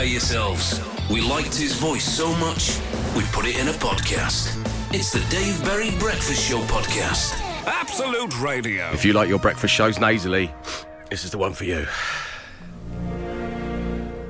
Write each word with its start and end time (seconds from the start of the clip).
prepare 0.00 0.12
yourselves. 0.12 0.80
We 1.10 1.20
liked 1.20 1.54
his 1.54 1.74
voice 1.74 2.04
so 2.04 2.34
much, 2.36 2.78
we 3.14 3.22
put 3.32 3.44
it 3.44 3.58
in 3.58 3.68
a 3.68 3.72
podcast. 3.72 4.56
It's 4.94 5.10
the 5.12 5.20
Dave 5.28 5.62
Berry 5.62 5.90
Breakfast 5.98 6.48
Show 6.48 6.60
podcast. 6.62 7.38
Absolute 7.66 8.40
Radio. 8.40 8.90
If 8.92 9.04
you 9.04 9.12
like 9.12 9.28
your 9.28 9.38
breakfast 9.38 9.74
shows 9.74 10.00
nasally, 10.00 10.50
this 11.10 11.24
is 11.26 11.32
the 11.32 11.38
one 11.38 11.52
for 11.52 11.64
you. 11.64 11.86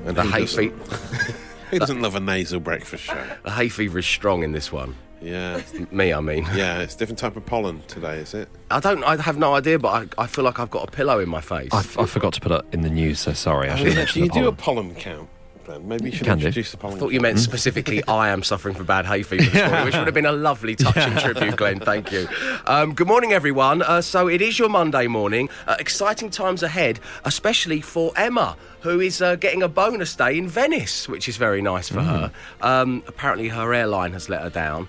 And 0.07 0.17
The 0.17 0.25
hay 0.25 0.45
fever, 0.47 0.75
Who 1.71 1.79
doesn't 1.79 2.03
love 2.03 2.17
a 2.17 2.21
nasal 2.21 2.59
breakfast 2.59 3.05
show? 3.05 3.25
the 3.45 3.53
hay 3.53 3.69
fever 3.69 4.01
is 4.01 4.07
strong 4.07 4.43
in 4.43 4.51
this 4.51 4.73
one. 4.73 4.97
Yeah, 5.23 5.61
Me, 5.93 6.13
I 6.13 6.21
mean. 6.21 6.47
yeah. 6.55 6.81
It's 6.81 6.97
a 6.97 6.99
different 6.99 7.19
type 7.21 7.37
of 7.37 7.47
pollen 7.47 7.83
today, 7.87 8.19
is 8.19 8.35
it? 8.35 8.49
I 8.73 8.81
don't. 8.81 9.05
I 9.05 9.21
have 9.23 9.37
no 9.39 9.55
idea, 9.55 9.79
but 9.79 10.09
I, 10.19 10.23
I 10.25 10.27
feel 10.27 10.45
like 10.45 10.59
I've 10.59 10.71
got 10.71 10.89
a 10.89 10.91
pillow 10.91 11.21
in 11.21 11.29
my 11.29 11.43
face. 11.43 11.69
I, 11.73 11.81
f- 11.81 11.99
I 11.99 12.07
forgot 12.07 12.33
to 12.33 12.41
put 12.41 12.51
it 12.53 12.65
in 12.73 12.81
the 12.81 12.91
news, 12.91 13.21
so 13.21 13.35
sorry. 13.35 13.69
I 13.69 13.77
should 13.77 13.87
have 13.89 13.95
do 13.95 13.99
mentioned 14.01 14.25
you 14.25 14.29
the 14.33 14.41
do 14.41 14.49
a 14.49 14.53
pollen. 14.53 14.95
pollen 14.95 14.95
count? 14.95 15.29
Then 15.71 15.87
maybe 15.87 16.07
you 16.07 16.17
should 16.17 16.27
Can 16.27 16.39
do. 16.39 16.47
introduce 16.47 16.73
the 16.73 16.77
pollen. 16.77 16.97
I 16.97 17.01
thought 17.01 17.13
you 17.13 17.21
meant 17.21 17.39
specifically 17.39 18.03
I 18.09 18.31
am 18.31 18.43
suffering 18.43 18.75
from 18.75 18.87
bad 18.87 19.07
hay 19.07 19.23
fever 19.23 19.45
this 19.45 19.55
morning, 19.55 19.85
which 19.85 19.95
would 19.97 20.07
have 20.07 20.15
been 20.15 20.27
a 20.27 20.33
lovely 20.33 20.75
touching 20.75 21.17
tribute, 21.17 21.57
Glenn. 21.57 21.79
Thank 21.79 22.11
you. 22.11 22.29
Um, 22.67 22.93
good 22.95 23.07
morning, 23.07 23.33
everyone. 23.33 23.83
Uh, 23.83 24.01
so 24.03 24.27
it 24.29 24.43
is 24.43 24.59
your 24.59 24.69
Monday 24.69 25.07
morning. 25.07 25.49
Uh, 25.69 25.77
exciting 25.79 26.29
times 26.29 26.65
ahead, 26.65 26.99
especially 27.25 27.81
for 27.81 28.13
Emma, 28.17 28.57
who 28.81 28.99
is 28.99 29.23
uh, 29.23 29.37
getting 29.37 29.63
a 29.63 29.69
bonus 29.69 30.17
day 30.17 30.37
in 30.37 30.49
Venice, 30.49 31.09
which 31.09 31.29
is 31.29 31.37
very 31.37 31.63
nice 31.63 31.89
for 31.89 32.01
her. 32.01 32.33
Um, 32.63 33.05
apparently, 33.07 33.49
her 33.49 33.73
airline 33.73 34.13
has 34.13 34.29
let 34.29 34.43
her 34.43 34.51
down. 34.51 34.89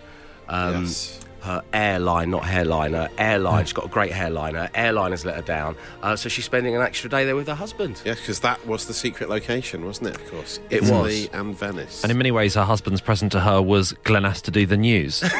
Um, 0.50 0.84
Yes. 0.86 1.20
Her 1.42 1.64
airline, 1.74 2.30
not 2.30 2.46
hairline, 2.46 2.94
her 2.94 3.10
airline. 3.18 3.66
She's 3.66 3.74
got 3.74 3.86
a 3.86 3.90
great 3.90 4.12
hairline. 4.12 4.54
Her 4.56 4.70
airline 4.76 5.10
has 5.12 5.26
let 5.26 5.36
her 5.36 5.42
down. 5.42 5.76
Uh, 6.04 6.16
so 6.16 6.30
she's 6.30 6.46
spending 6.46 6.76
an 6.76 6.82
extra 6.84 7.10
day 7.10 7.26
there 7.26 7.36
with 7.36 7.48
her 7.48 7.56
husband. 7.56 8.00
Yes, 8.06 8.20
because 8.20 8.40
that 8.42 8.64
was 8.68 8.86
the 8.86 8.94
secret 8.94 9.28
location, 9.30 9.84
wasn't 9.86 10.10
it? 10.10 10.16
Of 10.18 10.30
course, 10.30 10.60
It 10.70 10.84
Italy 10.84 11.22
was. 11.24 11.30
and 11.34 11.58
Venice. 11.58 12.04
And 12.04 12.12
in 12.12 12.18
many 12.18 12.30
ways, 12.32 12.54
her 12.54 12.64
husband's 12.64 13.02
present 13.02 13.32
to 13.32 13.40
her 13.40 13.62
was 13.62 13.94
Glenn 14.04 14.24
has 14.24 14.42
to 14.44 14.52
do 14.52 14.66
the 14.68 14.78
news. 14.78 15.24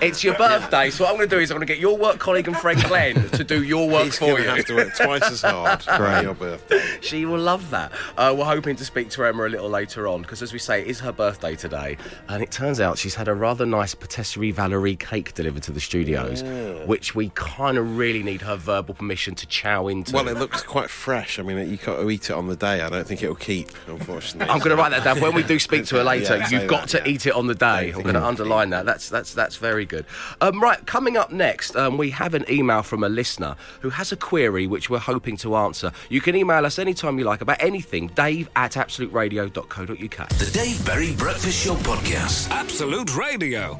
It's 0.00 0.22
your 0.24 0.34
birthday, 0.36 0.90
so 0.90 1.04
what 1.04 1.10
I'm 1.10 1.16
going 1.16 1.28
to 1.28 1.36
do 1.36 1.40
is 1.40 1.50
I'm 1.50 1.56
going 1.56 1.66
to 1.66 1.72
get 1.72 1.80
your 1.80 1.96
work 1.96 2.18
colleague 2.18 2.46
and 2.48 2.56
friend 2.56 2.82
Glenn 2.84 3.28
to 3.30 3.44
do 3.44 3.62
your 3.62 3.88
work 3.88 4.04
He's 4.04 4.18
for 4.18 4.38
you. 4.38 4.48
have 4.48 4.64
to 4.66 4.74
work 4.74 4.94
twice 4.96 5.22
as 5.30 5.42
hard 5.42 5.86
on 5.88 6.24
your 6.24 6.34
birthday. 6.34 6.80
She 7.00 7.24
will 7.24 7.38
love 7.38 7.70
that. 7.70 7.92
Uh, 8.16 8.34
we're 8.36 8.44
hoping 8.44 8.76
to 8.76 8.84
speak 8.84 9.10
to 9.10 9.24
Emma 9.24 9.46
a 9.46 9.48
little 9.48 9.68
later 9.68 10.06
on 10.08 10.22
because, 10.22 10.42
as 10.42 10.52
we 10.52 10.58
say, 10.58 10.80
it 10.82 10.86
is 10.88 11.00
her 11.00 11.12
birthday 11.12 11.54
today, 11.56 11.96
and 12.28 12.42
it 12.42 12.50
turns 12.50 12.80
out 12.80 12.98
she's 12.98 13.14
had 13.14 13.28
a 13.28 13.34
rather 13.34 13.64
nice 13.66 13.94
patisserie 13.94 14.50
Valerie 14.50 14.96
cake 14.96 15.34
delivered 15.34 15.62
to 15.64 15.72
the 15.72 15.80
studios, 15.80 16.42
which 16.86 17.14
we 17.14 17.30
kind 17.34 17.78
of 17.78 17.96
really 17.96 18.22
need 18.22 18.42
her 18.42 18.56
verbal 18.56 18.94
permission 18.94 19.34
to 19.36 19.46
chow 19.46 19.88
into. 19.88 20.12
Well, 20.14 20.28
it 20.28 20.36
looks 20.38 20.62
quite 20.62 20.90
fresh. 20.90 21.38
I 21.38 21.42
mean, 21.42 21.70
you 21.70 21.76
got 21.76 21.96
to 21.96 22.10
eat 22.10 22.30
it 22.30 22.32
on 22.34 22.48
the 22.48 22.56
day. 22.56 22.80
I 22.80 22.88
don't 22.88 23.06
think 23.06 23.22
it'll 23.22 23.34
keep, 23.34 23.68
unfortunately. 23.86 24.48
I'm 24.52 24.58
going 24.58 24.70
to 24.70 24.76
write 24.76 24.90
that 24.90 25.04
down. 25.04 25.20
When 25.20 25.34
we 25.34 25.42
do 25.42 25.58
speak 25.58 25.84
to 25.86 25.96
her 25.96 26.04
later, 26.04 26.36
Yeah, 26.38 26.48
you've 26.50 26.68
got 26.68 26.88
that, 26.88 27.02
to 27.04 27.08
yeah. 27.08 27.14
eat 27.14 27.26
it 27.26 27.32
on 27.34 27.46
the 27.46 27.54
day. 27.54 27.92
I'm 27.92 28.02
going 28.02 28.14
to 28.14 28.24
underline 28.24 28.70
that. 28.70 28.84
That's 28.86 29.08
that's 29.08 29.33
that's 29.34 29.56
very 29.56 29.84
good. 29.84 30.06
Um, 30.40 30.62
right, 30.62 30.84
coming 30.86 31.16
up 31.16 31.30
next, 31.30 31.76
um, 31.76 31.98
we 31.98 32.10
have 32.10 32.34
an 32.34 32.44
email 32.50 32.82
from 32.82 33.04
a 33.04 33.08
listener 33.08 33.56
who 33.80 33.90
has 33.90 34.12
a 34.12 34.16
query 34.16 34.66
which 34.66 34.88
we're 34.88 34.98
hoping 34.98 35.36
to 35.38 35.56
answer. 35.56 35.92
You 36.08 36.20
can 36.20 36.36
email 36.36 36.64
us 36.64 36.78
anytime 36.78 37.18
you 37.18 37.24
like 37.24 37.40
about 37.40 37.62
anything. 37.62 38.08
Dave 38.08 38.48
at 38.56 38.72
absoluteradio.co.uk. 38.72 40.28
The 40.28 40.50
Dave 40.52 40.86
Berry 40.86 41.14
Breakfast 41.16 41.64
Show 41.64 41.74
podcast. 41.76 42.50
Absolute 42.50 43.16
Radio. 43.16 43.78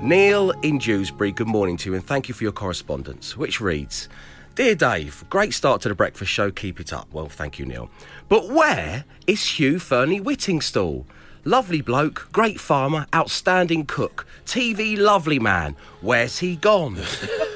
Neil 0.00 0.52
in 0.62 0.78
Dewsbury, 0.78 1.32
good 1.32 1.48
morning 1.48 1.76
to 1.78 1.90
you 1.90 1.94
and 1.96 2.04
thank 2.06 2.28
you 2.28 2.34
for 2.34 2.44
your 2.44 2.52
correspondence, 2.52 3.36
which 3.36 3.60
reads 3.60 4.08
Dear 4.54 4.76
Dave, 4.76 5.24
great 5.28 5.52
start 5.54 5.82
to 5.82 5.88
the 5.88 5.94
breakfast 5.94 6.30
show, 6.30 6.50
keep 6.50 6.80
it 6.80 6.92
up. 6.92 7.08
Well, 7.12 7.28
thank 7.28 7.58
you, 7.58 7.66
Neil. 7.66 7.90
But 8.28 8.48
where 8.48 9.04
is 9.26 9.44
Hugh 9.44 9.76
Fearnley 9.76 10.20
Whittingstall? 10.20 11.04
Lovely 11.48 11.80
bloke, 11.80 12.28
great 12.30 12.60
farmer, 12.60 13.06
outstanding 13.14 13.86
cook, 13.86 14.26
TV 14.44 14.98
lovely 14.98 15.38
man. 15.38 15.76
Where's 16.02 16.40
he 16.40 16.56
gone? 16.56 16.98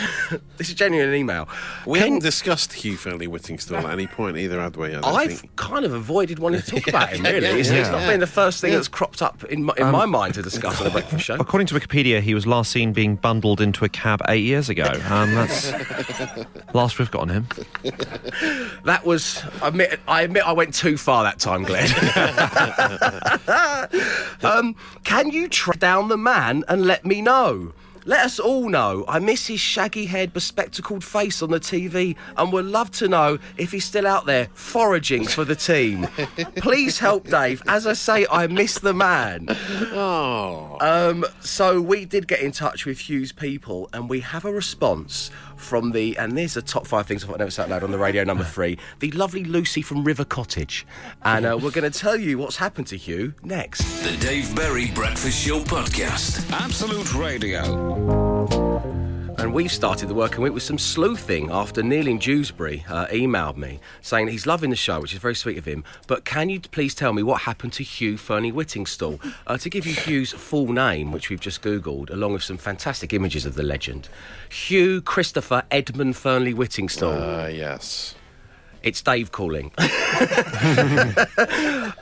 this 0.56 0.68
is 0.68 0.74
genuine 0.74 1.08
an 1.10 1.14
email. 1.14 1.48
We 1.86 1.98
Can- 1.98 2.08
haven't 2.08 2.22
discussed 2.22 2.72
Hugh 2.72 2.96
Fairley 2.96 3.26
Whittingstall 3.26 3.78
at 3.82 3.90
any 3.92 4.06
point 4.06 4.36
either, 4.36 4.60
had 4.60 4.76
we? 4.76 4.88
I 4.88 5.00
don't 5.00 5.04
I've 5.04 5.38
think. 5.40 5.56
kind 5.56 5.84
of 5.84 5.92
avoided 5.92 6.38
wanting 6.38 6.60
to 6.62 6.66
talk 6.70 6.86
about 6.88 7.10
him, 7.10 7.24
yeah, 7.24 7.30
really. 7.32 7.46
yeah, 7.48 7.54
it's, 7.56 7.68
it's 7.70 7.88
not 7.90 8.06
been 8.06 8.20
the 8.20 8.26
first 8.26 8.60
thing 8.60 8.72
that's 8.72 8.88
cropped 8.88 9.22
up 9.22 9.44
in 9.44 9.64
my, 9.64 9.74
in 9.78 9.90
my 9.90 10.06
mind 10.06 10.34
to 10.34 10.42
discuss 10.42 10.78
on 10.80 10.84
the 10.84 10.90
breakfast 10.90 11.24
show. 11.24 11.34
According 11.36 11.66
to 11.68 11.74
Wikipedia, 11.74 12.20
he 12.20 12.34
was 12.34 12.46
last 12.46 12.70
seen 12.72 12.92
being 12.92 13.16
bundled 13.16 13.60
into 13.60 13.84
a 13.84 13.88
cab 13.88 14.20
eight 14.28 14.44
years 14.44 14.68
ago. 14.68 14.84
Um, 15.08 15.34
that's 15.34 15.72
last 16.74 16.98
we've 16.98 17.10
got 17.10 17.22
on 17.22 17.28
him. 17.28 17.46
That 18.84 19.02
was. 19.04 19.42
I 19.62 19.68
admit, 19.68 20.00
I 20.08 20.22
admit 20.22 20.44
I 20.46 20.52
went 20.52 20.74
too 20.74 20.96
far 20.96 21.24
that 21.24 21.38
time, 21.38 21.64
Glenn. 21.64 21.88
um, 24.42 24.74
can 25.04 25.30
you 25.30 25.48
track 25.48 25.78
down 25.78 26.08
the 26.08 26.16
man 26.16 26.64
and 26.68 26.86
let 26.86 27.04
me 27.04 27.22
know? 27.22 27.72
Let 28.08 28.24
us 28.24 28.38
all 28.38 28.68
know. 28.68 29.04
I 29.08 29.18
miss 29.18 29.48
his 29.48 29.58
shaggy 29.58 30.06
haired, 30.06 30.32
bespectacled 30.32 31.02
face 31.02 31.42
on 31.42 31.50
the 31.50 31.58
TV 31.58 32.14
and 32.36 32.52
would 32.52 32.64
love 32.66 32.92
to 32.92 33.08
know 33.08 33.38
if 33.56 33.72
he's 33.72 33.84
still 33.84 34.06
out 34.06 34.26
there 34.26 34.46
foraging 34.54 35.26
for 35.26 35.44
the 35.44 35.56
team. 35.56 36.06
Please 36.56 37.00
help, 37.00 37.26
Dave. 37.28 37.62
As 37.66 37.84
I 37.84 37.94
say, 37.94 38.24
I 38.30 38.46
miss 38.46 38.78
the 38.78 38.94
man. 38.94 39.46
Oh, 39.92 40.78
Um, 40.80 41.24
so 41.40 41.80
we 41.80 42.04
did 42.04 42.28
get 42.28 42.40
in 42.40 42.52
touch 42.52 42.86
with 42.86 43.08
Hugh's 43.10 43.32
people, 43.32 43.88
and 43.92 44.08
we 44.08 44.20
have 44.20 44.44
a 44.44 44.52
response 44.52 45.32
from 45.56 45.92
the. 45.92 46.16
And 46.18 46.36
there's 46.36 46.54
the 46.54 46.62
top 46.62 46.86
five 46.86 47.06
things 47.06 47.24
I've 47.24 47.38
never 47.38 47.50
sat 47.50 47.68
loud 47.68 47.82
on 47.82 47.90
the 47.90 47.98
radio. 47.98 48.24
Number 48.24 48.44
three, 48.44 48.78
the 49.00 49.10
lovely 49.12 49.44
Lucy 49.44 49.82
from 49.82 50.04
River 50.04 50.24
Cottage, 50.24 50.86
and 51.22 51.46
uh, 51.46 51.58
we're 51.60 51.70
going 51.70 51.90
to 51.90 51.98
tell 51.98 52.16
you 52.16 52.38
what's 52.38 52.56
happened 52.56 52.86
to 52.88 52.96
Hugh 52.96 53.34
next. 53.42 53.82
The 54.02 54.16
Dave 54.18 54.54
Berry 54.54 54.90
Breakfast 54.92 55.46
Show 55.46 55.60
podcast. 55.60 56.50
Absolute 56.52 57.14
Radio. 57.14 58.25
And 59.38 59.52
we've 59.52 59.70
started 59.70 60.08
the 60.08 60.14
working 60.14 60.42
week 60.42 60.54
with 60.54 60.62
some 60.62 60.78
sleuthing 60.78 61.50
after 61.52 61.82
Neil 61.82 62.06
in 62.08 62.18
Dewsbury 62.18 62.84
uh, 62.88 63.06
emailed 63.08 63.56
me 63.56 63.80
saying 64.00 64.28
he's 64.28 64.46
loving 64.46 64.70
the 64.70 64.76
show, 64.76 64.98
which 65.00 65.12
is 65.12 65.20
very 65.20 65.34
sweet 65.34 65.58
of 65.58 65.66
him. 65.66 65.84
But 66.06 66.24
can 66.24 66.48
you 66.48 66.58
please 66.58 66.94
tell 66.94 67.12
me 67.12 67.22
what 67.22 67.42
happened 67.42 67.74
to 67.74 67.82
Hugh 67.82 68.16
Fearnley 68.16 68.52
Whittingstall? 68.52 69.20
Uh, 69.46 69.58
to 69.58 69.68
give 69.68 69.86
you 69.86 69.94
Hugh's 69.94 70.32
full 70.32 70.72
name, 70.72 71.12
which 71.12 71.28
we've 71.28 71.40
just 71.40 71.62
Googled, 71.62 72.10
along 72.10 72.32
with 72.32 72.42
some 72.42 72.56
fantastic 72.56 73.12
images 73.12 73.44
of 73.44 73.54
the 73.54 73.62
legend 73.62 74.08
Hugh 74.48 75.02
Christopher 75.02 75.64
Edmund 75.70 76.14
Fearnley 76.14 76.54
Whittingstall. 76.54 77.44
uh, 77.44 77.48
yes. 77.48 78.14
It's 78.86 79.02
Dave 79.02 79.32
calling. 79.32 79.72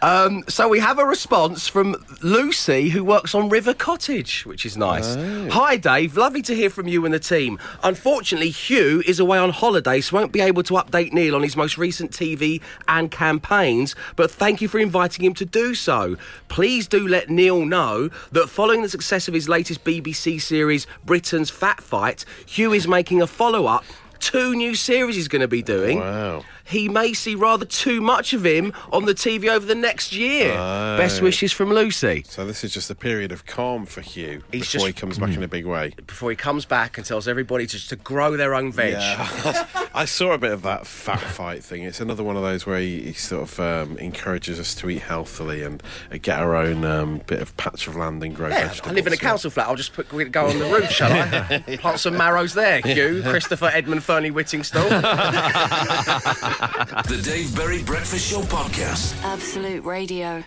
um, 0.03 0.45
so 0.49 0.69
we 0.69 0.81
have 0.81 0.99
a 0.99 1.07
response 1.07 1.67
from 1.67 1.97
Lucy, 2.23 2.91
who 2.91 3.03
works 3.03 3.35
on 3.35 3.49
River 3.49 3.73
Cottage, 3.73 4.45
which 4.45 4.67
is 4.67 4.77
nice. 4.77 5.15
Hi, 5.55 5.79
Dave. 5.79 6.19
Lovely 6.19 6.43
to 6.43 6.55
hear 6.55 6.69
from 6.69 6.87
you 6.87 7.07
and 7.07 7.15
the 7.15 7.19
team. 7.19 7.59
Unfortunately, 7.83 8.51
Hugh 8.51 9.03
is 9.07 9.19
away 9.19 9.39
on 9.39 9.49
holiday, 9.49 10.03
so 10.03 10.15
won't 10.15 10.31
be 10.31 10.43
able 10.43 10.63
to 10.65 10.75
update 10.75 11.15
Neil 11.15 11.35
on 11.35 11.43
his 11.43 11.57
most 11.57 11.79
recent 11.79 12.11
TV 12.11 12.61
and 12.87 13.11
campaigns. 13.11 13.95
But 14.15 14.31
thank 14.31 14.61
you 14.61 14.69
for 14.69 14.79
inviting 14.79 15.25
him 15.25 15.33
to 15.35 15.47
do 15.47 15.75
so. 15.75 16.19
Please 16.49 16.87
do 16.87 17.09
let 17.09 17.31
Neil 17.31 17.65
know 17.65 18.11
that 18.33 18.51
following 18.51 18.83
the 18.83 18.91
success 18.91 19.27
of 19.27 19.33
his 19.33 19.49
latest 19.49 19.85
BBC 19.85 20.39
series, 20.39 20.87
Britain's 21.03 21.49
Fat 21.49 21.83
Fight, 21.83 22.27
Hugh 22.45 22.75
is 22.75 22.87
making 22.87 23.23
a 23.23 23.27
follow 23.27 23.65
up. 23.65 23.85
Two 24.21 24.55
new 24.55 24.75
series 24.75 25.17
he's 25.17 25.29
going 25.29 25.43
to 25.43 25.49
be 25.49 25.61
doing 25.61 25.99
Wow. 26.01 26.45
He 26.65 26.89
may 26.89 27.13
see 27.13 27.35
rather 27.35 27.65
too 27.65 28.01
much 28.01 28.33
of 28.33 28.45
him 28.45 28.73
on 28.93 29.05
the 29.05 29.15
TV 29.15 29.49
over 29.49 29.67
the 29.67 29.75
next 29.75 30.13
year. 30.15 30.53
Oh. 30.57 30.97
Best 30.97 31.21
wishes 31.21 31.53
from 31.53 31.71
Lucy. 31.71 32.25
So 32.27 32.47
this 32.47 32.65
is 32.65 32.73
just 32.73 32.91
a 32.91 32.95
period 32.95 33.33
of 33.33 33.47
calm 33.47 33.85
for 33.87 34.01
Hugh 34.01 34.43
He's 34.51 34.63
before 34.63 34.81
just- 34.81 34.87
he 34.87 34.93
comes 34.93 35.19
back 35.19 35.35
in 35.37 35.43
a 35.43 35.49
big 35.49 35.67
way. 35.67 35.93
Before 36.07 36.31
he 36.31 36.37
comes 36.37 36.65
back 36.65 36.97
and 36.97 37.07
tells 37.07 37.29
everybody 37.29 37.67
just 37.67 37.89
to 37.91 37.97
grow 37.97 38.37
their 38.37 38.55
own 38.55 38.73
veg. 38.73 38.93
Yeah, 38.95 39.67
I 39.95 40.05
saw 40.07 40.33
a 40.33 40.39
bit 40.39 40.53
of 40.53 40.63
that 40.63 40.87
fat 40.87 41.21
fight 41.21 41.63
thing. 41.63 41.83
It's 41.83 42.01
another 42.01 42.23
one 42.25 42.37
of 42.37 42.43
those 42.43 42.67
where 42.67 42.79
he, 42.79 43.01
he 43.03 43.13
sort 43.13 43.43
of 43.43 43.61
um, 43.61 43.99
encourages 43.99 44.59
us 44.59 44.75
to 44.77 44.89
eat 44.91 45.03
healthily 45.03 45.63
and 45.63 45.83
uh, 46.11 46.17
get 46.21 46.39
our 46.39 46.57
own 46.57 46.85
um, 46.85 47.19
bit 47.27 47.41
of 47.41 47.57
patch 47.57 47.87
of 47.87 47.95
land 47.97 48.23
and 48.23 48.35
grow 48.35 48.49
Yeah, 48.49 48.69
vegetables. 48.69 48.91
I 48.93 48.95
live 48.95 49.07
in 49.07 49.13
a 49.13 49.17
council 49.17 49.51
flat. 49.51 49.69
I'll 49.69 49.77
just 49.77 49.93
put, 49.93 50.09
go 50.33 50.47
on 50.47 50.59
the 50.59 50.65
roof, 50.67 50.91
shall 50.91 51.13
I? 51.13 51.59
Plant 51.79 52.01
some 52.01 52.17
marrows 52.17 52.55
there. 52.55 52.81
Hugh, 52.81 53.23
Christopher 53.23 53.71
Edmund 53.73 54.01
Fearnley 54.03 54.33
Whittingstall. 54.33 54.89
The 57.09 57.21
Dave 57.23 57.57
Berry 57.57 57.83
Breakfast 57.83 58.31
Show 58.31 58.43
podcast. 58.43 59.21
Absolute 59.25 59.85
Radio. 59.85 60.43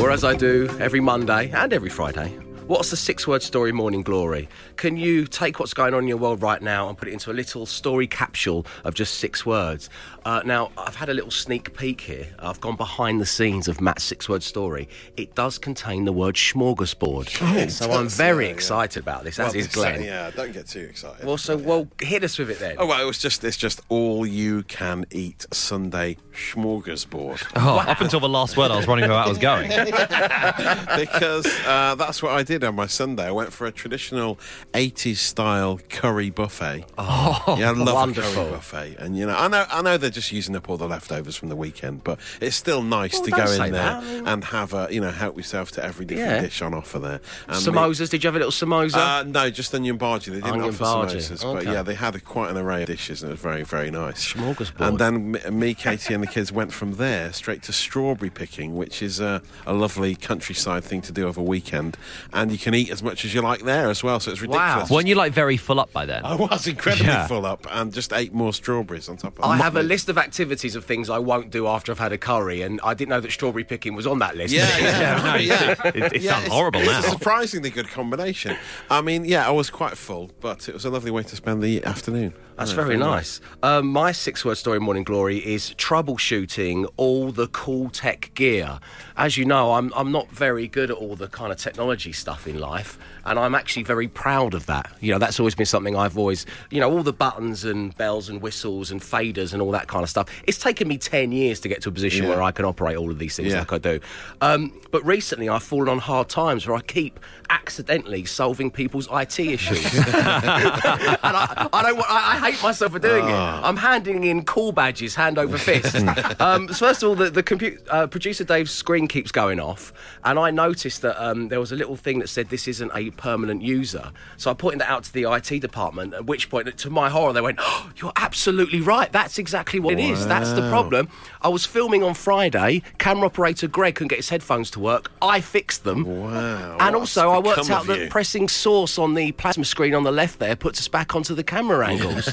or 0.00 0.10
as 0.10 0.24
I 0.24 0.34
do 0.34 0.68
every 0.80 1.00
Monday 1.00 1.50
and 1.50 1.72
every 1.72 1.90
Friday, 1.90 2.32
What's 2.66 2.90
the 2.90 2.96
six 2.96 3.28
word 3.28 3.44
story, 3.44 3.70
Morning 3.70 4.02
Glory? 4.02 4.48
Can 4.74 4.96
you 4.96 5.26
take 5.28 5.60
what's 5.60 5.72
going 5.72 5.94
on 5.94 6.02
in 6.02 6.08
your 6.08 6.16
world 6.16 6.42
right 6.42 6.60
now 6.60 6.88
and 6.88 6.98
put 6.98 7.06
it 7.06 7.12
into 7.12 7.30
a 7.30 7.32
little 7.32 7.64
story 7.64 8.08
capsule 8.08 8.66
of 8.82 8.94
just 8.94 9.18
six 9.18 9.46
words? 9.46 9.88
Uh, 10.24 10.42
now, 10.44 10.72
I've 10.76 10.96
had 10.96 11.08
a 11.08 11.14
little 11.14 11.30
sneak 11.30 11.76
peek 11.76 12.00
here. 12.00 12.26
I've 12.40 12.60
gone 12.60 12.74
behind 12.74 13.20
the 13.20 13.26
scenes 13.26 13.68
of 13.68 13.80
Matt's 13.80 14.02
six 14.02 14.28
word 14.28 14.42
story. 14.42 14.88
It 15.16 15.36
does 15.36 15.58
contain 15.58 16.06
the 16.06 16.12
word 16.12 16.34
smorgasbord. 16.34 17.28
it 17.56 17.70
so 17.70 17.92
I'm 17.92 18.04
does, 18.04 18.16
very 18.16 18.46
yeah, 18.46 18.48
yeah. 18.50 18.54
excited 18.54 19.00
about 19.00 19.22
this, 19.22 19.38
as 19.38 19.52
Well, 19.52 19.60
is 19.60 19.68
Glenn. 19.68 20.02
Yeah, 20.02 20.32
don't 20.32 20.50
get 20.52 20.66
too 20.66 20.80
excited. 20.80 21.24
Well, 21.24 21.38
so, 21.38 21.56
well, 21.56 21.86
hit 22.02 22.24
us 22.24 22.36
with 22.36 22.50
it 22.50 22.58
then. 22.58 22.74
Oh 22.78 22.86
well, 22.86 23.00
it 23.00 23.04
was 23.04 23.18
just 23.20 23.44
it's 23.44 23.56
just 23.56 23.80
all 23.88 24.26
you 24.26 24.64
can 24.64 25.04
eat 25.12 25.46
Sunday 25.52 26.16
smorgasbord 26.34 27.46
Oh, 27.54 27.78
Up 27.78 28.00
until 28.00 28.18
the 28.20 28.28
last 28.28 28.56
word, 28.56 28.72
I 28.72 28.76
was 28.76 28.88
running 28.88 29.08
where 29.08 29.16
that 29.16 29.28
was 29.28 29.38
going. 29.38 29.68
because 30.98 31.46
uh, 31.64 31.94
that's 31.94 32.22
what 32.22 32.32
I 32.32 32.42
did 32.42 32.55
on 32.64 32.74
my 32.74 32.86
Sunday. 32.86 33.26
I 33.26 33.30
went 33.30 33.52
for 33.52 33.66
a 33.66 33.72
traditional 33.72 34.38
80s 34.72 35.16
style 35.16 35.80
curry 35.88 36.30
buffet. 36.30 36.84
Oh, 36.98 37.56
yeah, 37.58 37.70
I 37.70 37.72
love 37.72 37.94
wonderful. 37.94 38.30
a 38.32 38.34
curry 38.44 38.50
buffet, 38.52 38.96
and 38.98 39.16
you 39.16 39.26
know, 39.26 39.36
I 39.36 39.48
know, 39.48 39.64
I 39.70 39.82
know 39.82 39.96
they're 39.96 40.10
just 40.10 40.32
using 40.32 40.56
up 40.56 40.68
all 40.68 40.76
the 40.76 40.86
leftovers 40.88 41.36
from 41.36 41.48
the 41.48 41.56
weekend, 41.56 42.04
but 42.04 42.18
it's 42.40 42.56
still 42.56 42.82
nice 42.82 43.14
Well, 43.14 43.24
to 43.24 43.30
go 43.30 43.50
in 43.52 43.72
there 43.72 44.00
that. 44.00 44.04
And 44.26 44.44
have 44.44 44.72
a, 44.74 44.88
you 44.90 45.00
know, 45.00 45.10
help 45.10 45.36
yourself 45.36 45.70
to 45.72 45.84
every 45.84 46.04
different 46.06 46.30
Yeah. 46.30 46.40
dish 46.42 46.62
on 46.62 46.74
offer 46.74 46.98
there. 46.98 47.20
And 47.48 47.56
me- 47.64 47.72
Samosas, 47.72 48.10
did 48.10 48.22
you 48.24 48.28
have 48.28 48.36
a 48.36 48.38
little 48.38 48.52
samosa? 48.52 48.96
Uh, 48.96 49.22
no, 49.24 49.50
just 49.50 49.74
onion 49.74 49.98
bhaji. 49.98 50.26
They 50.26 50.32
didn't 50.36 50.46
Onion 50.52 50.68
offer 50.68 50.84
bhaji, 50.84 51.16
samosas, 51.16 51.42
but 51.54 51.64
yeah, 51.64 51.82
they 51.82 51.94
had 51.94 52.14
a, 52.14 52.20
quite 52.20 52.50
an 52.50 52.56
array 52.56 52.82
of 52.82 52.86
dishes, 52.88 53.22
and 53.22 53.30
it 53.30 53.34
was 53.34 53.40
very, 53.40 53.62
very 53.62 53.90
nice. 53.90 54.34
And 54.78 54.98
then 54.98 55.32
me, 55.32 55.40
me, 55.50 55.74
Katie, 55.74 56.14
and 56.14 56.22
the 56.22 56.26
kids 56.28 56.52
went 56.52 56.72
from 56.72 56.94
there 56.94 57.32
straight 57.32 57.62
to 57.64 57.72
strawberry 57.72 58.30
picking, 58.30 58.76
which 58.76 59.02
is 59.02 59.20
a, 59.20 59.42
a 59.66 59.72
lovely 59.72 60.14
countryside 60.14 60.84
thing 60.84 61.02
to 61.02 61.12
do 61.12 61.26
over 61.26 61.40
a 61.40 61.44
weekend, 61.44 61.96
and 62.32 62.45
you 62.50 62.58
can 62.58 62.74
eat 62.74 62.90
as 62.90 63.02
much 63.02 63.24
as 63.24 63.34
you 63.34 63.40
like 63.42 63.62
there 63.62 63.88
as 63.90 64.02
well. 64.02 64.20
So 64.20 64.30
it's 64.32 64.40
Wow. 64.42 64.48
ridiculous. 64.58 64.90
Weren't 64.90 65.06
you 65.08 65.14
like 65.14 65.32
very 65.32 65.56
full 65.56 65.78
up 65.80 65.92
by 65.92 66.06
then? 66.06 66.24
I 66.24 66.34
was 66.34 66.66
incredibly 66.66 67.06
Yeah. 67.06 67.26
full 67.26 67.44
up, 67.46 67.66
and 67.70 67.92
just 67.92 68.12
ate 68.12 68.32
more 68.34 68.52
strawberries 68.52 69.08
on 69.08 69.16
top 69.16 69.38
of. 69.38 69.44
I 69.44 69.56
have 69.56 69.76
a 69.76 69.82
list 69.82 70.08
of 70.08 70.18
activities 70.18 70.74
of 70.76 70.84
things 70.84 71.08
I 71.10 71.18
won't 71.18 71.50
do 71.50 71.66
after 71.66 71.92
I've 71.92 71.98
had 71.98 72.12
a 72.12 72.18
curry, 72.18 72.62
and 72.62 72.80
I 72.84 72.94
didn't 72.94 73.10
know 73.10 73.20
that 73.20 73.32
strawberry 73.32 73.64
picking 73.64 73.94
was 73.94 74.06
on 74.06 74.18
that 74.20 74.36
list. 74.36 74.52
Yeah, 74.54 74.66
yeah, 74.78 75.00
Yeah, 75.00 75.22
no, 75.22 75.34
yeah. 75.38 75.70
it, 75.84 75.96
it, 75.96 76.12
it 76.14 76.22
Yeah, 76.22 76.32
sounds 76.32 76.44
it's- 76.46 76.52
horrible 76.52 76.80
it's 76.80 76.90
now. 76.90 76.98
a 77.00 77.02
surprisingly 77.02 77.70
good 77.70 77.88
combination. 77.90 78.56
I 78.90 79.00
mean, 79.00 79.24
yeah, 79.24 79.46
I 79.46 79.50
was 79.50 79.70
quite 79.70 79.96
full, 79.98 80.30
but 80.40 80.68
it 80.68 80.74
was 80.74 80.84
a 80.84 80.90
lovely 80.90 81.10
way 81.10 81.22
to 81.24 81.36
spend 81.36 81.62
the 81.62 81.84
afternoon. 81.84 82.34
That's 82.56 82.72
very 82.72 82.96
nice. 82.96 83.40
Um, 83.62 83.88
my 83.88 84.12
six 84.12 84.42
word 84.44 84.54
story, 84.56 84.80
Morning 84.80 85.04
Glory, 85.04 85.38
is 85.38 85.74
troubleshooting 85.74 86.86
all 86.96 87.30
the 87.30 87.48
cool 87.48 87.90
tech 87.90 88.30
gear. 88.34 88.80
As 89.18 89.36
you 89.36 89.44
know, 89.44 89.74
I'm, 89.74 89.92
I'm 89.94 90.10
not 90.10 90.30
very 90.30 90.66
good 90.66 90.90
at 90.90 90.96
all 90.96 91.16
the 91.16 91.28
kind 91.28 91.52
of 91.52 91.58
technology 91.58 92.12
stuff 92.12 92.46
in 92.46 92.58
life, 92.58 92.98
and 93.26 93.38
I'm 93.38 93.54
actually 93.54 93.82
very 93.82 94.08
proud 94.08 94.54
of 94.54 94.64
that. 94.66 94.90
You 95.00 95.12
know, 95.12 95.18
that's 95.18 95.38
always 95.38 95.54
been 95.54 95.66
something 95.66 95.96
I've 95.96 96.16
always, 96.16 96.46
you 96.70 96.80
know, 96.80 96.90
all 96.90 97.02
the 97.02 97.12
buttons 97.12 97.64
and 97.64 97.94
bells 97.98 98.28
and 98.30 98.40
whistles 98.40 98.90
and 98.90 99.00
faders 99.02 99.52
and 99.52 99.60
all 99.60 99.70
that 99.72 99.86
kind 99.88 100.02
of 100.02 100.08
stuff. 100.08 100.28
It's 100.46 100.58
taken 100.58 100.88
me 100.88 100.96
10 100.96 101.32
years 101.32 101.60
to 101.60 101.68
get 101.68 101.82
to 101.82 101.90
a 101.90 101.92
position 101.92 102.24
Yeah. 102.24 102.30
where 102.30 102.42
I 102.42 102.52
can 102.52 102.64
operate 102.64 102.96
all 102.96 103.10
of 103.10 103.18
these 103.18 103.36
things 103.36 103.52
Yeah. 103.52 103.58
like 103.60 103.72
I 103.74 103.78
do. 103.78 104.00
Um, 104.40 104.72
but 104.90 105.04
recently 105.04 105.48
I've 105.50 105.62
fallen 105.62 105.88
on 105.90 105.98
hard 105.98 106.28
times 106.30 106.66
where 106.66 106.76
I 106.76 106.80
keep 106.80 107.20
accidentally 107.50 108.24
solving 108.24 108.70
people's 108.70 109.08
IT 109.12 109.38
issues. 109.38 109.84
and 109.94 110.14
I, 110.16 111.68
I 111.72 111.82
don't. 111.82 111.96
want- 111.96 112.10
I, 112.10 112.45
I 112.45 112.45
hate 112.50 112.62
myself 112.62 112.92
for 112.92 112.98
doing 112.98 113.24
it. 113.24 113.32
I'm 113.32 113.76
handing 113.76 114.24
in 114.24 114.44
call 114.44 114.72
badges, 114.72 115.14
hand 115.14 115.38
over 115.38 115.58
fist. 115.58 115.94
um, 116.40 116.68
so 116.68 116.86
first 116.86 117.02
of 117.02 117.08
all, 117.08 117.14
the, 117.14 117.30
the 117.30 117.42
compu- 117.42 117.80
uh, 117.88 118.06
producer 118.06 118.44
Dave's 118.44 118.70
screen 118.70 119.08
keeps 119.08 119.32
going 119.32 119.60
off, 119.60 119.92
and 120.24 120.38
I 120.38 120.50
noticed 120.50 121.02
that 121.02 121.22
um, 121.22 121.48
there 121.48 121.60
was 121.60 121.72
a 121.72 121.76
little 121.76 121.96
thing 121.96 122.18
that 122.20 122.28
said 122.28 122.48
this 122.48 122.68
isn't 122.68 122.90
a 122.94 123.10
permanent 123.12 123.62
user. 123.62 124.12
So 124.36 124.50
I 124.50 124.54
pointed 124.54 124.80
that 124.80 124.88
out 124.90 125.04
to 125.04 125.12
the 125.12 125.24
IT 125.30 125.60
department. 125.60 126.14
At 126.14 126.26
which 126.26 126.50
point, 126.50 126.76
to 126.76 126.90
my 126.90 127.08
horror, 127.08 127.32
they 127.32 127.40
went, 127.40 127.58
oh, 127.60 127.90
"You're 127.96 128.12
absolutely 128.16 128.80
right. 128.80 129.10
That's 129.12 129.38
exactly 129.38 129.80
what 129.80 129.94
it 129.94 130.00
is. 130.00 130.26
That's 130.26 130.52
the 130.52 130.68
problem." 130.68 131.08
I 131.42 131.48
was 131.48 131.64
filming 131.64 132.02
on 132.02 132.14
Friday. 132.14 132.82
Camera 132.98 133.26
operator 133.26 133.68
Greg 133.68 133.94
couldn't 133.94 134.08
get 134.08 134.16
his 134.18 134.28
headphones 134.30 134.70
to 134.72 134.80
work. 134.80 135.10
I 135.22 135.40
fixed 135.40 135.84
them. 135.84 136.04
Wow, 136.04 136.76
And 136.80 136.96
also, 136.96 137.30
I 137.30 137.38
worked 137.38 137.70
out 137.70 137.86
that 137.86 137.98
you? 137.98 138.08
pressing 138.08 138.48
source 138.48 138.98
on 138.98 139.14
the 139.14 139.32
plasma 139.32 139.64
screen 139.64 139.94
on 139.94 140.02
the 140.02 140.12
left 140.12 140.38
there 140.38 140.56
puts 140.56 140.80
us 140.80 140.88
back 140.88 141.14
onto 141.14 141.34
the 141.34 141.44
camera 141.44 141.86
angles. 141.86 142.28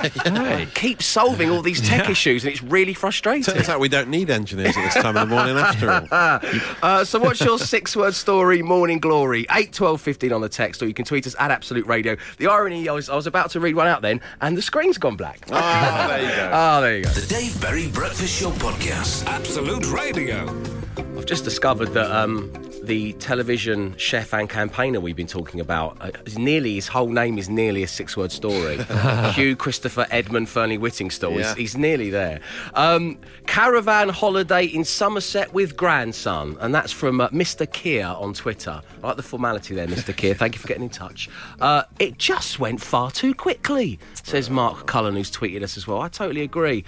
Keep 0.76 1.02
solving 1.02 1.50
all 1.50 1.62
these 1.62 1.82
tech 1.82 2.10
issues, 2.10 2.44
and 2.44 2.52
it's 2.52 2.64
really 2.64 2.94
frustrating. 2.94 3.44
Turns 3.44 3.70
out 3.70 3.80
we 3.80 3.90
don't 3.90 4.10
need 4.10 4.30
engineers 4.30 4.76
at 4.78 4.84
this 4.84 4.94
time 4.96 5.16
of 5.18 5.30
the 5.30 5.36
morning 5.36 5.58
after 5.58 5.92
all. 5.92 6.08
Uh, 6.84 7.04
so, 7.04 7.20
what's 7.20 7.40
your 7.42 7.58
six-word 7.58 8.14
story, 8.14 8.62
Morning 8.62 9.00
Glory? 9.00 9.46
Eight, 9.52 9.72
twelve, 9.74 10.02
fifteen 10.02 10.32
on 10.34 10.42
the 10.42 10.50
text, 10.50 10.82
or 10.82 10.88
you 10.88 10.94
can 10.94 11.06
tweet 11.06 11.26
us 11.28 11.36
at 11.40 11.52
Absolute 11.52 11.86
Radio. 11.88 12.18
The 12.38 12.48
irony, 12.48 12.88
I 12.90 12.94
was, 12.94 13.10
I 13.10 13.16
was 13.16 13.28
about 13.28 13.52
to 13.52 13.60
read 13.60 13.76
one 13.76 13.88
out 13.88 14.02
then, 14.02 14.22
and 14.42 14.58
the 14.58 14.62
screen's 14.62 14.98
gone 14.98 15.16
black. 15.16 15.40
Ah, 15.52 16.06
there 16.10 16.22
you 16.22 16.36
go. 16.36 16.50
Ah, 16.54 16.82
there 16.82 16.98
you 16.98 17.04
go. 17.04 17.10
The 17.12 17.28
Dave 17.28 17.60
Berry 17.62 17.88
Breakfast 17.88 18.40
Show 18.40 18.52
Podcast. 18.52 19.26
Absolute 19.28 19.90
Radio. 19.92 20.83
I've 20.98 21.26
just 21.26 21.44
discovered 21.44 21.90
that 21.90 22.12
um, 22.12 22.52
the 22.84 23.14
television 23.14 23.96
chef 23.98 24.34
and 24.34 24.50
campaigner 24.50 25.00
we've 25.00 25.16
been 25.16 25.26
talking 25.26 25.60
about 25.60 25.98
uh, 26.02 26.12
is 26.26 26.38
nearly 26.38 26.76
his 26.76 26.88
whole 26.88 27.08
name 27.08 27.38
is 27.38 27.50
nearly 27.50 27.82
a 27.84 27.88
six-word 27.88 28.32
story. 28.32 28.78
Hugh 29.34 29.56
Christopher 29.56 30.06
Edmund 30.12 30.48
Fearnley 30.48 30.78
Whittingstall. 30.78 31.38
He's, 31.38 31.54
he's 31.54 31.78
nearly 31.78 32.10
there. 32.10 32.42
Um, 32.74 33.18
caravan 33.48 34.10
holiday 34.10 34.66
in 34.66 34.84
Somerset 34.84 35.54
with 35.54 35.78
grandson, 35.78 36.58
and 36.60 36.76
that's 36.76 36.92
from 36.92 37.22
uh, 37.22 37.30
Mr. 37.30 37.72
Keir 37.72 38.08
on 38.08 38.34
Twitter. 38.34 38.82
I 39.02 39.08
like 39.08 39.18
the 39.18 39.24
formality 39.24 39.74
there, 39.76 39.88
Mr. 39.88 40.14
Keir. 40.16 40.36
Thank 40.36 40.56
you 40.56 40.60
for 40.62 40.68
getting 40.68 40.84
in 40.84 40.90
touch. 40.90 41.30
Uh, 41.62 41.84
it 42.00 42.18
just 42.18 42.60
went 42.60 42.82
far 42.82 43.12
too 43.12 43.34
quickly, 43.34 43.98
says 44.24 44.50
Mark 44.50 44.88
Cullen, 44.88 45.16
who's 45.16 45.32
tweeted 45.32 45.64
us 45.64 45.78
as 45.78 45.88
well. 45.88 46.02
I 46.02 46.10
totally 46.10 46.42
agree. 46.42 46.84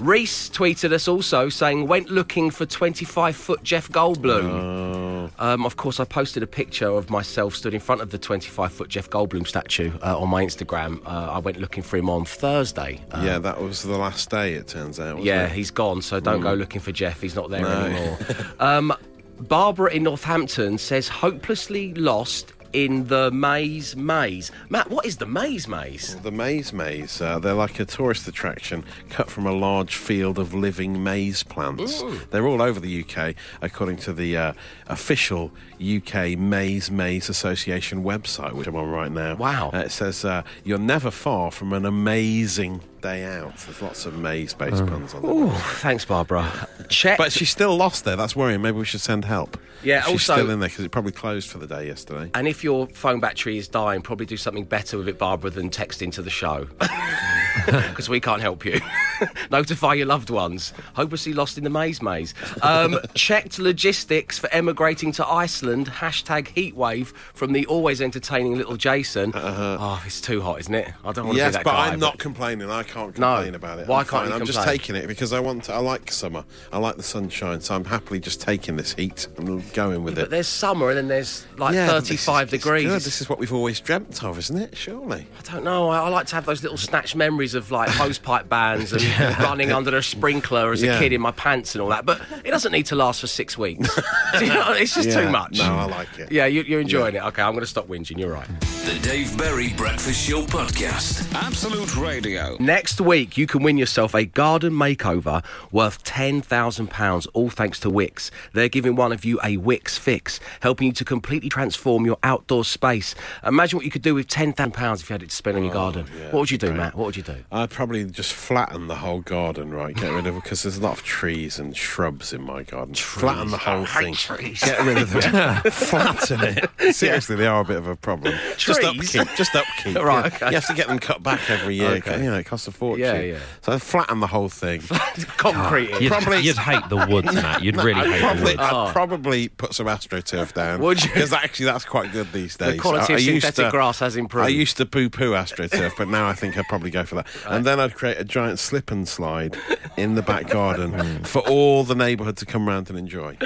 Reese 0.00 0.48
tweeted 0.48 0.92
us 0.92 1.06
also 1.06 1.50
saying, 1.50 1.86
went 1.86 2.08
looking 2.10 2.50
for 2.50 2.64
25 2.64 3.36
foot 3.36 3.62
Jeff 3.62 3.88
Goldblum. 3.90 5.30
Um, 5.38 5.66
of 5.66 5.76
course, 5.76 6.00
I 6.00 6.04
posted 6.04 6.42
a 6.42 6.46
picture 6.46 6.88
of 6.88 7.10
myself 7.10 7.54
stood 7.54 7.74
in 7.74 7.80
front 7.80 8.00
of 8.00 8.10
the 8.10 8.18
25 8.18 8.72
foot 8.72 8.88
Jeff 8.88 9.10
Goldblum 9.10 9.46
statue 9.46 9.92
uh, 10.02 10.18
on 10.18 10.30
my 10.30 10.42
Instagram. 10.44 11.04
Uh, 11.04 11.32
I 11.32 11.38
went 11.38 11.58
looking 11.58 11.82
for 11.82 11.98
him 11.98 12.08
on 12.08 12.24
Thursday. 12.24 13.00
Uh, 13.12 13.22
yeah, 13.24 13.38
that 13.38 13.60
was 13.60 13.82
the 13.82 13.96
last 13.98 14.30
day. 14.30 14.54
It 14.54 14.68
turns 14.68 14.98
out. 14.98 15.16
wasn't 15.16 15.26
yeah, 15.26 15.44
it? 15.46 15.52
he's 15.52 15.70
gone, 15.70 16.00
so 16.02 16.18
don't 16.18 16.40
go 16.40 16.54
looking 16.54 16.80
for 16.80 16.92
Jeff. 16.92 17.20
He's 17.20 17.34
not 17.36 17.50
there 17.50 17.60
No. 17.60 17.68
anymore. 17.84 18.18
um, 18.60 18.92
Barbara 19.40 19.92
in 19.92 20.02
Northampton 20.02 20.78
says, 20.78 21.08
hopelessly 21.08 21.94
lost 21.94 22.52
in 22.72 23.06
the 23.08 23.30
maize 23.30 23.96
maze. 23.96 24.50
Matt, 24.68 24.90
what 24.90 25.06
is 25.06 25.16
the 25.16 25.26
maize 25.26 25.66
maze? 25.66 26.16
The 26.22 26.30
maize 26.30 26.72
maze, 26.72 27.20
uh, 27.20 27.38
they're 27.38 27.54
like 27.54 27.78
a 27.80 27.84
tourist 27.84 28.26
attraction 28.28 28.84
cut 29.08 29.30
from 29.30 29.46
a 29.46 29.52
large 29.52 29.96
field 29.96 30.38
of 30.38 30.54
living 30.54 31.02
maize 31.02 31.42
plants. 31.42 32.02
They're 32.30 32.46
all 32.46 32.62
over 32.62 32.80
the 32.80 33.04
UK, 33.04 33.34
according 33.60 33.96
to 33.98 34.12
the 34.12 34.36
uh, 34.36 34.52
official 34.86 35.50
UK 35.80 36.38
Maize 36.38 36.90
Maze 36.90 37.28
Association 37.28 38.04
website, 38.04 38.52
which 38.52 38.66
I'm 38.66 38.76
on 38.76 38.90
right 38.90 39.10
now. 39.10 39.36
Wow. 39.36 39.70
Uh, 39.72 39.78
it 39.78 39.90
says, 39.90 40.24
uh, 40.24 40.42
You're 40.64 40.78
never 40.78 41.10
far 41.10 41.50
from 41.50 41.72
an 41.72 41.86
amazing 41.86 42.80
day 43.00 43.24
out. 43.24 43.56
There's 43.56 43.80
lots 43.80 44.04
of 44.04 44.18
maze 44.18 44.52
based 44.52 44.86
puns 44.86 45.14
on 45.14 45.22
there. 45.22 45.30
Ooh, 45.30 45.50
thanks, 45.50 46.04
Barbara. 46.04 46.68
Check. 46.90 47.16
But 47.16 47.32
she's 47.32 47.48
still 47.48 47.74
lost 47.76 48.04
there. 48.04 48.16
That's 48.16 48.36
worrying. 48.36 48.60
Maybe 48.60 48.76
we 48.76 48.84
should 48.84 49.00
send 49.00 49.24
help. 49.24 49.56
Yeah, 49.82 50.02
She's 50.02 50.12
also- 50.12 50.34
still 50.34 50.50
in 50.50 50.60
there 50.60 50.68
because 50.68 50.84
it 50.84 50.90
probably 50.90 51.12
closed 51.12 51.48
for 51.48 51.56
the 51.56 51.66
day 51.66 51.86
yesterday. 51.86 52.30
and 52.34 52.46
if 52.46 52.62
your 52.62 52.86
phone 52.88 53.18
battery 53.20 53.56
is 53.56 53.66
dying, 53.66 54.02
probably 54.02 54.26
do 54.26 54.36
something 54.36 54.64
better 54.64 54.98
with 54.98 55.08
it, 55.08 55.18
Barbara, 55.18 55.48
than 55.48 55.70
texting 55.70 56.12
to 56.12 56.22
the 56.22 56.28
show. 56.30 56.68
Because 57.66 58.08
we 58.08 58.20
can't 58.20 58.40
help 58.40 58.64
you. 58.64 58.80
Notify 59.50 59.94
your 59.94 60.06
loved 60.06 60.30
ones. 60.30 60.72
Hopelessly 60.94 61.32
lost 61.32 61.58
in 61.58 61.64
the 61.64 61.70
maize 61.70 62.00
maze. 62.00 62.32
Um, 62.62 62.98
checked 63.14 63.58
logistics 63.58 64.38
for 64.38 64.48
emigrating 64.52 65.10
to 65.12 65.26
Iceland. 65.26 65.69
Hashtag 65.78 66.48
heatwave 66.54 67.08
from 67.34 67.52
the 67.52 67.66
always 67.66 68.00
entertaining 68.02 68.56
little 68.56 68.76
Jason. 68.76 69.32
Oh, 69.34 70.02
it's 70.06 70.20
too 70.20 70.40
hot, 70.40 70.60
isn't 70.60 70.74
it? 70.74 70.88
I 71.04 71.12
don't 71.12 71.26
want 71.26 71.38
to 71.38 71.42
Uh-huh. 71.42 71.46
Yes, 71.46 71.52
be 71.52 71.56
that 71.58 71.64
but 71.64 71.72
guy. 71.72 71.88
I'm 71.88 72.00
not 72.00 72.18
complaining. 72.18 72.70
I 72.70 72.82
can't 72.82 73.16
No. 73.18 73.34
complain 73.36 73.54
about 73.54 73.78
it. 73.78 73.88
Why 73.88 74.00
I'm 74.00 74.04
can't 74.04 74.22
fine. 74.24 74.28
you 74.28 74.34
I'm 74.34 74.46
just 74.46 74.62
taking 74.62 74.96
it 74.96 75.06
because 75.06 75.32
I 75.32 75.40
want. 75.40 75.64
To, 75.64 75.74
I 75.74 75.78
like 75.78 76.10
summer. 76.10 76.44
I 76.72 76.78
like 76.78 76.96
the 76.96 77.02
sunshine, 77.02 77.60
so 77.60 77.74
I'm 77.74 77.84
happily 77.84 78.20
just 78.20 78.40
taking 78.40 78.76
this 78.76 78.94
heat 78.94 79.26
and 79.36 79.62
going 79.72 80.02
with 80.04 80.14
But 80.16 80.20
it. 80.20 80.24
But 80.24 80.30
there's 80.30 80.48
summer 80.48 80.88
and 80.90 80.98
then 80.98 81.08
there's 81.08 81.46
like 81.56 81.74
Yeah, 81.74 81.86
but 81.86 82.00
this 82.00 82.10
is- 82.10 82.24
35 82.24 82.50
degrees. 82.50 83.04
This 83.04 83.20
is 83.20 83.28
what 83.28 83.38
we've 83.38 83.52
always 83.52 83.80
dreamt 83.80 84.22
of, 84.24 84.38
isn't 84.38 84.56
it? 84.58 84.76
Surely. 84.76 85.26
I 85.38 85.52
don't 85.52 85.64
know. 85.64 85.88
I, 85.90 86.00
I 86.00 86.08
like 86.08 86.26
to 86.28 86.34
have 86.34 86.46
those 86.46 86.62
little 86.62 86.78
snatch 86.78 87.14
memories 87.14 87.54
of 87.54 87.70
like 87.70 87.88
hosepipe 87.90 88.48
bands 88.48 88.92
and 88.92 89.02
running 89.40 89.72
under 89.72 89.90
the 89.90 90.02
sprinkler 90.02 90.72
as 90.72 90.82
a 90.82 90.98
kid 90.98 91.12
in 91.12 91.20
my 91.20 91.30
pants 91.32 91.74
and 91.74 91.82
all 91.82 91.88
that. 91.90 92.04
But 92.06 92.20
it 92.44 92.50
doesn't 92.50 92.72
need 92.72 92.86
to 92.86 92.94
last 92.96 93.20
for 93.20 93.26
six 93.26 93.56
weeks. 93.56 93.88
You 94.40 94.46
know, 94.46 94.72
it's 94.72 94.94
just 94.94 95.08
Yeah. 95.08 95.22
too 95.22 95.30
much. 95.30 95.59
No, 95.60 95.76
I 95.76 95.84
like 95.84 96.18
it. 96.18 96.32
Yeah, 96.32 96.46
you, 96.46 96.62
you're 96.62 96.80
enjoying 96.80 97.14
it. 97.14 97.22
Okay, 97.22 97.42
I'm 97.42 97.52
going 97.52 97.60
to 97.62 97.66
stop 97.66 97.86
whinging. 97.86 98.18
You're 98.18 98.32
right. 98.32 98.48
The 98.84 98.98
Dave 99.02 99.36
Berry 99.36 99.72
Breakfast 99.76 100.26
Show 100.28 100.42
Podcast. 100.42 101.32
Absolute 101.34 101.96
Radio. 101.96 102.56
Next 102.58 103.00
week, 103.00 103.36
you 103.36 103.46
can 103.46 103.62
win 103.62 103.76
yourself 103.78 104.14
a 104.14 104.24
garden 104.24 104.72
makeover 104.72 105.44
worth 105.70 106.02
£10,000, 106.04 107.26
all 107.34 107.50
thanks 107.50 107.78
to 107.80 107.90
Wickes. 107.90 108.30
They're 108.52 108.68
giving 108.68 108.96
one 108.96 109.12
of 109.12 109.24
you 109.24 109.38
a 109.40 109.56
Wickes 109.58 109.98
fix, 109.98 110.40
helping 110.60 110.88
you 110.88 110.92
to 110.94 111.04
completely 111.04 111.48
transform 111.48 112.06
your 112.06 112.16
outdoor 112.22 112.64
space. 112.64 113.14
Imagine 113.44 113.76
what 113.76 113.84
you 113.84 113.90
could 113.90 114.02
do 114.02 114.14
with 114.14 114.26
£10,000 114.28 115.00
if 115.00 115.10
you 115.10 115.14
had 115.14 115.22
it 115.22 115.30
to 115.30 115.36
spend 115.36 115.56
on 115.56 115.62
your 115.64 115.72
oh, 115.72 115.74
garden. 115.74 116.06
Oh, 116.08 116.18
yeah, 116.18 116.24
what 116.26 116.40
would 116.40 116.50
you 116.50 116.58
do, 116.58 116.68
great. 116.68 116.76
Matt? 116.78 116.94
What 116.94 117.06
would 117.06 117.16
you 117.16 117.22
do? 117.22 117.36
I'd 117.52 117.70
probably 117.70 118.04
just 118.06 118.32
flatten 118.32 118.86
the 118.88 118.96
whole 118.96 119.20
garden, 119.20 119.70
right? 119.72 119.94
Get 119.94 120.12
rid 120.12 120.26
of 120.26 120.36
it 120.36 120.42
because 120.42 120.62
there's 120.62 120.78
a 120.78 120.82
lot 120.82 120.94
of 120.94 121.04
trees 121.04 121.58
and 121.58 121.76
shrubs 121.76 122.32
in 122.32 122.42
my 122.42 122.62
garden. 122.62 122.94
Flatten 122.94 123.50
the 123.50 123.58
whole 123.58 123.82
I 123.82 123.86
hate 123.86 124.04
thing. 124.04 124.14
trees. 124.14 124.60
Get 124.64 124.80
rid 124.84 124.98
of 124.98 125.10
them. 125.12 125.49
Flatten 125.70 126.40
it. 126.78 126.94
Seriously, 126.94 127.36
they 127.36 127.46
are 127.46 127.60
a 127.60 127.64
bit 127.64 127.76
of 127.76 127.86
a 127.86 127.96
problem. 127.96 128.34
Just 128.56 128.80
Trees? 128.80 129.16
upkeep. 129.16 129.36
Just 129.36 129.54
upkeep. 129.54 129.96
Right, 130.00 130.30
yeah. 130.30 130.36
okay. 130.36 130.46
You 130.48 130.54
have 130.54 130.66
to 130.68 130.74
get 130.74 130.88
them 130.88 130.98
cut 130.98 131.22
back 131.22 131.48
every 131.50 131.74
year. 131.76 131.90
Okay. 131.92 132.22
You 132.22 132.30
know, 132.30 132.38
it 132.38 132.46
costs 132.46 132.66
a 132.68 132.70
fortune. 132.72 133.04
Yeah, 133.04 133.20
yeah. 133.20 133.38
So 133.62 133.78
flatten 133.78 134.20
the 134.20 134.26
whole 134.26 134.48
thing. 134.48 134.80
Concrete. 135.36 135.90
it. 135.90 136.02
You'd, 136.02 136.12
Probably- 136.12 136.40
you'd 136.40 136.56
hate 136.56 136.88
the 136.88 137.06
woods, 137.08 137.32
Matt. 137.34 137.62
You'd 137.62 137.76
really 137.76 137.94
I'd 138.00 138.10
hate 138.10 138.20
probably, 138.20 138.40
the 138.40 138.44
woods. 138.44 138.58
I'd 138.60 138.70
Oh. 138.72 138.92
probably 138.92 139.48
put 139.48 139.74
some 139.74 139.86
astroturf 139.86 140.52
down. 140.54 140.80
Would 140.80 141.02
you? 141.02 141.10
Because 141.10 141.32
actually, 141.32 141.66
that's 141.66 141.84
quite 141.84 142.12
good 142.12 142.32
these 142.32 142.56
days. 142.56 142.74
The 142.76 142.78
quality 142.80 143.12
I, 143.14 143.16
of 143.16 143.20
I 143.20 143.24
used 143.24 143.44
synthetic 143.46 143.66
to- 143.66 143.70
grass 143.70 143.98
has 144.00 144.16
improved. 144.16 144.46
I 144.46 144.48
used 144.48 144.76
to 144.78 144.86
poo-poo 144.86 145.32
astroturf, 145.32 145.92
but 145.98 146.08
now 146.08 146.28
I 146.28 146.32
think 146.34 146.56
I'd 146.56 146.66
probably 146.66 146.90
go 146.90 147.04
for 147.04 147.16
that. 147.16 147.26
And 147.46 147.64
then 147.64 147.80
I'd 147.80 147.94
create 147.94 148.18
a 148.18 148.24
giant 148.24 148.58
slip 148.58 148.90
and 148.90 149.06
slide 149.08 149.56
in 149.96 150.14
the 150.14 150.22
back 150.22 150.48
garden 150.48 151.24
for 151.24 151.40
all 151.48 151.84
the 151.84 151.94
neighbourhood 151.94 152.36
to 152.38 152.46
come 152.46 152.68
round 152.68 152.88
and 152.90 152.98
enjoy. 152.98 153.36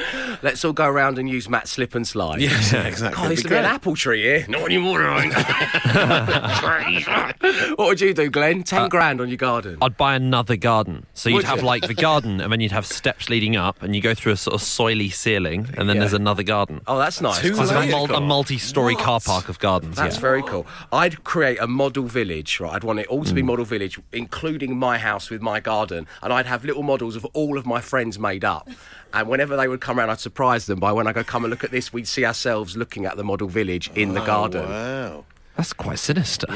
Let's 0.42 0.64
all 0.64 0.72
go 0.72 0.86
around 0.86 1.18
and 1.18 1.28
use 1.28 1.48
Matt's 1.48 1.72
slip 1.72 1.93
and 1.94 2.06
slide. 2.06 2.40
Yes, 2.40 2.72
yeah, 2.72 2.82
exactly. 2.86 3.18
Oh, 3.18 3.22
there 3.24 3.32
It'd 3.32 3.38
used 3.38 3.42
be 3.44 3.48
to 3.50 3.54
be 3.54 3.58
an 3.58 3.64
apple 3.64 3.96
tree 3.96 4.22
here. 4.22 4.46
Not 4.48 4.62
anymore, 4.62 5.00
right? 5.00 5.32
what 7.76 7.88
would 7.88 8.00
you 8.00 8.14
do, 8.14 8.30
Glenn? 8.30 8.60
Uh, 8.60 8.64
Ten 8.64 8.88
grand 8.88 9.20
on 9.20 9.28
your 9.28 9.36
garden. 9.36 9.78
I'd 9.82 9.96
buy 9.96 10.14
another 10.14 10.56
garden. 10.56 11.06
So 11.14 11.28
you'd 11.28 11.36
Would 11.36 11.44
have 11.44 11.60
you? 11.60 11.66
like 11.66 11.86
the 11.86 11.94
garden, 11.94 12.40
and 12.40 12.52
then 12.52 12.60
you'd 12.60 12.72
have 12.72 12.86
steps 12.86 13.28
leading 13.28 13.56
up, 13.56 13.82
and 13.82 13.94
you 13.94 14.00
go 14.00 14.14
through 14.14 14.32
a 14.32 14.36
sort 14.36 14.54
of 14.54 14.60
soily 14.60 15.12
ceiling, 15.12 15.68
and 15.76 15.88
then 15.88 15.96
Yeah. 15.96 16.00
there's 16.00 16.12
another 16.12 16.42
garden. 16.42 16.80
Oh, 16.86 16.98
that's 16.98 17.20
nice. 17.20 17.40
Two 17.40 17.54
So 17.54 17.62
it's 17.62 17.72
like 17.72 17.88
a, 17.88 17.92
mul- 17.92 18.14
a 18.14 18.20
multi-story 18.20 18.96
car 18.96 19.20
park 19.20 19.48
of 19.48 19.58
gardens. 19.58 19.96
That's 19.96 20.16
yeah. 20.16 20.20
very 20.20 20.42
cool. 20.42 20.66
I'd 20.92 21.24
create 21.24 21.58
a 21.60 21.66
model 21.66 22.04
village, 22.04 22.60
right? 22.60 22.74
I'd 22.74 22.84
want 22.84 23.00
it 23.00 23.06
all 23.06 23.24
to 23.24 23.34
be 23.34 23.42
model 23.42 23.64
village, 23.64 23.98
including 24.12 24.78
my 24.78 24.98
house 24.98 25.30
with 25.30 25.42
my 25.42 25.60
garden, 25.60 26.06
and 26.22 26.32
I'd 26.32 26.46
have 26.46 26.64
little 26.64 26.82
models 26.82 27.16
of 27.16 27.24
all 27.26 27.58
of 27.58 27.66
my 27.66 27.80
friends 27.80 28.18
made 28.18 28.44
up. 28.44 28.68
And 29.14 29.28
whenever 29.28 29.56
they 29.56 29.68
would 29.68 29.80
come 29.80 29.98
around, 29.98 30.10
I'd 30.10 30.18
surprise 30.18 30.66
them 30.66 30.80
by 30.80 30.90
when 30.92 31.06
I 31.06 31.12
go, 31.12 31.22
"Come 31.22 31.44
and 31.44 31.50
look 31.50 31.62
at 31.62 31.70
this." 31.70 31.92
We'd 31.92 32.08
see 32.08 32.26
ourselves 32.26 32.76
looking 32.76 33.06
at 33.06 33.16
the 33.16 33.22
model 33.24 33.46
village 33.48 33.90
in 33.94 34.12
the 34.12 34.22
oh, 34.22 34.26
garden, 34.26 34.68
Wow. 34.68 35.24
That's 35.56 35.72
quite 35.72 36.00
sinister. 36.00 36.48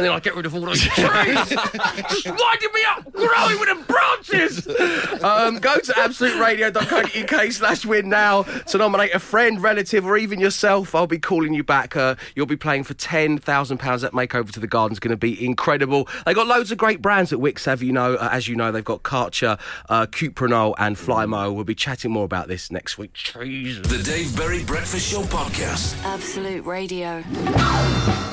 and 0.00 0.06
then 0.06 0.14
I'd 0.14 0.22
get 0.22 0.34
rid 0.34 0.46
of 0.46 0.54
all 0.54 0.62
those 0.62 0.80
trees, 0.80 1.04
Just 1.04 2.26
winding 2.26 2.72
me 2.72 2.80
up, 2.88 3.12
growing 3.12 3.60
with 3.60 3.68
the 3.68 3.84
branches. 3.86 4.66
Um, 5.22 5.58
go 5.58 5.78
to 5.78 5.92
absoluteradio.co.uk 5.92 7.52
slash 7.52 7.84
win 7.84 8.08
now 8.08 8.44
to 8.44 8.78
nominate 8.78 9.14
a 9.14 9.18
friend, 9.18 9.62
relative, 9.62 10.06
or 10.06 10.16
even 10.16 10.40
yourself. 10.40 10.94
I'll 10.94 11.06
be 11.06 11.18
calling 11.18 11.52
you 11.52 11.62
back. 11.62 11.96
Uh, 11.96 12.14
you'll 12.34 12.46
be 12.46 12.56
playing 12.56 12.84
for 12.84 12.94
£10,000. 12.94 14.00
That 14.00 14.12
makeover 14.12 14.50
to 14.52 14.60
the 14.60 14.66
garden's 14.66 15.00
going 15.00 15.10
to 15.10 15.18
be 15.18 15.44
incredible. 15.44 16.08
They've 16.24 16.34
got 16.34 16.46
loads 16.46 16.72
of 16.72 16.78
great 16.78 17.02
brands 17.02 17.30
at 17.30 17.38
Wickes, 17.38 17.66
have 17.66 17.82
you 17.82 17.92
know. 17.92 18.14
Uh, 18.14 18.30
as 18.32 18.48
you 18.48 18.56
know, 18.56 18.72
they've 18.72 18.82
got 18.82 19.02
Karcher, 19.02 19.60
uh, 19.90 20.06
Cuprinol, 20.06 20.74
and 20.78 20.96
Flymo. 20.96 21.54
We'll 21.54 21.64
be 21.64 21.74
chatting 21.74 22.10
more 22.10 22.24
about 22.24 22.48
this 22.48 22.70
next 22.70 22.96
week. 22.96 23.12
Jesus. 23.12 23.86
The 23.86 24.02
Dave 24.02 24.34
Berry 24.34 24.64
Breakfast 24.64 25.10
Show 25.12 25.22
Podcast. 25.24 26.02
Absolute 26.04 26.64
Radio. 26.64 27.22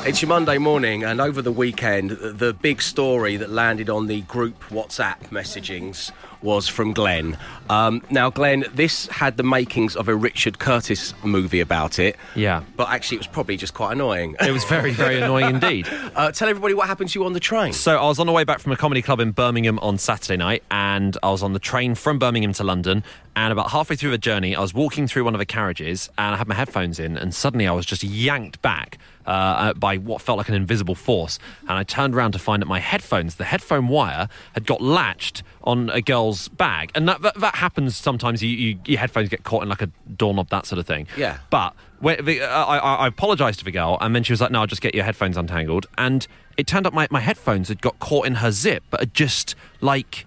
It's 0.06 0.22
your 0.22 0.30
Monday 0.30 0.58
morning, 0.58 1.04
and 1.04 1.20
over 1.20 1.42
the 1.42 1.52
weekend, 1.58 2.12
the 2.12 2.54
big 2.54 2.82
story 2.82 3.36
that 3.38 3.50
landed 3.50 3.90
on 3.90 4.08
the 4.08 4.22
group 4.22 4.62
WhatsApp 4.70 5.20
messagings 5.30 6.12
was 6.42 6.68
from 6.68 6.94
Glenn. 6.94 7.38
Um, 7.70 8.02
now, 8.10 8.30
Glenn, 8.30 8.66
this 8.74 9.08
had 9.08 9.38
the 9.38 9.44
makings 9.44 9.96
of 9.96 10.08
a 10.08 10.16
Richard 10.16 10.60
Curtis 10.60 11.14
movie 11.24 11.60
about 11.60 12.00
it. 12.00 12.16
Yeah. 12.36 12.64
But 12.76 12.90
actually, 12.90 13.16
it 13.16 13.20
was 13.22 13.28
probably 13.28 13.58
just 13.58 13.74
quite 13.74 13.94
annoying. 13.94 14.36
It 14.40 14.52
was 14.52 14.64
very, 14.66 14.92
very 14.92 15.18
annoying 15.22 15.56
indeed. 15.56 15.88
Uh, 16.16 16.32
tell 16.32 16.48
everybody 16.48 16.74
what 16.74 16.88
happened 16.88 17.10
to 17.10 17.20
you 17.20 17.26
on 17.26 17.34
the 17.34 17.40
train. 17.40 17.74
So 17.74 17.98
I 17.98 18.08
was 18.08 18.20
on 18.20 18.28
the 18.28 18.34
way 18.34 18.44
back 18.44 18.60
from 18.60 18.72
a 18.72 18.78
comedy 18.78 19.02
club 19.02 19.20
in 19.20 19.32
Birmingham 19.32 19.80
on 19.80 19.98
Saturday 19.98 20.38
night, 20.38 20.64
and 20.70 21.18
I 21.24 21.32
was 21.32 21.44
on 21.44 21.54
the 21.54 21.60
train 21.60 21.96
from 21.96 22.20
Birmingham 22.20 22.54
to 22.54 22.64
London. 22.64 23.04
And 23.36 23.52
about 23.52 23.70
halfway 23.72 23.96
through 23.96 24.12
the 24.12 24.18
journey, 24.18 24.56
I 24.56 24.62
was 24.62 24.74
walking 24.74 25.08
through 25.08 25.24
one 25.24 25.36
of 25.36 25.40
the 25.40 25.46
carriages, 25.46 26.10
and 26.18 26.34
I 26.34 26.38
had 26.38 26.48
my 26.48 26.56
headphones 26.56 27.00
in, 27.00 27.18
and 27.18 27.34
suddenly 27.34 27.68
I 27.68 27.72
was 27.72 27.86
just 27.86 28.04
yanked 28.04 28.62
back 28.62 28.98
uh, 29.28 29.30
uh, 29.30 29.74
by 29.74 29.98
what 29.98 30.22
felt 30.22 30.38
like 30.38 30.50
an 30.50 30.56
invisible 30.56 30.96
force. 30.96 31.38
And 31.64 31.72
I 31.72 31.84
turned 31.84 32.16
around 32.16 32.32
to 32.32 32.40
find 32.40 32.62
that 32.62 32.68
my 32.68 32.80
headphones, 32.80 33.36
the 33.36 33.44
headphone 33.44 33.88
wire, 33.90 34.30
had 34.54 34.66
got 34.66 34.82
latched 34.82 35.44
on 35.64 35.90
a 35.90 36.02
girl's 36.02 36.48
bag, 36.48 36.92
and 36.96 37.08
that 37.10 37.22
that, 37.22 37.40
that 37.40 37.56
happens 37.56 37.98
sometimes. 37.98 38.42
You, 38.42 38.50
you, 38.50 38.80
your 38.86 39.00
headphones 39.00 39.30
get 39.30 39.44
caught 39.44 39.64
in 39.64 39.70
like 39.70 39.82
a 39.82 39.90
doorknob, 40.16 40.50
that 40.50 40.66
sort 40.66 40.80
of 40.80 40.88
thing. 40.88 41.08
Yeah. 41.18 41.40
But 41.50 41.76
when 42.00 42.24
the, 42.24 42.42
uh, 42.42 42.66
I, 42.66 42.78
I, 42.78 42.96
I 42.96 43.08
apologized 43.08 43.60
to 43.60 43.66
the 43.66 43.72
girl, 43.72 43.98
and 44.00 44.16
then 44.16 44.24
she 44.24 44.32
was 44.32 44.42
like, 44.42 44.52
"No, 44.52 44.62
I'll 44.62 44.68
just 44.68 44.82
get 44.82 44.96
your 44.96 45.04
headphones 45.04 45.36
untangled." 45.36 45.88
And 45.98 46.26
it 46.56 46.66
turned 46.66 46.88
out 46.88 46.94
my, 46.94 47.08
my 47.12 47.20
headphones 47.20 47.68
had 47.68 47.82
got 47.82 48.00
caught 48.00 48.26
in 48.26 48.36
her 48.36 48.52
zip, 48.52 48.84
but 48.90 49.02
had 49.02 49.14
just 49.14 49.56
like 49.82 50.26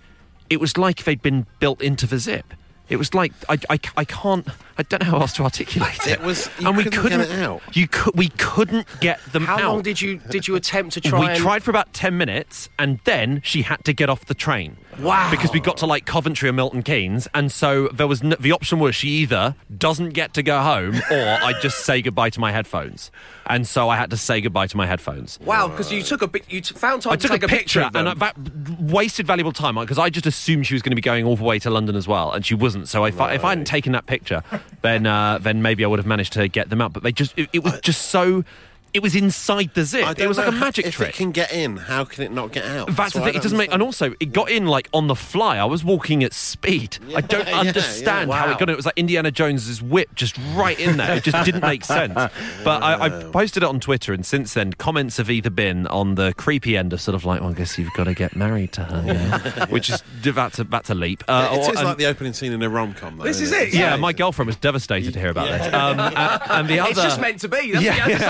it 0.51 0.61
was 0.61 0.77
like 0.77 1.05
they'd 1.05 1.23
been 1.23 1.47
built 1.59 1.81
into 1.81 2.07
the 2.07 2.19
zip. 2.19 2.53
It 2.91 2.97
was 2.97 3.15
like 3.15 3.33
I, 3.49 3.59
I, 3.71 3.79
I 3.97 4.05
can't 4.05 4.47
I 4.77 4.83
don't 4.83 5.03
know 5.03 5.11
how 5.11 5.21
else 5.21 5.33
to 5.35 5.45
articulate 5.45 6.07
it. 6.07 6.13
It 6.13 6.21
was- 6.21 6.51
you 6.59 6.67
and 6.69 6.77
we 6.77 6.85
couldn't 6.85 7.01
couldn't 7.01 7.19
get 7.21 7.31
it 7.31 7.43
out. 7.43 7.63
You 7.73 7.89
could 7.89 8.17
we 8.17 8.29
couldn't 8.31 8.87
get 9.01 9.25
them 9.33 9.45
How 9.45 9.55
out. 9.55 9.61
How 9.61 9.73
long 9.73 9.83
did 9.83 10.01
you 10.01 10.19
did 10.29 10.49
you 10.49 10.57
attempt 10.57 10.95
to 10.95 11.01
try? 11.01 11.21
we 11.21 11.27
and... 11.27 11.39
tried 11.39 11.63
for 11.63 11.71
about 11.71 11.93
10 11.93 12.19
minutes 12.19 12.69
and 12.79 12.99
then 13.05 13.41
she 13.45 13.63
had 13.63 13.85
to 13.85 13.93
get 13.93 14.11
off 14.11 14.27
the 14.27 14.35
train. 14.35 14.77
Wow. 15.01 15.31
Because 15.31 15.53
we 15.53 15.61
got 15.61 15.77
to 15.79 15.87
like 15.87 16.05
Coventry 16.07 16.49
or 16.49 16.53
Milton 16.53 16.83
Keynes 16.83 17.29
and 17.35 17.51
so 17.51 17.89
there 17.89 18.07
was 18.07 18.23
n- 18.23 18.35
the 18.39 18.53
option 18.53 18.79
was 18.79 18.95
she 18.95 19.09
either 19.09 19.55
doesn't 19.77 20.11
get 20.11 20.35
to 20.35 20.43
go 20.43 20.61
home 20.61 20.97
or 21.11 21.39
I 21.43 21.55
just 21.61 21.85
say 21.85 22.03
goodbye 22.03 22.31
to 22.31 22.41
my 22.41 22.53
headphones. 22.53 23.11
And 23.47 23.67
so 23.67 23.89
I 23.89 23.97
had 23.97 24.11
to 24.11 24.17
say 24.17 24.41
goodbye 24.41 24.69
to 24.69 24.77
my 24.77 24.87
headphones. 24.87 25.39
Wow, 25.41 25.67
because 25.69 25.91
you 25.91 26.03
took 26.03 26.23
a 26.23 26.29
bit. 26.29 26.45
You 26.49 26.61
t- 26.61 26.75
found 26.75 27.03
time 27.03 27.15
I 27.15 27.17
to 27.17 27.23
took 27.23 27.33
take 27.33 27.43
a 27.43 27.49
picture, 27.49 27.89
them. 27.91 28.07
and 28.07 28.21
that 28.21 28.37
wasted 28.81 29.27
valuable 29.27 29.51
time 29.51 29.75
because 29.75 29.99
I 29.99 30.09
just 30.09 30.25
assumed 30.27 30.69
she 30.69 30.75
was 30.75 30.83
going 30.83 30.93
to 30.93 30.97
be 30.97 31.03
going 31.03 31.25
all 31.25 31.35
the 31.35 31.43
way 31.43 31.59
to 31.61 31.71
London 31.71 31.97
as 31.97 32.07
well, 32.07 32.31
and 32.31 32.47
she 32.47 32.55
wasn't. 32.55 32.87
So 32.87 33.05
if, 33.07 33.21
I, 33.21 33.35
if 33.35 33.45
I 33.45 33.49
hadn't 33.49 33.65
taken 33.65 33.93
that 33.93 34.07
picture, 34.07 34.45
then 34.83 35.05
uh, 35.07 35.39
then 35.39 35.63
maybe 35.63 35.85
I 35.85 35.89
would 35.89 35.99
have 35.99 36.07
managed 36.07 36.33
to 36.35 36.47
get 36.47 36.71
them 36.71 36.81
out. 36.81 36.93
But 36.93 37.03
they 37.03 37.11
just 37.11 37.37
it, 37.37 37.49
it 37.53 37.65
was 37.65 37.81
just 37.81 38.03
so 38.03 38.45
it 38.95 39.03
was 39.03 39.15
inside 39.15 39.71
the 39.75 39.85
zip. 39.85 40.19
It 40.19 40.27
was 40.27 40.39
like 40.39 40.49
a 40.49 40.51
how- 40.51 40.59
magic 40.61 40.87
if 40.87 40.95
trick. 40.95 41.11
it 41.11 41.15
can 41.15 41.31
get 41.31 41.53
in, 41.53 41.77
how 41.77 42.05
can 42.05 42.25
it 42.25 42.33
not 42.33 42.53
get 42.53 42.65
out? 42.65 42.95
That's 42.97 43.15
the 43.15 43.21
thing. 43.21 43.29
It 43.31 43.33
don't 43.35 43.43
doesn't 43.43 43.59
make, 43.59 43.73
and 43.73 43.83
also 43.83 44.15
it 44.21 44.33
got 44.33 44.51
in 44.51 44.67
like 44.67 44.89
on 44.93 45.07
the 45.07 45.15
fly. 45.17 45.59
I 45.59 45.65
was 45.65 45.85
walking 45.85 46.23
at 46.25 46.33
speed. 46.33 46.99
I 47.15 47.21
don't 47.21 47.47
yeah, 47.49 47.59
understand 47.61 48.29
yeah. 48.31 48.37
how 48.37 48.47
Wow. 48.47 48.53
it 48.53 48.59
got 48.59 48.69
in. 48.69 48.71
It 48.71 48.77
was 48.77 48.87
like 48.87 48.99
Indiana 48.99 49.31
Jones's 49.31 49.81
whip 49.83 50.15
just 50.15 50.37
right 50.55 50.79
in 50.79 50.97
there. 50.97 51.17
It 51.17 51.25
just 51.25 51.45
didn't 51.45 51.63
make 51.63 51.85
sense. 51.85 52.15
But 52.65 52.83
I, 52.83 53.07
I 53.07 53.09
posted 53.31 53.63
it 53.63 53.67
on 53.67 53.81
Twitter, 53.81 54.13
and 54.13 54.25
since 54.27 54.55
then, 54.55 54.73
comments 54.75 55.17
have 55.17 55.31
either 55.31 55.51
been 55.51 55.87
on 55.87 56.15
the 56.17 56.35
creepy 56.37 56.77
end 56.77 56.93
of 56.93 57.01
sort 57.01 57.15
of 57.15 57.25
like, 57.25 57.41
well, 57.41 57.51
I 57.51 57.55
guess 57.55 57.79
you've 57.79 57.93
got 57.95 58.05
to 58.05 58.15
get 58.15 58.37
married 58.37 58.73
to 58.73 58.85
her, 58.85 59.03
yeah. 59.07 59.67
which 59.69 59.89
is 59.91 60.03
that's 60.23 60.59
a 60.59 60.65
that's 60.65 60.91
a 60.91 60.95
leap. 60.95 61.25
Uh, 61.29 61.49
It 61.53 61.59
or- 61.69 61.73
is 61.75 61.83
like 61.83 61.97
the 61.97 62.07
opening 62.07 62.33
scene 62.33 62.53
in 62.53 62.63
a 62.63 62.69
rom 62.69 62.93
com. 62.95 63.17
This 63.19 63.41
is 63.41 63.53
it. 63.53 63.73
yeah, 63.75 63.97
my 63.97 64.13
girlfriend 64.13 64.47
was 64.47 64.57
devastated 64.57 65.13
to 65.15 65.21
hear 65.21 65.31
about 65.31 65.47
this. 65.49 65.73
Um, 65.73 65.99
and, 66.01 66.17
and 66.17 66.69
the 66.69 66.81
other, 66.81 66.91
It's 66.91 67.03
just 67.03 67.21
meant 67.21 67.41
to 67.41 67.49
be. 67.49 67.73
That's 67.73 67.85
Yeah, 67.85 68.07
what 68.09 68.21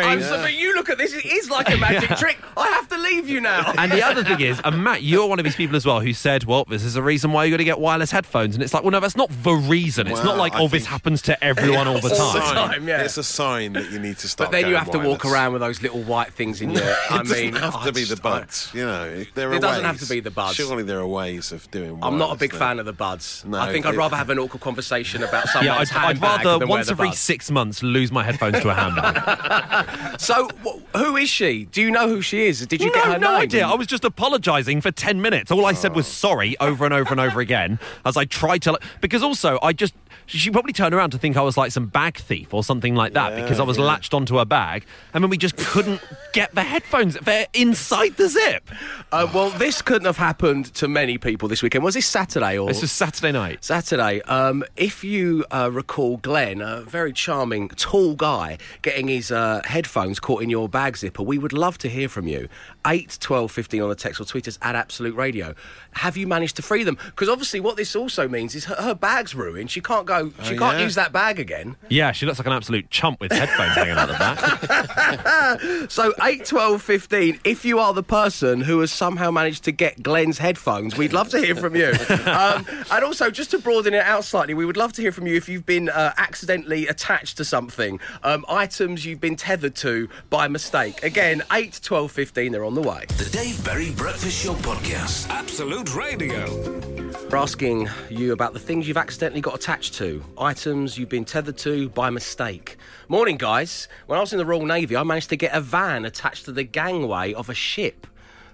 you 0.00 0.08
have 0.08 0.18
to 0.18 0.24
say. 0.24 0.30
yeah, 0.30 0.36
to 0.36 0.36
them. 0.36 0.36
sorry. 0.36 0.36
I'm 0.36 0.36
Yeah. 0.36 0.36
so- 0.36 0.42
but 0.42 0.54
you 0.54 0.74
look 0.74 0.90
at 0.90 0.98
this. 0.98 1.12
It 1.14 1.24
is 1.26 1.50
like 1.50 1.72
a 1.72 1.76
magic 1.78 2.10
trick. 2.18 2.38
I 2.56 2.68
have 2.68 2.88
to 2.88 2.98
leave 2.98 3.28
you 3.28 3.40
now. 3.40 3.72
And 3.78 3.90
the 3.92 4.02
other 4.04 4.24
thing 4.24 4.40
is, 4.40 4.60
and 4.64 4.82
Matt, 4.82 5.02
you're 5.02 5.26
one 5.26 5.38
of 5.38 5.44
these 5.44 5.56
people 5.56 5.76
as 5.76 5.84
well 5.86 6.00
who 6.00 6.12
said, 6.12 6.44
well, 6.44 6.64
this 6.68 6.82
is 6.84 6.94
the 6.94 7.02
reason 7.02 7.32
why 7.32 7.44
you 7.44 7.50
got 7.50 7.58
to 7.58 7.64
get 7.64 7.78
wireless 7.80 8.10
headphones. 8.10 8.54
And 8.54 8.62
it's 8.62 8.72
like, 8.74 8.82
well, 8.82 8.92
no, 8.92 9.00
that's 9.00 9.16
not 9.16 9.30
the 9.42 9.52
reason. 9.52 10.06
It's 10.06 10.22
not 10.24 10.36
like, 10.36 10.54
I 10.54 10.60
oh, 10.60 10.68
this 10.68 10.82
think- 10.82 10.84
happens 10.90 11.22
to 11.22 11.44
everyone 11.44 11.86
all 11.88 12.00
the 12.00 12.14
All 12.18 12.32
the 12.32 12.40
time. 12.40 12.70
time. 12.70 12.88
yeah. 12.88 13.02
It's 13.02 13.16
a 13.18 13.22
sign 13.24 13.74
that 13.74 13.90
you 13.90 13.98
need 13.98 14.18
to 14.18 14.28
stop. 14.28 14.46
But 14.48 14.52
then 14.52 14.64
you 14.66 14.72
going 14.72 14.84
have 14.84 14.92
to 14.92 14.98
walk 14.98 15.24
wireless. 15.24 15.32
around 15.32 15.52
with 15.54 15.62
those 15.62 15.82
little 15.82 16.02
white 16.02 16.32
things 16.32 16.60
in 16.60 16.70
your. 16.72 16.82
I 16.82 16.86
it 16.86 17.08
doesn't 17.24 17.38
mean, 17.38 17.54
have 17.54 17.76
I 17.76 17.84
to 17.86 17.92
be 17.92 18.02
the 18.02 18.08
just- 18.16 18.26
I- 18.26 18.30
buds. 18.40 18.70
You 18.74 18.84
know, 18.86 19.24
there 19.34 19.50
are 19.50 19.54
It 19.54 19.60
doesn't 19.62 19.84
have 19.84 19.94
ways. 19.96 20.08
to 20.08 20.14
be 20.14 20.20
the 20.20 20.30
buds. 20.30 20.56
Surely 20.56 20.82
there 20.82 20.98
are 21.00 21.06
ways 21.06 21.52
of 21.52 21.70
doing. 21.70 21.98
I'm 22.02 22.16
not 22.18 22.24
a 22.24 22.28
wireless 22.28 22.38
big 22.40 22.50
thing. 22.52 22.58
fan 22.60 22.78
of 22.78 22.86
the 22.86 22.92
buds. 22.92 23.44
No, 23.46 23.58
I 23.58 23.72
think 23.72 23.86
I'd 23.86 23.94
it- 23.94 23.98
rather 23.98 24.16
have 24.16 24.30
an 24.30 24.38
awkward 24.40 24.60
conversation 24.62 25.22
about 25.22 25.48
someone's 25.48 25.66
Yeah, 25.92 25.98
I'd, 26.00 26.06
I'd 26.06 26.18
handbag 26.18 26.22
rather 26.44 26.58
than 26.60 26.68
wear 26.68 26.76
once 26.78 26.86
the 26.86 26.92
every 26.92 27.08
buds. 27.08 27.18
six 27.18 27.50
months 27.50 27.82
lose 27.82 28.10
my 28.12 28.22
headphones 28.24 28.60
to 28.60 28.68
a 28.70 28.74
handbag. 28.74 29.85
So, 30.18 30.48
wh- 30.64 30.98
who 30.98 31.16
is 31.16 31.28
she? 31.28 31.66
Do 31.66 31.82
you 31.82 31.90
know 31.90 32.08
who 32.08 32.22
she 32.22 32.46
is? 32.46 32.66
Did 32.66 32.80
you 32.80 32.92
get 32.92 33.06
no, 33.06 33.12
her 33.12 33.18
no 33.18 33.32
name? 33.32 33.42
idea. 33.42 33.66
I 33.66 33.74
was 33.74 33.86
just 33.86 34.04
apologising 34.04 34.80
for 34.80 34.90
10 34.90 35.20
minutes. 35.20 35.50
All 35.50 35.66
I 35.66 35.72
said 35.72 35.94
was 35.94 36.06
oh. 36.06 36.10
sorry 36.10 36.56
over 36.58 36.84
and 36.84 36.94
over 36.94 37.10
and 37.10 37.20
over 37.20 37.40
again 37.40 37.78
as 38.04 38.16
I 38.16 38.24
tried 38.24 38.62
to. 38.62 38.78
Because 39.00 39.22
also, 39.22 39.58
I 39.62 39.72
just. 39.72 39.94
She 40.26 40.50
probably 40.50 40.72
turned 40.72 40.94
around 40.94 41.10
to 41.10 41.18
think 41.18 41.36
I 41.36 41.42
was 41.42 41.56
like 41.56 41.72
some 41.72 41.86
bag 41.86 42.16
thief 42.16 42.52
or 42.52 42.62
something 42.64 42.94
like 42.94 43.14
that 43.14 43.32
Yeah, 43.32 43.42
because 43.42 43.60
I 43.60 43.62
was 43.62 43.78
yeah. 43.78 43.84
latched 43.84 44.12
onto 44.14 44.36
her 44.36 44.44
bag, 44.44 44.84
and 45.14 45.22
then 45.22 45.30
we 45.30 45.38
just 45.38 45.56
couldn't 45.56 46.00
get 46.32 46.54
the 46.54 46.62
headphones. 46.62 47.14
They're 47.14 47.46
inside 47.54 48.16
the 48.16 48.28
zip. 48.28 48.68
Uh, 49.12 49.28
well, 49.32 49.50
this 49.50 49.82
couldn't 49.82 50.06
have 50.06 50.16
happened 50.16 50.66
to 50.74 50.88
many 50.88 51.18
people 51.18 51.48
this 51.48 51.62
weekend. 51.62 51.84
Was 51.84 51.94
this 51.94 52.06
Saturday 52.06 52.58
or? 52.58 52.68
This 52.68 52.82
was 52.82 52.92
Saturday 52.92 53.32
night. 53.32 53.64
Saturday. 53.64 54.20
Um, 54.22 54.64
if 54.76 55.04
you 55.04 55.44
uh, 55.50 55.70
recall 55.72 56.16
Glenn, 56.18 56.60
a 56.60 56.82
very 56.82 57.12
charming, 57.12 57.68
tall 57.70 58.14
guy, 58.14 58.58
getting 58.82 59.08
his 59.08 59.30
uh, 59.30 59.60
headphones 59.64 60.20
caught 60.20 60.42
in 60.42 60.50
your 60.50 60.68
bag 60.68 60.96
zipper, 60.96 61.22
we 61.22 61.38
would 61.38 61.52
love 61.52 61.78
to 61.78 61.88
hear 61.88 62.08
from 62.08 62.26
you. 62.26 62.48
8, 62.86 63.18
12, 63.20 63.50
15 63.50 63.82
on 63.82 63.88
the 63.88 63.94
text 63.94 64.20
or 64.20 64.24
tweet 64.24 64.46
us 64.48 64.58
at 64.62 64.74
Absolute 64.74 65.14
Radio. 65.14 65.54
Have 65.92 66.16
you 66.16 66.26
managed 66.26 66.56
to 66.56 66.62
free 66.62 66.84
them? 66.84 66.98
Because 67.06 67.28
obviously, 67.28 67.60
what 67.60 67.76
this 67.76 67.96
also 67.96 68.28
means 68.28 68.54
is 68.54 68.66
her, 68.66 68.74
her 68.76 68.94
bag's 68.94 69.34
ruined. 69.34 69.70
She 69.70 69.80
can't 69.80 70.06
go. 70.06 70.15
She 70.42 70.54
Oh, 70.56 70.58
can't 70.58 70.78
yeah. 70.78 70.82
use 70.84 70.94
that 70.96 71.12
bag 71.12 71.38
again. 71.38 71.76
Yeah, 71.88 72.12
she 72.12 72.26
looks 72.26 72.38
like 72.38 72.46
an 72.46 72.52
absolute 72.52 72.90
chump 72.90 73.20
with 73.20 73.32
headphones 73.32 73.74
hanging 73.74 73.96
out 73.96 74.08
the 74.08 74.14
back. 74.14 75.86
So 75.90 76.12
8, 76.22 76.44
12, 76.44 76.82
15, 76.82 77.40
if 77.44 77.64
you 77.64 77.78
are 77.78 77.92
the 77.94 78.02
person 78.02 78.60
who 78.60 78.80
has 78.80 78.90
somehow 78.90 79.30
managed 79.30 79.64
to 79.64 79.72
get 79.72 80.02
Glenn's 80.02 80.38
headphones, 80.38 80.96
we'd 80.96 81.12
love 81.12 81.28
to 81.30 81.38
hear 81.38 81.54
from 81.54 81.76
you. 81.76 81.92
um, 82.26 82.66
and 82.90 83.04
also, 83.04 83.30
just 83.30 83.50
to 83.52 83.58
broaden 83.58 83.94
it 83.94 84.02
out 84.02 84.24
slightly, 84.24 84.54
we 84.54 84.64
would 84.66 84.76
love 84.76 84.92
to 84.94 85.02
hear 85.02 85.12
from 85.12 85.26
you 85.26 85.34
if 85.36 85.48
you've 85.48 85.66
been 85.66 85.88
uh, 85.88 86.12
accidentally 86.16 86.86
attached 86.88 87.36
to 87.36 87.44
something, 87.44 88.00
um, 88.22 88.44
items 88.48 89.04
you've 89.06 89.20
been 89.20 89.36
tethered 89.36 89.76
to 89.76 90.08
by 90.30 90.48
mistake. 90.48 91.02
Again, 91.02 91.42
8, 91.52 91.80
12, 91.82 92.10
15, 92.10 92.52
they're 92.52 92.64
on 92.64 92.74
the 92.74 92.82
way. 92.82 93.04
The 93.16 93.28
Dave 93.32 93.64
Berry 93.64 93.90
Breakfast 93.92 94.42
Show 94.44 94.54
Podcast. 94.54 95.28
Absolute 95.30 95.94
Radio. 95.94 96.95
We're 97.28 97.38
asking 97.38 97.88
you 98.08 98.32
about 98.32 98.52
the 98.52 98.60
things 98.60 98.86
you've 98.86 98.96
accidentally 98.96 99.40
got 99.40 99.56
attached 99.56 99.94
to, 99.94 100.22
items 100.38 100.96
you've 100.96 101.08
been 101.08 101.24
tethered 101.24 101.58
to 101.58 101.88
by 101.88 102.08
mistake. 102.08 102.76
Morning, 103.08 103.36
guys. 103.36 103.88
When 104.06 104.16
I 104.16 104.20
was 104.20 104.32
in 104.32 104.38
the 104.38 104.46
Royal 104.46 104.64
Navy, 104.64 104.96
I 104.96 105.02
managed 105.02 105.30
to 105.30 105.36
get 105.36 105.52
a 105.52 105.60
van 105.60 106.04
attached 106.04 106.44
to 106.44 106.52
the 106.52 106.62
gangway 106.62 107.32
of 107.32 107.50
a 107.50 107.54
ship. 107.54 108.06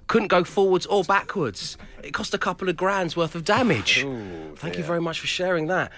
Couldn't 0.06 0.28
go 0.28 0.42
forwards 0.42 0.86
or 0.86 1.04
backwards. 1.04 1.76
It 2.02 2.14
cost 2.14 2.32
a 2.32 2.38
couple 2.38 2.70
of 2.70 2.76
grand's 2.78 3.14
worth 3.14 3.34
of 3.34 3.44
damage. 3.44 4.04
Oh, 4.04 4.54
Thank 4.56 4.78
you 4.78 4.84
very 4.84 5.02
much 5.02 5.20
for 5.20 5.26
sharing 5.26 5.66
that. 5.66 5.92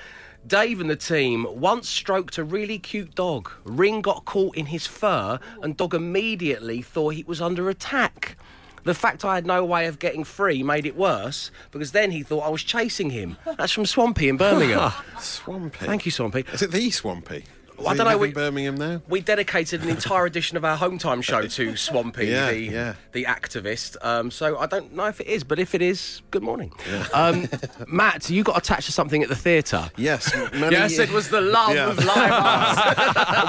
Dave 0.45 0.81
and 0.81 0.91
the 0.91 0.97
team 0.97 1.47
once 1.49 1.89
stroked 1.89 2.39
a 2.39 2.45
really 2.45 2.81
cute 2.81 3.15
dog. 3.15 3.51
Ring 3.63 4.03
got 4.03 4.25
caught 4.25 4.57
in 4.57 4.67
his 4.67 4.87
fur, 4.87 5.39
and 5.63 5.77
dog 5.77 5.95
immediately 5.95 6.83
thought 6.83 7.15
he 7.15 7.23
was 7.23 7.41
under 7.41 7.71
attack. 7.71 8.37
The 8.85 8.95
fact 8.95 9.25
I 9.25 9.35
had 9.35 9.47
no 9.47 9.65
way 9.65 9.87
of 9.87 9.99
getting 9.99 10.25
free 10.25 10.63
made 10.63 10.87
it 10.87 10.97
worse 10.97 11.51
because 11.71 11.93
then 11.93 12.11
he 12.11 12.23
thought 12.23 12.41
I 12.41 12.49
was 12.51 12.63
chasing 12.63 13.11
him. 13.11 13.37
That's 13.59 13.73
from 13.73 13.87
Swampy 13.87 14.29
in 14.29 14.37
Birmingham. 14.37 14.93
Swampy. 15.19 15.87
Thank 15.87 16.05
you, 16.07 16.13
Swampy. 16.13 16.45
Is 16.53 16.63
it 16.63 16.71
the 16.71 16.91
Swampy? 16.91 17.45
Is 17.77 17.87
I 17.89 17.95
don't 17.95 18.07
know, 18.07 18.17
we- 18.19 18.29
in 18.29 18.35
Birmingham 18.35 18.77
now. 18.77 19.03
We 19.09 19.21
dedicated 19.21 19.83
an 19.83 19.89
entire 19.89 20.27
edition 20.27 20.57
of 20.57 20.65
our 20.65 20.77
home 20.77 20.97
time 20.97 21.21
show 21.23 21.43
to 21.43 21.77
Swampy, 21.89 22.27
Yeah, 22.27 22.53
the, 22.53 22.59
yeah. 22.61 22.95
the 23.11 23.25
activist. 23.25 23.97
Um, 24.01 24.31
so 24.31 24.57
I 24.59 24.67
don't 24.67 24.93
know 24.95 25.07
if 25.07 25.21
it 25.21 25.27
is, 25.27 25.43
but 25.43 25.59
if 25.59 25.75
it 25.75 25.83
is, 25.83 26.23
good 26.31 26.45
morning. 26.45 26.73
Um, 27.13 27.49
Matt, 27.89 28.31
you 28.31 28.45
got 28.45 28.59
attached 28.59 28.87
to 28.87 28.93
something 28.93 29.25
at 29.25 29.29
the 29.29 29.35
theatre. 29.35 29.91
Yes. 29.97 30.33
many 30.53 30.77
it 30.77 31.11
was 31.11 31.31
the 31.31 31.41
love 31.41 31.75
Yeah. 31.75 31.89
of 31.91 31.99
live 32.05 32.33
arts. 32.33 32.97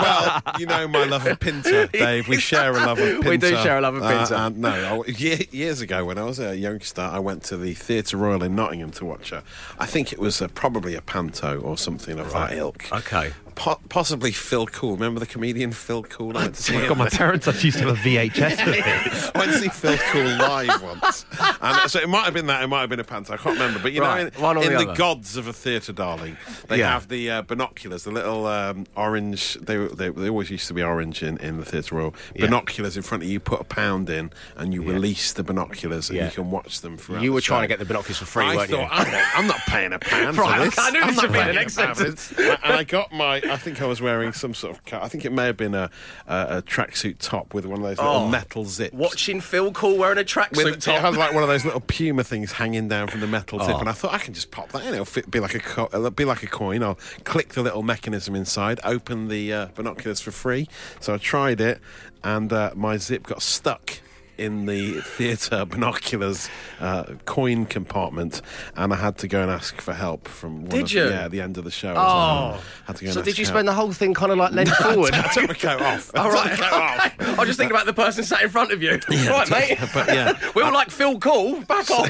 well, 0.01 0.15
you 0.60 0.66
know 0.66 0.88
my 0.88 1.06
love 1.06 1.26
of 1.26 1.40
Pinter, 1.40 1.88
Dave. 1.94 2.28
We 2.28 2.38
share 2.38 2.72
a 2.72 2.86
love 2.86 3.00
of 3.00 3.22
Pinter. 3.22 3.30
We 3.36 3.38
do 3.38 3.56
share 3.58 3.78
a 3.78 3.82
love 3.82 3.96
of 3.96 4.04
Pinter. 4.04 4.36
Uh, 4.36 4.48
and 4.48 4.58
no, 4.60 5.04
I, 5.08 5.10
years 5.10 5.82
ago 5.82 6.06
when 6.06 6.18
I 6.18 6.24
was 6.24 6.40
a 6.40 6.56
youngster, 6.58 7.02
I 7.02 7.20
went 7.20 7.44
to 7.44 7.58
the 7.58 7.74
Theatre 7.74 8.18
Royal 8.18 8.44
in 8.44 8.56
Nottingham 8.56 8.92
to 8.92 9.06
watch 9.06 9.32
a. 9.32 9.44
I 9.80 9.86
think 9.86 10.14
it 10.14 10.20
was 10.20 10.42
uh 10.42 10.48
probably 10.50 10.96
a 10.96 11.02
panto 11.02 11.60
or 11.60 11.78
something 11.78 12.20
of 12.20 12.32
that 12.34 12.54
ilk. 12.54 12.92
Okay. 12.92 13.34
Po- 13.56 13.80
possibly 13.90 14.32
Phil 14.32 14.66
Cool. 14.68 14.94
Remember 14.94 15.20
the 15.20 15.26
comedian 15.26 15.72
Phil 15.72 16.04
Cool? 16.04 16.38
I 16.38 16.42
went 16.44 16.56
to 16.56 16.62
see 16.64 16.74
him. 16.74 16.90
God, 16.90 16.98
my 16.98 17.10
parents 17.10 17.48
actually 17.48 17.68
used 17.68 17.78
to 17.80 17.88
have 17.88 17.96
a 17.98 18.00
VHS 18.00 18.66
with 18.66 18.76
it. 18.78 19.32
I 19.34 19.40
went 19.40 19.52
to 19.54 19.60
see 19.60 19.70
Phil 19.70 19.98
Cool 20.12 20.24
live 20.26 20.82
once. 20.84 21.26
And 21.62 21.90
so 21.90 22.00
it 22.02 22.10
might 22.10 22.26
have 22.26 22.34
been 22.34 22.48
that, 22.48 22.64
it 22.64 22.68
might 22.68 22.82
have 22.82 22.90
been 22.90 23.00
a 23.00 23.04
panto, 23.06 23.34
I 23.34 23.38
can't 23.38 23.58
remember. 23.58 23.80
But 23.80 23.94
you 23.94 24.02
Right, 24.02 24.32
know, 24.38 24.50
in, 24.52 24.58
or 24.58 24.64
in 24.64 24.72
the 24.74 24.78
the, 24.80 24.90
other. 24.90 24.96
gods 24.96 25.38
of 25.38 25.48
a 25.48 25.54
theatre, 25.54 25.94
darling, 25.94 26.36
they 26.68 26.80
Yeah. 26.80 26.92
have 26.92 27.08
the 27.08 27.32
uh, 27.32 27.42
binoculars, 27.44 28.04
the 28.04 28.12
little 28.12 28.46
um, 28.46 28.86
orange, 28.96 29.54
they, 29.56 29.78
they 29.88 30.10
they 30.10 30.28
always 30.30 30.50
used 30.50 30.68
to 30.68 30.74
be 30.74 30.84
orange 30.84 31.24
in, 31.24 31.38
in 31.38 31.58
the 31.58 31.66
Theatre 31.66 31.96
Royal. 31.96 32.14
Binoculars 32.38 32.98
in 32.98 33.04
front 33.04 33.24
of 33.24 33.28
you, 33.30 33.34
you 33.34 33.40
put 33.40 33.62
a 33.62 33.64
pound 33.64 34.10
in 34.10 34.32
and 34.58 34.74
you 34.74 34.82
release 34.84 35.32
the 35.34 35.44
binoculars 35.44 36.10
and 36.10 36.18
Yeah. 36.18 36.26
you 36.26 36.32
can 36.32 36.52
watch 36.52 36.82
them 36.82 36.98
throughout 36.98 37.24
You 37.24 37.32
were 37.32 37.42
trying 37.42 37.62
to 37.62 37.68
get 37.68 37.80
the 37.80 37.86
binoculars 37.86 38.18
for 38.18 38.26
free, 38.26 38.46
I 38.46 38.56
weren't 38.58 38.70
thought, 38.70 38.80
you? 38.82 38.88
I'm 38.92 39.12
not, 39.12 39.24
I'm 39.36 39.48
not 39.48 39.60
paying 39.68 39.94
a 39.94 40.00
pound 40.00 40.38
Right, 40.46 40.60
for 40.60 40.66
this. 40.66 40.80
I 40.80 40.90
knew 40.92 41.00
this 41.06 41.10
I'm 41.10 41.16
would 41.16 41.16
not 41.16 41.32
be 41.32 41.38
the 41.38 41.44
paying 41.44 41.56
next 41.56 41.78
a 41.78 41.82
pound 41.86 41.98
for 41.98 42.04
sentence. 42.04 42.28
this. 42.30 42.50
and 42.64 42.74
I 42.74 42.84
got 42.84 43.12
my, 43.14 43.42
I 43.52 43.58
think 43.58 43.82
I 43.82 43.86
was 43.86 44.02
wearing 44.02 44.34
some 44.34 44.54
sort 44.54 44.78
of, 44.78 44.94
I 45.02 45.08
think 45.08 45.25
it 45.25 45.32
may 45.32 45.46
have 45.46 45.58
been 45.58 45.74
a, 45.75 45.90
a, 46.28 46.58
a 46.58 46.62
tracksuit 46.62 47.16
top 47.20 47.54
with 47.54 47.66
one 47.66 47.80
of 47.80 47.84
those 47.84 47.98
little 47.98 48.14
Oh, 48.14 48.28
metal 48.30 48.66
zips. 48.66 48.94
Watching 48.94 49.42
Phil 49.42 49.72
Cool 49.72 49.98
wearing 49.98 50.18
a 50.18 50.24
tracksuit 50.24 50.58
With, 50.58 50.68
it 50.75 50.82
top. 50.82 51.00
had 51.02 51.16
like 51.16 51.34
one 51.34 51.44
of 51.44 51.50
those 51.50 51.66
little 51.66 51.82
puma 51.82 52.24
things 52.24 52.52
hanging 52.54 52.88
down 52.88 53.08
from 53.08 53.22
the 53.22 53.28
metal 53.28 53.60
tip, 53.60 53.75
Oh. 53.75 53.80
and 53.80 53.90
I 53.90 53.92
thought 53.94 54.14
I 54.14 54.18
can 54.20 54.34
just 54.34 54.52
pop 54.52 54.70
that 54.74 54.84
in. 54.86 54.94
It'll 54.94 55.06
fit, 55.06 55.30
be 55.30 55.40
like 55.40 55.56
a 55.56 55.60
co- 55.60 55.90
it'll 55.94 56.10
be 56.12 56.25
like 56.25 56.44
a 56.44 56.48
coin. 56.48 56.84
I'll 56.84 57.00
click 57.24 57.50
the 57.50 57.62
little 57.64 57.84
mechanism 57.84 58.36
inside, 58.36 58.80
open 58.84 59.28
the 59.28 59.54
uh, 59.54 59.68
binoculars 59.75 60.20
for 60.22 60.32
free. 60.32 60.68
So 61.00 61.14
I 61.14 61.18
tried 61.18 61.62
it, 61.62 61.80
and 62.24 62.52
uh, 62.52 62.72
my 62.75 62.98
zip 62.98 63.24
got 63.28 63.42
stuck 63.42 64.00
in 64.38 64.65
the 64.65 65.01
theatre 65.01 65.65
binoculars 65.65 66.50
uh, 66.80 67.04
coin 67.25 67.65
compartment, 67.65 68.42
and 68.75 68.94
I 68.94 68.96
had 68.98 69.18
to 69.20 69.27
go 69.27 69.42
and 69.42 69.51
ask 69.51 69.79
for 69.81 69.94
help 69.94 70.27
from 70.27 70.62
one 70.66 70.70
Did 70.70 70.81
of, 70.86 70.92
you? 70.92 71.03
yeah 71.05 71.25
at 71.25 71.31
the 71.31 71.42
end 71.42 71.57
of 71.57 71.64
the 71.64 71.72
show. 71.72 71.94
Oh. 71.96 72.51
like, 72.55 72.62
had 72.86 72.96
to 72.98 73.03
go 73.03 73.07
and 73.10 73.14
So 73.14 73.20
ask 73.22 73.25
did 73.25 73.38
you 73.38 73.46
for 73.46 73.50
spend 73.51 73.68
the 73.68 73.74
whole 73.74 73.92
thing 73.94 74.14
kind 74.14 74.31
of 74.31 74.38
like 74.38 74.51
leant 74.51 74.70
forward? 74.81 75.14
I 75.14 75.27
took 75.33 75.48
my 75.48 75.53
coat 75.53 75.81
off. 75.81 76.12
All 76.18 76.29
right, 76.29 76.50
All 76.51 76.55
took 76.57 76.62
right. 76.72 76.98
my 77.00 77.10
coat 77.10 77.29
off. 77.29 77.36
I 77.40 77.40
was 77.42 77.48
just 77.48 77.57
thinking 77.60 77.75
about 77.75 77.86
the 77.86 77.94
person 77.94 78.24
sat 78.24 78.42
in 78.42 78.50
front 78.50 78.72
of 78.72 78.81
you. 78.81 79.00
right, 79.10 79.50
mate. 79.50 79.77
But 79.94 80.07
yeah, 80.14 80.33
We 80.55 80.62
all 80.64 80.74
like 80.74 80.90
Phil 80.90 81.20
Cool. 81.20 81.62
Back 81.62 81.90
off. 81.92 82.10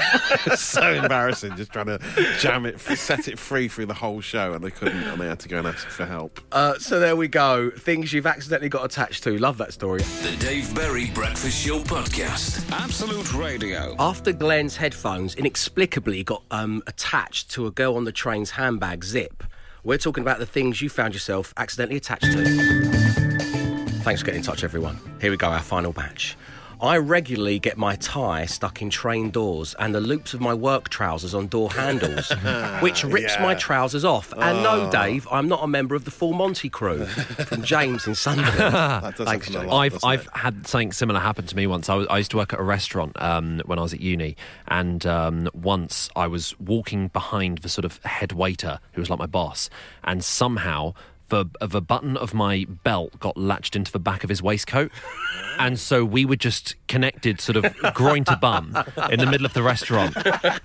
So 0.58 0.82
embarrassing 0.93 1.56
just 1.56 1.71
trying 1.71 1.88
to 1.88 2.00
jam 2.39 2.65
it, 2.65 2.80
set 2.80 3.28
it 3.28 3.38
free 3.39 3.67
through 3.67 3.86
the 3.88 3.93
whole 3.93 4.21
show, 4.21 4.54
and 4.54 4.63
they 4.63 4.71
couldn't, 4.71 5.04
and 5.04 5.19
they 5.21 5.28
had 5.28 5.39
to 5.39 5.50
go 5.50 5.58
and 5.60 5.67
ask 5.67 5.88
for 5.88 6.06
help. 6.06 6.39
Uh, 6.52 6.78
so 6.80 7.00
there 7.00 7.15
we 7.15 7.28
go. 7.28 7.69
Things 7.71 8.13
you've 8.13 8.28
accidentally 8.28 8.69
got 8.69 8.84
attached 8.86 9.23
to. 9.23 9.38
Love 9.38 9.58
that 9.58 9.73
story. 9.73 10.02
The 10.02 10.36
Dave 10.39 10.73
Berry 10.76 11.10
Breakfast 11.12 11.65
Show 11.65 11.80
Podcast. 11.80 12.14
Absolute 12.17 13.34
Radio. 13.34 13.93
After 13.99 14.32
Glenn's 14.32 14.78
headphones 14.78 15.36
inexplicably 15.36 16.23
got 16.23 16.43
um, 16.49 16.82
attached 16.88 17.51
to 17.51 17.67
a 17.67 17.71
girl 17.71 17.97
on 17.97 18.06
the 18.06 18.13
train's 18.13 18.51
handbag 18.51 19.04
zip, 19.04 19.43
we're 19.84 19.97
talking 19.97 20.21
about 20.21 20.39
the 20.39 20.45
things 20.45 20.82
you 20.82 20.88
found 20.88 21.13
yourself 21.13 21.54
accidentally 21.58 21.97
attached 21.97 22.23
to. 22.23 22.45
Thanks 24.04 24.21
for 24.21 24.28
getting 24.28 24.39
in 24.39 24.45
touch, 24.45 24.63
everyone. 24.63 24.97
Here 25.19 25.30
we 25.30 25.36
go, 25.36 25.47
our 25.47 25.60
final 25.60 25.91
batch. 25.91 26.38
I 26.82 26.98
regularly 26.98 27.60
get 27.60 27.78
my 27.78 27.96
tie 27.96 28.46
stuck 28.46 28.82
in 28.82 28.90
train 28.90 29.30
doors 29.32 29.76
and 29.80 29.96
the 29.96 30.02
loops 30.02 30.34
of 30.34 30.42
my 30.42 30.54
work 30.54 30.90
trousers 30.90 31.34
on 31.34 31.48
door 31.48 31.72
handles, 31.72 32.30
which 32.82 33.04
rips 33.04 33.34
Yeah. 33.36 33.42
my 33.44 33.56
trousers 33.56 34.04
off. 34.06 34.34
And 34.38 34.62
no, 34.64 34.92
Dave, 34.92 35.28
I'm 35.32 35.48
not 35.48 35.64
a 35.64 35.68
member 35.68 35.96
of 35.96 36.06
the 36.06 36.12
Full 36.12 36.34
Monty 36.34 36.70
crew. 36.70 37.06
From 37.06 37.64
James 37.64 38.08
in 38.08 38.16
Sunderland. 38.16 38.56
That 39.06 39.16
does 39.18 39.28
Thanks, 39.28 39.48
happen 39.48 39.56
a 39.58 39.64
James. 39.64 39.72
lot, 39.72 39.80
I've 39.80 40.04
I've 40.04 40.26
it? 40.28 40.38
had 40.38 40.68
something 40.68 40.92
similar 40.92 41.20
happen 41.20 41.46
to 41.48 41.56
me 41.56 41.68
once. 41.68 41.90
I, 41.90 41.96
was, 41.96 42.08
I 42.10 42.18
used 42.18 42.32
to 42.32 42.38
work 42.38 42.54
at 42.54 42.60
a 42.60 42.64
restaurant 42.64 43.20
um, 43.22 43.62
when 43.66 43.80
I 43.80 43.82
was 43.82 43.94
at 43.94 44.02
uni, 44.02 44.36
and 44.68 45.06
um, 45.06 45.50
once 45.54 46.10
I 46.16 46.28
was 46.28 46.60
walking 46.60 47.08
behind 47.10 47.60
the 47.60 47.70
sort 47.70 47.86
of 47.86 48.04
head 48.04 48.32
waiter 48.34 48.80
who 48.94 49.02
was 49.02 49.10
like 49.10 49.20
my 49.20 49.26
boss, 49.28 49.70
and 50.04 50.24
somehow. 50.24 50.94
The, 51.43 51.67
the 51.67 51.82
button 51.82 52.15
of 52.15 52.34
my 52.34 52.65
belt 52.84 53.19
got 53.19 53.36
latched 53.36 53.76
into 53.76 53.91
the 53.91 54.00
back 54.00 54.24
of 54.24 54.30
his 54.30 54.41
waistcoat. 54.41 54.91
And 55.60 55.80
so 55.80 56.04
we 56.06 56.26
were 56.26 56.36
just 56.36 56.76
connected, 56.88 57.39
sort 57.41 57.58
of 57.58 57.76
groin 57.93 58.24
to 58.26 58.36
bum, 58.38 58.78
in 59.10 59.19
the 59.19 59.26
middle 59.26 59.45
of 59.45 59.54
the 59.54 59.63
restaurant. 59.63 60.15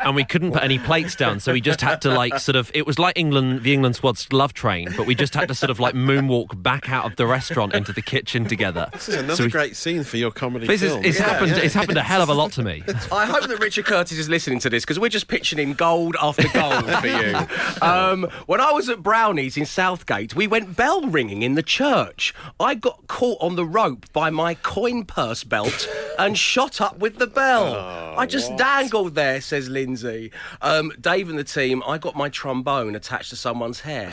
And 0.00 0.14
we 0.16 0.24
couldn't 0.24 0.52
put 0.52 0.62
any 0.62 0.78
plates 0.78 1.14
down. 1.16 1.40
So 1.40 1.52
we 1.52 1.60
just 1.60 1.80
had 1.80 2.00
to, 2.02 2.10
like, 2.10 2.38
sort 2.38 2.56
of, 2.56 2.70
it 2.74 2.86
was 2.86 2.98
like 2.98 3.16
England, 3.18 3.62
the 3.62 3.72
England 3.72 3.96
squad's 3.96 4.32
love 4.32 4.52
train, 4.52 4.88
but 4.96 5.06
we 5.06 5.14
just 5.14 5.34
had 5.34 5.48
to 5.48 5.54
sort 5.54 5.70
of, 5.70 5.78
like, 5.80 5.94
moonwalk 5.94 6.60
back 6.62 6.88
out 6.90 7.04
of 7.04 7.16
the 7.16 7.26
restaurant 7.26 7.72
into 7.74 7.92
the 7.92 8.02
kitchen 8.02 8.44
together. 8.46 8.88
This 8.92 9.08
is 9.08 9.14
another 9.16 9.36
So 9.36 9.44
we- 9.44 9.50
great 9.50 9.76
scene 9.76 10.02
for 10.04 10.16
your 10.16 10.30
comedy 10.32 10.66
this 10.66 10.82
is 10.82 10.92
film. 10.92 11.04
it's 11.04 11.18
Yeah, 11.18 11.28
happened. 11.28 11.52
yeah. 11.52 11.58
It's 11.62 11.74
happened 11.74 11.98
a 11.98 12.02
hell 12.02 12.22
of 12.22 12.28
a 12.28 12.34
lot 12.34 12.52
to 12.52 12.62
me. 12.62 12.82
I 13.12 13.26
hope 13.26 13.46
that 13.48 13.58
Richard 13.60 13.84
Curtis 13.86 14.18
is 14.18 14.28
listening 14.28 14.58
to 14.60 14.70
this 14.70 14.84
because 14.84 14.98
we're 14.98 15.08
just 15.08 15.28
pitching 15.28 15.58
in 15.60 15.74
gold 15.74 16.16
after 16.20 16.48
gold 16.48 16.84
for 17.00 17.06
you. 17.06 17.36
Um, 17.82 18.24
when 18.46 18.60
I 18.60 18.72
was 18.72 18.88
at 18.88 19.02
Brownies 19.02 19.56
in 19.56 19.64
Southgate, 19.64 20.34
we 20.34 20.46
went 20.46 20.59
bell 20.64 21.02
ringing 21.02 21.42
in 21.42 21.54
the 21.54 21.62
church. 21.62 22.34
I 22.58 22.74
got 22.74 23.06
caught 23.06 23.38
on 23.40 23.56
the 23.56 23.64
rope 23.64 24.06
by 24.12 24.30
my 24.30 24.54
coin 24.54 25.04
purse 25.04 25.44
belt 25.44 25.88
and 26.18 26.36
shot 26.36 26.80
up 26.80 26.98
with 26.98 27.18
the 27.18 27.26
bell. 27.26 27.74
I 28.18 28.26
just 28.26 28.56
dangled 28.56 29.14
there, 29.14 29.40
says 29.40 29.68
Lindsay. 29.68 30.32
Um, 30.62 30.92
Dave 31.00 31.28
and 31.28 31.38
the 31.38 31.44
team, 31.44 31.82
I 31.86 31.98
got 31.98 32.16
my 32.16 32.28
trombone 32.28 32.94
attached 32.94 33.30
to 33.30 33.36
someone's 33.36 33.80
hair. 33.80 34.12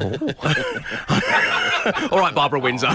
All 2.10 2.18
right, 2.18 2.34
Barbara 2.34 2.60
Windsor. 2.60 2.94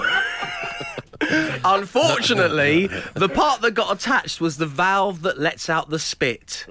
Unfortunately, 1.66 2.88
the 3.14 3.30
part 3.30 3.62
that 3.62 3.72
got 3.72 3.96
attached 3.96 4.42
was 4.42 4.58
the 4.58 4.66
valve 4.66 5.22
that 5.22 5.40
lets 5.40 5.70
out 5.70 5.90
the 5.90 6.00
spit. 6.00 6.66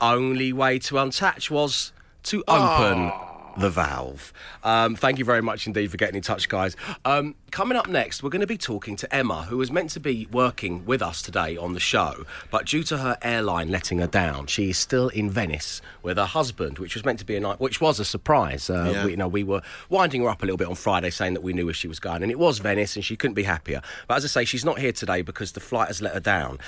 Only 0.00 0.52
way 0.52 0.78
to 0.80 0.94
untouch 0.96 1.50
was 1.50 1.92
to 2.24 2.44
open. 2.48 3.12
The 3.58 3.70
Valve. 3.70 4.32
Um, 4.62 4.96
thank 4.96 5.18
you 5.18 5.24
very 5.24 5.40
much 5.42 5.66
indeed 5.66 5.90
for 5.90 5.96
getting 5.96 6.16
in 6.16 6.22
touch, 6.22 6.48
guys. 6.48 6.76
Um, 7.04 7.34
coming 7.50 7.76
up 7.78 7.88
next, 7.88 8.22
we're 8.22 8.30
going 8.30 8.40
to 8.42 8.46
be 8.46 8.58
talking 8.58 8.96
to 8.96 9.14
Emma, 9.14 9.44
who 9.44 9.56
was 9.56 9.70
meant 9.70 9.90
to 9.90 10.00
be 10.00 10.28
working 10.30 10.84
with 10.84 11.00
us 11.00 11.22
today 11.22 11.56
on 11.56 11.72
the 11.72 11.80
show, 11.80 12.24
but 12.50 12.66
due 12.66 12.82
to 12.84 12.98
her 12.98 13.16
airline 13.22 13.70
letting 13.70 13.98
her 13.98 14.06
down, 14.06 14.46
she 14.46 14.70
is 14.70 14.78
still 14.78 15.08
in 15.08 15.30
Venice 15.30 15.80
with 16.02 16.18
her 16.18 16.26
husband, 16.26 16.78
which 16.78 16.94
was 16.94 17.04
meant 17.04 17.18
to 17.20 17.24
be 17.24 17.34
a 17.36 17.40
night, 17.40 17.58
which 17.60 17.80
was 17.80 17.98
a 17.98 18.04
surprise. 18.04 18.68
Uh, 18.68 18.90
Yeah. 18.92 19.04
we, 19.06 19.10
you 19.12 19.16
know, 19.16 19.28
we 19.28 19.42
were 19.42 19.62
winding 19.88 20.22
her 20.22 20.28
up 20.28 20.42
a 20.42 20.46
little 20.46 20.58
bit 20.58 20.68
on 20.68 20.74
Friday, 20.74 21.10
saying 21.10 21.34
that 21.34 21.42
we 21.42 21.52
knew 21.54 21.64
where 21.64 21.74
she 21.74 21.88
was 21.88 21.98
going, 21.98 22.22
and 22.22 22.30
it 22.30 22.38
was 22.38 22.58
Venice, 22.58 22.94
and 22.96 23.04
she 23.04 23.16
couldn't 23.16 23.34
be 23.34 23.44
happier. 23.44 23.80
But 24.06 24.18
as 24.18 24.24
I 24.24 24.28
say, 24.28 24.44
she's 24.44 24.64
not 24.64 24.78
here 24.78 24.92
today 24.92 25.22
because 25.22 25.52
the 25.52 25.60
flight 25.60 25.88
has 25.88 26.02
let 26.02 26.12
her 26.12 26.20
down. 26.20 26.58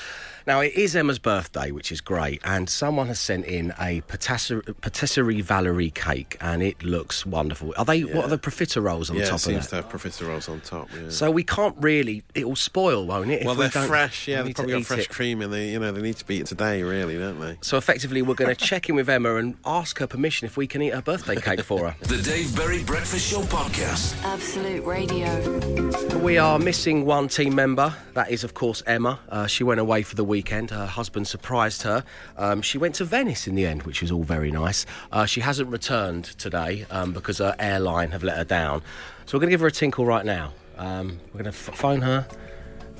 Now 0.46 0.60
it 0.60 0.72
is 0.74 0.96
Emma's 0.96 1.18
birthday, 1.18 1.70
which 1.70 1.92
is 1.92 2.00
great, 2.00 2.40
and 2.44 2.70
someone 2.70 3.08
has 3.08 3.20
sent 3.20 3.44
in 3.44 3.74
a 3.78 4.00
patisserie, 4.02 4.62
patisserie 4.80 5.42
Valerie 5.42 5.90
cake, 5.90 6.38
and 6.40 6.62
it 6.62 6.77
looks 6.82 7.24
wonderful. 7.26 7.74
Are 7.76 7.84
they? 7.84 8.02
What 8.02 8.24
are 8.24 8.28
the 8.28 8.38
profiteroles 8.38 9.10
on 9.10 9.16
Yeah, 9.16 9.22
the 9.22 9.28
it 9.28 9.30
top 9.30 9.40
seems 9.40 9.64
of 9.64 9.70
to 9.70 9.76
have 9.76 9.88
profiteroles 9.88 10.48
on 10.48 10.60
top. 10.60 10.88
Yeah. 10.94 11.10
So 11.10 11.30
we 11.30 11.42
can't 11.44 11.76
really. 11.78 12.22
It 12.34 12.46
will 12.48 12.56
spoil, 12.56 13.06
won't 13.06 13.30
it? 13.30 13.44
well, 13.44 13.54
we 13.54 13.62
they're 13.62 13.70
don't- 13.70 13.88
fresh. 13.88 14.28
Yeah, 14.28 14.42
they've 14.42 14.54
probably 14.54 14.74
got 14.74 14.86
fresh 14.86 15.00
it. 15.04 15.08
cream, 15.10 15.42
and 15.42 15.52
they, 15.52 15.70
you 15.70 15.78
know, 15.78 15.92
they 15.92 16.02
need 16.02 16.16
to 16.16 16.24
be 16.24 16.36
eaten 16.36 16.46
today, 16.46 16.82
really, 16.82 17.18
don't 17.18 17.40
they? 17.40 17.58
So 17.62 17.76
effectively, 17.76 18.22
we're 18.22 18.34
going 18.34 18.54
to 18.54 18.64
check 18.64 18.88
in 18.88 18.94
with 18.96 19.08
Emma 19.08 19.36
and 19.36 19.56
ask 19.64 19.98
her 19.98 20.06
permission 20.06 20.46
if 20.46 20.56
we 20.56 20.66
can 20.66 20.82
eat 20.82 20.94
her 20.94 21.02
birthday 21.02 21.36
cake 21.36 21.62
for 21.62 21.90
her. 21.90 21.96
The 22.06 22.22
Dave 22.22 22.54
Berry 22.56 22.84
Breakfast 22.84 23.30
Show 23.30 23.40
Podcast. 23.42 24.22
Absolute 24.24 24.84
Radio. 24.84 26.18
We 26.18 26.38
are 26.38 26.58
missing 26.58 27.04
one 27.06 27.28
team 27.28 27.54
member. 27.54 27.94
That 28.14 28.30
is, 28.30 28.44
of 28.44 28.54
course, 28.54 28.82
Emma. 28.86 29.18
Uh, 29.28 29.46
she 29.46 29.64
went 29.64 29.80
away 29.80 30.02
for 30.02 30.14
the 30.16 30.24
weekend. 30.24 30.70
Her 30.70 30.86
husband 30.86 31.26
surprised 31.28 31.82
her. 31.82 32.04
Um, 32.36 32.62
she 32.62 32.78
went 32.78 32.96
to 32.96 33.04
Venice 33.04 33.46
in 33.46 33.54
the 33.54 33.66
end, 33.66 33.84
which 33.84 34.02
was 34.02 34.10
all 34.10 34.24
very 34.24 34.50
nice. 34.50 34.84
Uh, 35.12 35.24
she 35.26 35.40
hasn't 35.40 35.70
returned 35.70 36.24
today 36.24 36.67
um, 36.90 37.12
because 37.12 37.38
her 37.38 37.54
airline 37.58 38.10
have 38.10 38.22
let 38.22 38.36
her 38.36 38.44
down. 38.44 38.82
So 39.26 39.36
we're 39.36 39.40
going 39.40 39.48
to 39.50 39.54
give 39.54 39.60
her 39.60 39.66
a 39.66 39.72
tinkle 39.72 40.04
right 40.06 40.24
now. 40.24 40.52
Um, 40.76 41.18
we're 41.32 41.42
going 41.42 41.52
to 41.52 41.58
f- 41.58 41.76
phone 41.76 42.00
her 42.02 42.26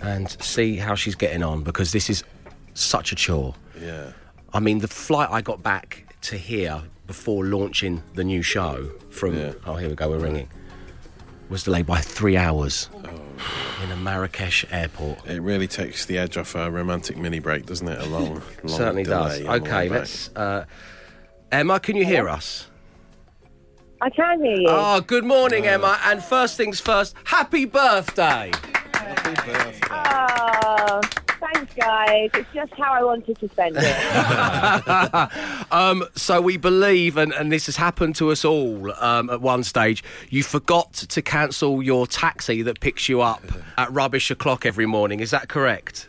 and 0.03 0.31
see 0.43 0.77
how 0.77 0.95
she's 0.95 1.15
getting 1.15 1.43
on 1.43 1.63
because 1.63 1.93
this 1.93 2.09
is 2.11 2.25
such 2.75 3.13
a 3.13 3.15
chore. 3.15 3.55
Yeah. 3.81 4.13
I 4.53 4.61
mean, 4.61 4.79
the 4.79 4.89
flight 4.89 5.29
I 5.31 5.41
got 5.43 5.63
back 5.63 6.05
to 6.23 6.37
here 6.37 6.83
before 7.07 7.45
launching 7.45 8.03
the 8.15 8.25
new 8.25 8.43
show 8.43 8.91
from. 9.11 9.37
Yeah. 9.37 9.53
Oh, 9.67 9.75
here 9.77 9.89
we 9.89 9.95
go, 9.95 10.09
we're 10.09 10.19
ringing. 10.19 10.49
Was 11.49 11.63
delayed 11.65 11.87
by 11.87 12.01
three 12.01 12.37
hours 12.37 12.91
in 13.83 13.91
a 13.91 13.97
Marrakesh 13.97 14.65
airport. 14.71 15.25
It 15.27 15.41
really 15.41 15.67
takes 15.67 16.05
the 16.05 16.19
edge 16.19 16.37
off 16.37 16.55
a 16.55 16.71
romantic 16.71 17.17
mini 17.17 17.39
break, 17.39 17.65
doesn't 17.67 17.89
it? 17.89 17.99
A 18.01 18.07
long, 18.07 18.43
long 18.65 18.77
Certainly 18.77 19.05
does. 19.05 19.39
delay 19.39 19.49
on 19.49 19.61
the 19.63 19.67
Okay, 19.69 19.89
let's. 19.89 20.29
Uh, 20.37 20.65
Emma, 21.51 21.81
can 21.81 21.97
you 21.97 22.05
hear 22.05 22.29
us? 22.29 22.67
I 24.01 24.11
can 24.11 24.45
hear 24.45 24.57
you. 24.57 24.67
Oh, 24.69 25.01
good 25.01 25.25
morning, 25.25 25.67
Emma. 25.67 25.99
And 26.05 26.23
first 26.23 26.57
things 26.57 26.81
first, 26.81 27.15
happy 27.25 27.65
birthday! 27.65 28.53
Happy 28.93 29.35
birthday. 29.35 29.89
Oh, 29.91 31.01
thanks, 31.41 31.75
guys. 31.75 32.31
It's 32.35 32.49
just 32.55 32.73
how 32.75 32.93
I 32.93 33.03
wanted 33.03 33.39
to 33.39 33.49
spend 33.49 33.77
it. 33.79 35.29
Um, 35.71 36.05
so 36.15 36.41
we 36.41 36.57
believe, 36.57 37.19
and, 37.19 37.31
and 37.33 37.53
this 37.53 37.67
has 37.67 37.77
happened 37.77 38.17
to 38.17 38.31
us 38.31 38.43
all 38.43 38.91
um, 39.03 39.29
at 39.29 39.43
one 39.43 39.63
stage, 39.63 40.03
you 40.31 40.43
forgot 40.43 40.95
to 40.95 41.21
cancel 41.21 41.83
your 41.83 42.07
taxi 42.07 42.63
that 42.63 42.81
picks 42.81 43.07
you 43.07 43.21
up 43.21 43.43
at 43.77 43.93
rubbish 43.93 44.31
o'clock 44.31 44.65
every 44.65 44.87
morning. 44.87 45.21
Is 45.21 45.31
that 45.31 45.51
correct? 45.51 46.09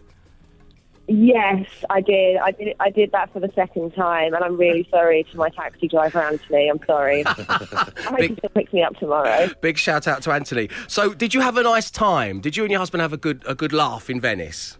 Yes, 1.09 1.67
I 1.89 2.01
did. 2.01 2.37
I 2.37 2.51
did. 2.51 2.75
I 2.79 2.89
did 2.89 3.11
that 3.11 3.31
for 3.33 3.39
the 3.39 3.51
second 3.53 3.93
time, 3.93 4.33
and 4.33 4.43
I'm 4.43 4.57
really 4.57 4.87
sorry 4.89 5.25
to 5.31 5.37
my 5.37 5.49
taxi 5.49 5.87
driver, 5.87 6.21
Anthony. 6.21 6.69
I'm 6.69 6.79
sorry. 6.85 7.23
I 7.27 7.91
hope 8.05 8.19
he 8.19 8.35
still 8.35 8.49
picks 8.55 8.73
me 8.73 8.83
up 8.83 8.95
tomorrow. 8.97 9.49
Big 9.61 9.77
shout 9.77 10.07
out 10.07 10.21
to 10.23 10.31
Anthony. 10.31 10.69
So, 10.87 11.13
did 11.13 11.33
you 11.33 11.41
have 11.41 11.57
a 11.57 11.63
nice 11.63 11.91
time? 11.91 12.39
Did 12.39 12.57
you 12.57 12.63
and 12.63 12.71
your 12.71 12.79
husband 12.79 13.01
have 13.01 13.13
a 13.13 13.17
good 13.17 13.43
a 13.45 13.55
good 13.55 13.73
laugh 13.73 14.09
in 14.09 14.19
Venice? 14.19 14.78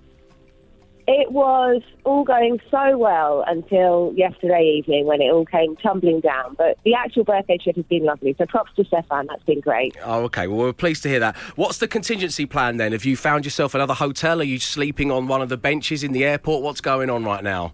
It 1.12 1.32
was 1.32 1.82
all 2.04 2.24
going 2.24 2.60
so 2.70 2.96
well 2.96 3.44
until 3.48 4.14
yesterday 4.16 4.76
evening 4.78 5.08
when 5.08 5.24
it 5.24 5.32
all 5.32 5.44
came 5.44 5.76
tumbling 5.78 6.20
down. 6.20 6.54
But 6.56 6.78
the 6.86 6.94
actual 6.94 7.24
birthday 7.24 7.58
trip 7.58 7.78
has 7.78 7.86
been 7.86 8.06
lovely. 8.06 8.36
So 8.38 8.46
props 8.46 8.70
to 8.76 8.86
Stefan. 8.86 9.26
That's 9.26 9.42
been 9.42 9.60
great. 9.60 9.96
Oh, 10.04 10.22
okay. 10.26 10.46
Well, 10.46 10.60
we're 10.60 10.72
pleased 10.72 11.02
to 11.02 11.10
hear 11.10 11.20
that. 11.20 11.36
What's 11.56 11.80
the 11.80 11.88
contingency 11.88 12.46
plan 12.46 12.78
then? 12.78 12.92
Have 12.92 13.06
you 13.06 13.18
found 13.18 13.44
yourself 13.44 13.74
another 13.74 13.96
hotel? 13.96 14.40
Are 14.40 14.44
you 14.44 14.60
sleeping 14.60 15.10
on 15.10 15.28
one 15.28 15.42
of 15.42 15.50
the 15.50 15.58
benches 15.58 16.04
in 16.04 16.12
the 16.12 16.24
airport? 16.24 16.62
What's 16.62 16.80
going 16.80 17.10
on 17.10 17.24
right 17.24 17.44
now? 17.44 17.74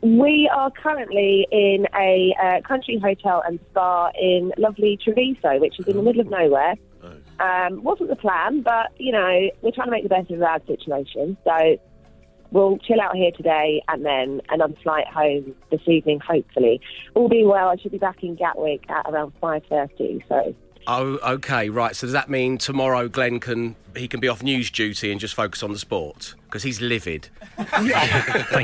We 0.00 0.50
are 0.54 0.70
currently 0.70 1.46
in 1.52 1.86
a 1.94 2.34
uh, 2.42 2.66
country 2.66 2.98
hotel 2.98 3.42
and 3.46 3.60
spa 3.72 4.10
in 4.18 4.54
lovely 4.56 4.98
Treviso, 5.04 5.58
which 5.60 5.78
is 5.78 5.86
in 5.86 5.98
the 5.98 6.02
middle 6.02 6.22
of 6.22 6.30
nowhere. 6.30 6.76
Um, 7.40 7.82
wasn't 7.82 8.08
the 8.08 8.16
plan, 8.16 8.62
but 8.62 8.92
you 8.96 9.10
know 9.10 9.50
we're 9.62 9.72
trying 9.72 9.88
to 9.88 9.90
make 9.90 10.04
the 10.04 10.08
best 10.08 10.30
of 10.30 10.38
a 10.38 10.40
bad 10.40 10.66
situation. 10.66 11.36
So 11.44 11.78
we'll 12.52 12.78
chill 12.78 13.00
out 13.00 13.16
here 13.16 13.32
today, 13.32 13.82
and 13.88 14.04
then 14.04 14.40
another 14.50 14.74
flight 14.82 15.06
home 15.08 15.54
this 15.70 15.80
evening, 15.86 16.20
hopefully. 16.20 16.80
All 17.14 17.28
being 17.28 17.48
well, 17.48 17.68
I 17.68 17.76
should 17.76 17.92
be 17.92 17.98
back 17.98 18.22
in 18.22 18.36
Gatwick 18.36 18.88
at 18.88 19.10
around 19.10 19.32
five 19.40 19.62
thirty. 19.68 20.24
So 20.28 20.54
Oh, 20.86 21.18
okay, 21.34 21.68
right. 21.68 21.94
So 21.94 22.06
does 22.06 22.12
that 22.12 22.28
mean 22.28 22.58
tomorrow 22.58 23.08
Glenn 23.08 23.40
can 23.40 23.76
he 23.94 24.08
can 24.08 24.20
be 24.20 24.28
off 24.28 24.42
news 24.42 24.70
duty 24.70 25.12
and 25.12 25.20
just 25.20 25.34
focus 25.34 25.62
on 25.62 25.72
the 25.72 25.78
sport 25.78 26.34
because 26.46 26.62
he's 26.62 26.80
livid? 26.80 27.28
Thank 27.56 27.86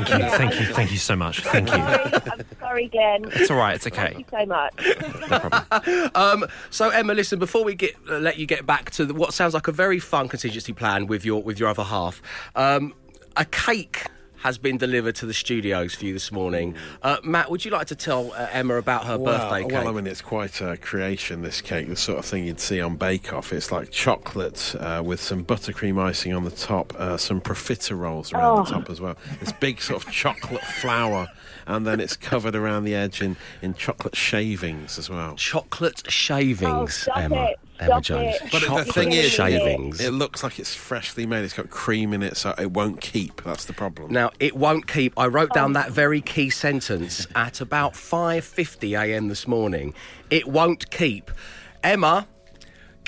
you, 0.09 0.29
thank 0.29 0.59
you, 0.59 0.65
thank 0.73 0.91
you 0.91 0.97
so 0.97 1.15
much. 1.15 1.41
Thank 1.43 1.69
you. 1.69 1.75
sorry, 1.75 2.11
I'm 2.13 2.45
sorry, 2.59 2.87
Glenn. 2.87 3.25
It's 3.33 3.49
all 3.49 3.57
right. 3.57 3.75
It's 3.75 3.87
okay. 3.87 4.13
Thank 4.13 4.19
you 4.19 4.39
so 4.39 4.45
much. 4.45 5.29
No 5.29 5.39
problem. 5.39 6.11
um, 6.15 6.45
so 6.69 6.89
Emma, 6.89 7.13
listen. 7.13 7.39
Before 7.39 7.63
we 7.63 7.75
get 7.75 7.95
uh, 8.09 8.17
let 8.17 8.37
you 8.37 8.45
get 8.45 8.65
back 8.65 8.91
to 8.91 9.05
the, 9.05 9.13
what 9.13 9.33
sounds 9.33 9.53
like 9.53 9.67
a 9.67 9.71
very 9.71 9.99
fun 9.99 10.27
contingency 10.27 10.73
plan 10.73 11.07
with 11.07 11.23
your 11.23 11.41
with 11.41 11.57
your 11.57 11.69
other 11.69 11.83
half, 11.83 12.21
um, 12.55 12.93
a 13.37 13.45
cake 13.45 14.05
has 14.37 14.57
been 14.57 14.77
delivered 14.77 15.13
to 15.15 15.25
the 15.25 15.33
studios 15.33 15.93
for 15.93 16.05
you 16.05 16.13
this 16.13 16.31
morning. 16.31 16.73
Uh, 17.01 17.17
Matt, 17.25 17.51
would 17.51 17.65
you 17.65 17.71
like 17.71 17.87
to 17.87 17.95
tell 17.95 18.31
uh, 18.31 18.47
Emma 18.53 18.75
about 18.75 19.05
her 19.05 19.17
Well, 19.17 19.37
birthday 19.37 19.63
cake? 19.63 19.71
well, 19.73 19.89
I 19.89 19.91
mean, 19.91 20.07
it's 20.07 20.21
quite 20.21 20.61
a 20.61 20.77
creation, 20.77 21.41
this 21.41 21.59
cake, 21.59 21.89
the 21.89 21.97
sort 21.97 22.19
of 22.19 22.25
thing 22.25 22.45
you'd 22.45 22.61
see 22.61 22.79
on 22.79 22.95
Bake 22.95 23.33
Off. 23.33 23.51
It's 23.51 23.69
like 23.69 23.91
chocolate 23.91 24.75
uh, 24.79 25.03
with 25.05 25.19
some 25.21 25.43
buttercream 25.43 25.99
icing 26.01 26.33
on 26.33 26.45
the 26.45 26.51
top, 26.51 26.93
uh, 26.97 27.17
some 27.17 27.41
profiteroles 27.41 28.33
around 28.33 28.63
the 28.65 28.71
top 28.71 28.89
as 28.89 29.01
well. 29.01 29.17
This 29.41 29.51
big 29.51 29.81
sort 29.81 30.05
of 30.05 30.09
chocolate 30.09 30.63
flower, 30.63 31.27
and 31.69 31.85
then 31.85 31.99
it's 31.99 32.17
covered 32.17 32.55
around 32.55 32.83
the 32.83 32.95
edge 32.95 33.21
in, 33.21 33.37
in 33.61 33.75
chocolate 33.75 34.15
shavings 34.15 34.97
as 34.97 35.09
well. 35.09 35.35
Chocolate 35.35 36.01
Oh, 36.05 36.09
shavings, 36.09 36.95
stop 36.95 37.17
Emma. 37.17 37.43
it. 37.45 37.59
Emma 37.79 37.87
Stop 37.87 38.03
Jones. 38.03 38.35
it. 38.35 38.41
But 38.51 38.59
the 38.61 38.67
Chocolate 38.67 38.93
thing 38.93 39.11
is, 39.11 39.31
shavings. 39.31 40.01
It 40.01 40.11
looks 40.11 40.43
like 40.43 40.59
it's 40.59 40.73
freshly 40.75 41.25
made. 41.25 41.45
It's 41.45 41.53
got 41.53 41.69
cream 41.69 42.13
in 42.13 42.23
it, 42.23 42.35
so 42.35 42.53
it 42.57 42.71
won't 42.71 42.99
keep. 42.99 43.43
That's 43.43 43.65
the 43.65 43.73
problem. 43.73 44.11
Now 44.11 44.31
it 44.39 44.55
won't 44.55 44.87
keep. 44.87 45.13
I 45.17 45.27
wrote 45.27 45.53
down 45.53 45.71
oh. 45.71 45.73
that 45.75 45.91
very 45.91 46.21
key 46.21 46.49
sentence 46.49 47.27
at 47.35 47.61
about 47.61 47.93
5:50 47.93 48.99
a.m. 48.99 49.27
this 49.29 49.47
morning. 49.47 49.93
It 50.29 50.47
won't 50.47 50.89
keep. 50.91 51.31
Emma, 51.83 52.27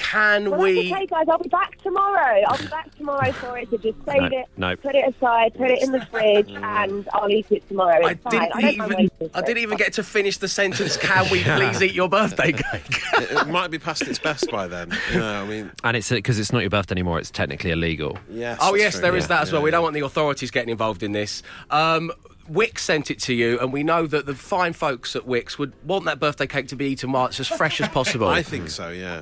can 0.01 0.49
Well, 0.51 0.59
we? 0.61 0.89
that's 0.89 0.95
okay, 0.97 1.05
guys. 1.05 1.25
I'll 1.29 1.37
be 1.39 1.49
back 1.49 1.77
tomorrow. 1.81 2.41
I'll 2.47 2.57
be 2.57 2.67
back 2.67 2.93
tomorrow 2.97 3.31
for 3.31 3.57
it. 3.57 3.69
So 3.69 3.77
just 3.77 3.97
save 4.05 4.21
No, 4.21 4.25
it, 4.27 4.45
no. 4.57 4.75
put 4.75 4.95
it 4.95 5.15
aside, 5.15 5.53
put 5.55 5.69
it 5.71 5.81
in 5.83 5.91
the 5.91 6.05
fridge, 6.11 6.49
and 6.51 7.07
I'll 7.13 7.29
eat 7.29 7.47
it 7.51 7.67
tomorrow. 7.67 8.05
I 8.05 8.11
It's 8.11 8.23
fine. 8.23 8.31
didn't 8.33 8.55
I 8.55 8.69
even. 8.71 8.89
waiting 8.89 9.09
for 9.17 9.29
I 9.33 9.41
didn't 9.41 9.63
even 9.63 9.77
get 9.77 9.93
to 9.93 10.03
finish 10.03 10.37
the 10.37 10.47
sentence. 10.47 10.97
Can 10.97 11.29
we 11.31 11.43
please 11.43 11.81
eat 11.81 11.93
your 11.93 12.09
birthday 12.09 12.51
cake? 12.71 13.01
it, 13.13 13.31
it 13.31 13.47
might 13.47 13.71
be 13.71 13.79
past 13.79 14.01
its 14.03 14.19
best 14.19 14.49
by 14.51 14.67
then. 14.67 14.91
You 15.13 15.19
know, 15.19 15.43
I 15.43 15.45
mean, 15.45 15.71
And 15.83 15.95
it's 15.97 16.09
because 16.09 16.39
it's 16.39 16.51
not 16.51 16.59
your 16.61 16.69
birthday 16.69 16.93
anymore. 16.93 17.19
It's 17.19 17.31
technically 17.31 17.71
illegal. 17.71 18.17
yes. 18.29 18.57
oh 18.61 18.75
yes, 18.75 18.93
true, 18.93 19.01
there 19.01 19.15
is 19.15 19.23
yeah, 19.25 19.27
that 19.29 19.41
as 19.43 19.51
well. 19.51 19.61
yeah, 19.61 19.65
We 19.65 19.71
don't 19.71 19.83
want 19.83 19.93
the 19.93 20.01
authorities 20.01 20.51
getting 20.51 20.69
involved 20.69 21.03
in 21.03 21.11
this. 21.11 21.43
Um, 21.69 22.11
Wickes 22.51 22.79
sent 22.79 23.09
it 23.11 23.19
to 23.19 23.33
you, 23.33 23.57
and 23.59 23.71
we 23.71 23.81
know 23.81 24.07
that 24.07 24.25
the 24.25 24.35
fine 24.35 24.73
folks 24.73 25.15
at 25.15 25.21
Wickes 25.25 25.57
would 25.57 25.71
want 25.85 26.03
that 26.05 26.19
birthday 26.19 26.47
cake 26.47 26.67
to 26.69 26.75
be 26.75 26.87
eaten 26.87 27.11
while 27.13 27.27
it's 27.27 27.39
as 27.39 27.47
fresh 27.47 27.79
as 27.79 27.87
possible. 27.87 28.27
I 28.27 28.43
think 28.43 28.69
so, 28.69 28.89
yeah. 28.89 29.21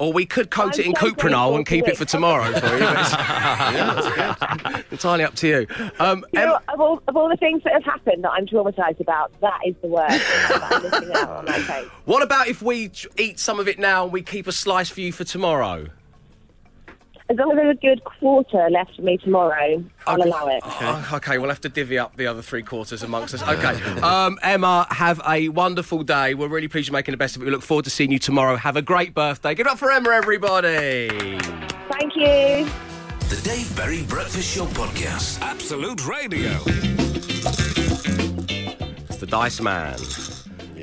Or 0.00 0.12
we 0.14 0.24
could 0.24 0.50
coat 0.50 0.74
I'm 0.74 0.80
it 0.80 0.86
in 0.86 0.94
so 0.96 1.10
cuprinol 1.12 1.54
and 1.56 1.66
keep 1.66 1.86
it 1.86 1.96
for 1.96 2.06
tomorrow 2.06 2.50
for 2.58 2.66
you. 2.76 2.84
it's 4.80 4.90
entirely 4.92 5.24
up 5.24 5.34
to 5.36 5.46
you. 5.46 5.66
Um, 5.98 6.24
You 6.32 6.40
Em- 6.40 6.48
know, 6.48 6.58
of 6.72 6.80
all, 6.80 7.02
of 7.06 7.16
all 7.16 7.28
the 7.28 7.36
things 7.36 7.62
that 7.64 7.74
have 7.74 7.84
happened 7.84 8.24
that 8.24 8.30
I'm 8.30 8.46
traumatised 8.46 9.00
about, 9.00 9.30
that 9.42 9.60
is 9.66 9.74
the 9.82 9.88
worst. 9.88 10.18
I'm 10.48 11.12
out 11.12 11.28
on 11.30 11.44
that 11.44 11.66
cake. 11.66 11.90
what 12.06 12.22
about 12.22 12.48
if 12.48 12.62
we 12.62 12.90
eat 13.18 13.38
some 13.38 13.60
of 13.60 13.68
it 13.68 13.78
now 13.78 14.04
and 14.04 14.12
we 14.12 14.22
keep 14.22 14.46
a 14.46 14.52
slice 14.52 14.88
for 14.88 15.02
you 15.02 15.12
for 15.12 15.24
tomorrow? 15.24 15.86
As 17.30 17.36
long 17.36 17.52
as 17.52 17.56
there's 17.58 17.76
a 17.76 17.80
good 17.80 18.02
quarter 18.02 18.68
left 18.70 18.96
for 18.96 19.02
me 19.02 19.16
tomorrow, 19.16 19.84
I'll 20.04 20.20
allow 20.20 20.48
it. 20.48 20.62
Oh, 20.64 21.10
okay, 21.14 21.38
we'll 21.38 21.48
have 21.48 21.60
to 21.60 21.68
divvy 21.68 21.96
up 21.96 22.16
the 22.16 22.26
other 22.26 22.42
three 22.42 22.64
quarters 22.64 23.04
amongst 23.04 23.34
us. 23.34 23.42
Okay. 23.42 23.80
Um, 24.00 24.38
Emma, 24.42 24.86
have 24.90 25.20
a 25.28 25.48
wonderful 25.50 26.02
day. 26.02 26.34
We're 26.34 26.48
really 26.48 26.66
pleased 26.68 26.88
you're 26.88 26.94
making 26.94 27.12
the 27.12 27.18
best 27.18 27.36
of 27.36 27.42
it. 27.42 27.44
We 27.44 27.50
look 27.50 27.62
forward 27.62 27.84
to 27.84 27.90
seeing 27.90 28.10
you 28.10 28.18
tomorrow. 28.18 28.56
Have 28.56 28.76
a 28.76 28.82
great 28.82 29.14
birthday. 29.14 29.54
Give 29.54 29.66
it 29.66 29.70
up 29.70 29.78
for 29.78 29.92
Emma, 29.92 30.10
everybody. 30.10 31.08
Thank 31.08 32.16
you. 32.16 32.66
The 33.28 33.40
Dave 33.44 33.76
Berry 33.76 34.02
Breakfast 34.04 34.56
Show 34.56 34.64
Podcast. 34.66 35.40
Absolute 35.42 36.06
Radio. 36.06 36.50
It's 39.08 39.18
the 39.18 39.26
Dice 39.26 39.60
Man. 39.60 39.98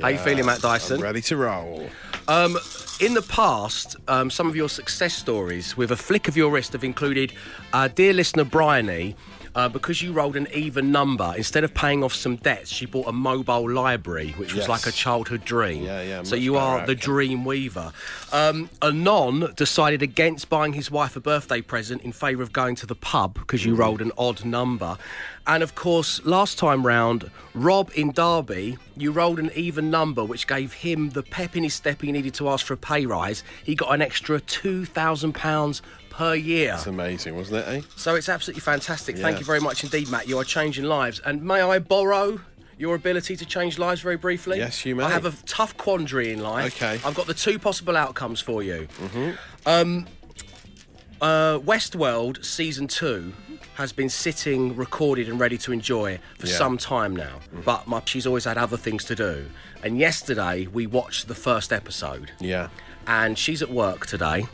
How 0.00 0.08
you 0.08 0.18
feeling, 0.18 0.46
Matt 0.46 0.62
Dyson? 0.62 0.96
I'm 0.96 1.02
ready 1.02 1.20
to 1.22 1.36
roll. 1.36 1.88
Um, 2.28 2.56
in 3.00 3.14
the 3.14 3.22
past, 3.22 3.96
um, 4.08 4.30
some 4.30 4.48
of 4.48 4.56
your 4.56 4.68
success 4.68 5.14
stories 5.14 5.76
with 5.76 5.92
a 5.92 5.96
flick 5.96 6.26
of 6.26 6.36
your 6.36 6.50
wrist 6.50 6.72
have 6.72 6.82
included, 6.82 7.32
uh, 7.72 7.88
dear 7.88 8.12
listener 8.12 8.44
Bryony, 8.44 9.14
uh, 9.54 9.68
because 9.68 10.02
you 10.02 10.12
rolled 10.12 10.36
an 10.36 10.46
even 10.54 10.92
number, 10.92 11.32
instead 11.36 11.64
of 11.64 11.74
paying 11.74 12.02
off 12.04 12.14
some 12.14 12.36
debts, 12.36 12.70
she 12.70 12.86
bought 12.86 13.06
a 13.08 13.12
mobile 13.12 13.68
library, 13.70 14.32
which 14.36 14.52
was 14.54 14.62
Yes. 14.62 14.68
like 14.68 14.86
a 14.86 14.92
childhood 14.92 15.44
dream. 15.44 15.82
Yeah, 15.84 16.02
yeah, 16.02 16.22
So 16.22 16.36
you 16.36 16.56
are 16.56 16.86
the 16.86 16.94
dream 16.94 17.44
weaver. 17.44 17.92
Um, 18.32 18.68
Anon 18.82 19.52
decided 19.56 20.02
against 20.02 20.48
buying 20.48 20.72
his 20.74 20.90
wife 20.90 21.16
a 21.16 21.20
birthday 21.20 21.60
present 21.60 22.02
in 22.02 22.12
favour 22.12 22.42
of 22.42 22.52
going 22.52 22.74
to 22.76 22.86
the 22.86 22.94
pub 22.94 23.34
because 23.34 23.64
you 23.64 23.74
rolled 23.74 24.00
an 24.00 24.12
odd 24.18 24.44
number. 24.44 24.96
And 25.46 25.62
of 25.62 25.74
course, 25.74 26.20
last 26.26 26.58
time 26.58 26.86
round, 26.86 27.30
Rob 27.54 27.90
in 27.94 28.12
Derby, 28.12 28.76
you 28.98 29.10
rolled 29.12 29.38
an 29.38 29.50
even 29.54 29.90
number, 29.90 30.22
which 30.22 30.46
gave 30.46 30.74
him 30.74 31.10
the 31.10 31.22
pep 31.22 31.56
in 31.56 31.62
his 31.62 31.72
step 31.72 32.02
he 32.02 32.12
needed 32.12 32.34
to 32.34 32.50
ask 32.50 32.66
for 32.66 32.74
a 32.74 32.76
pay 32.76 33.06
rise. 33.06 33.42
He 33.64 33.74
got 33.74 33.94
an 33.94 34.02
extra 34.02 34.40
£2,000 34.40 35.80
per 36.18 36.34
year. 36.34 36.74
It's 36.74 36.88
amazing, 36.88 37.36
wasn't 37.36 37.58
it, 37.58 37.68
eh? 37.68 37.80
So 37.94 38.16
it's 38.16 38.28
absolutely 38.28 38.60
fantastic. 38.60 39.16
Thank 39.16 39.38
you 39.38 39.46
very 39.46 39.60
much 39.60 39.84
indeed, 39.84 40.10
Matt. 40.10 40.26
You 40.28 40.36
are 40.38 40.44
changing 40.44 40.84
lives. 40.84 41.20
And 41.24 41.44
may 41.44 41.60
I 41.60 41.78
borrow 41.78 42.40
your 42.76 42.96
ability 42.96 43.36
to 43.36 43.46
change 43.46 43.78
lives 43.78 44.00
very 44.00 44.16
briefly? 44.16 44.58
Yes, 44.58 44.84
you 44.84 44.96
may. 44.96 45.04
I 45.04 45.10
have 45.10 45.26
a 45.26 45.32
tough 45.46 45.76
quandary 45.76 46.32
in 46.32 46.40
life. 46.42 46.74
Okay. 46.74 46.98
I've 47.04 47.14
got 47.14 47.28
the 47.28 47.34
two 47.34 47.60
possible 47.60 47.96
outcomes 47.96 48.40
for 48.40 48.64
you. 48.64 48.88
Mm-hmm. 48.98 49.30
Um, 49.64 50.06
uh, 51.20 51.60
Westworld 51.60 52.44
season 52.44 52.88
two 52.88 53.32
has 53.74 53.92
been 53.92 54.08
sitting, 54.08 54.74
recorded, 54.74 55.28
and 55.28 55.38
ready 55.38 55.56
to 55.58 55.70
enjoy 55.70 56.18
for 56.40 56.48
Yeah. 56.48 56.56
some 56.56 56.78
time 56.78 57.14
now. 57.14 57.38
But 57.64 57.86
my, 57.86 58.02
she's 58.06 58.26
always 58.26 58.44
had 58.44 58.58
other 58.58 58.76
things 58.76 59.04
to 59.04 59.14
do. 59.14 59.46
And 59.84 59.98
yesterday 59.98 60.66
we 60.66 60.88
watched 60.88 61.28
the 61.28 61.36
first 61.36 61.72
episode 61.72 62.32
Yeah. 62.40 62.70
and 63.06 63.38
she's 63.38 63.62
at 63.62 63.70
work 63.70 64.06
today. 64.06 64.46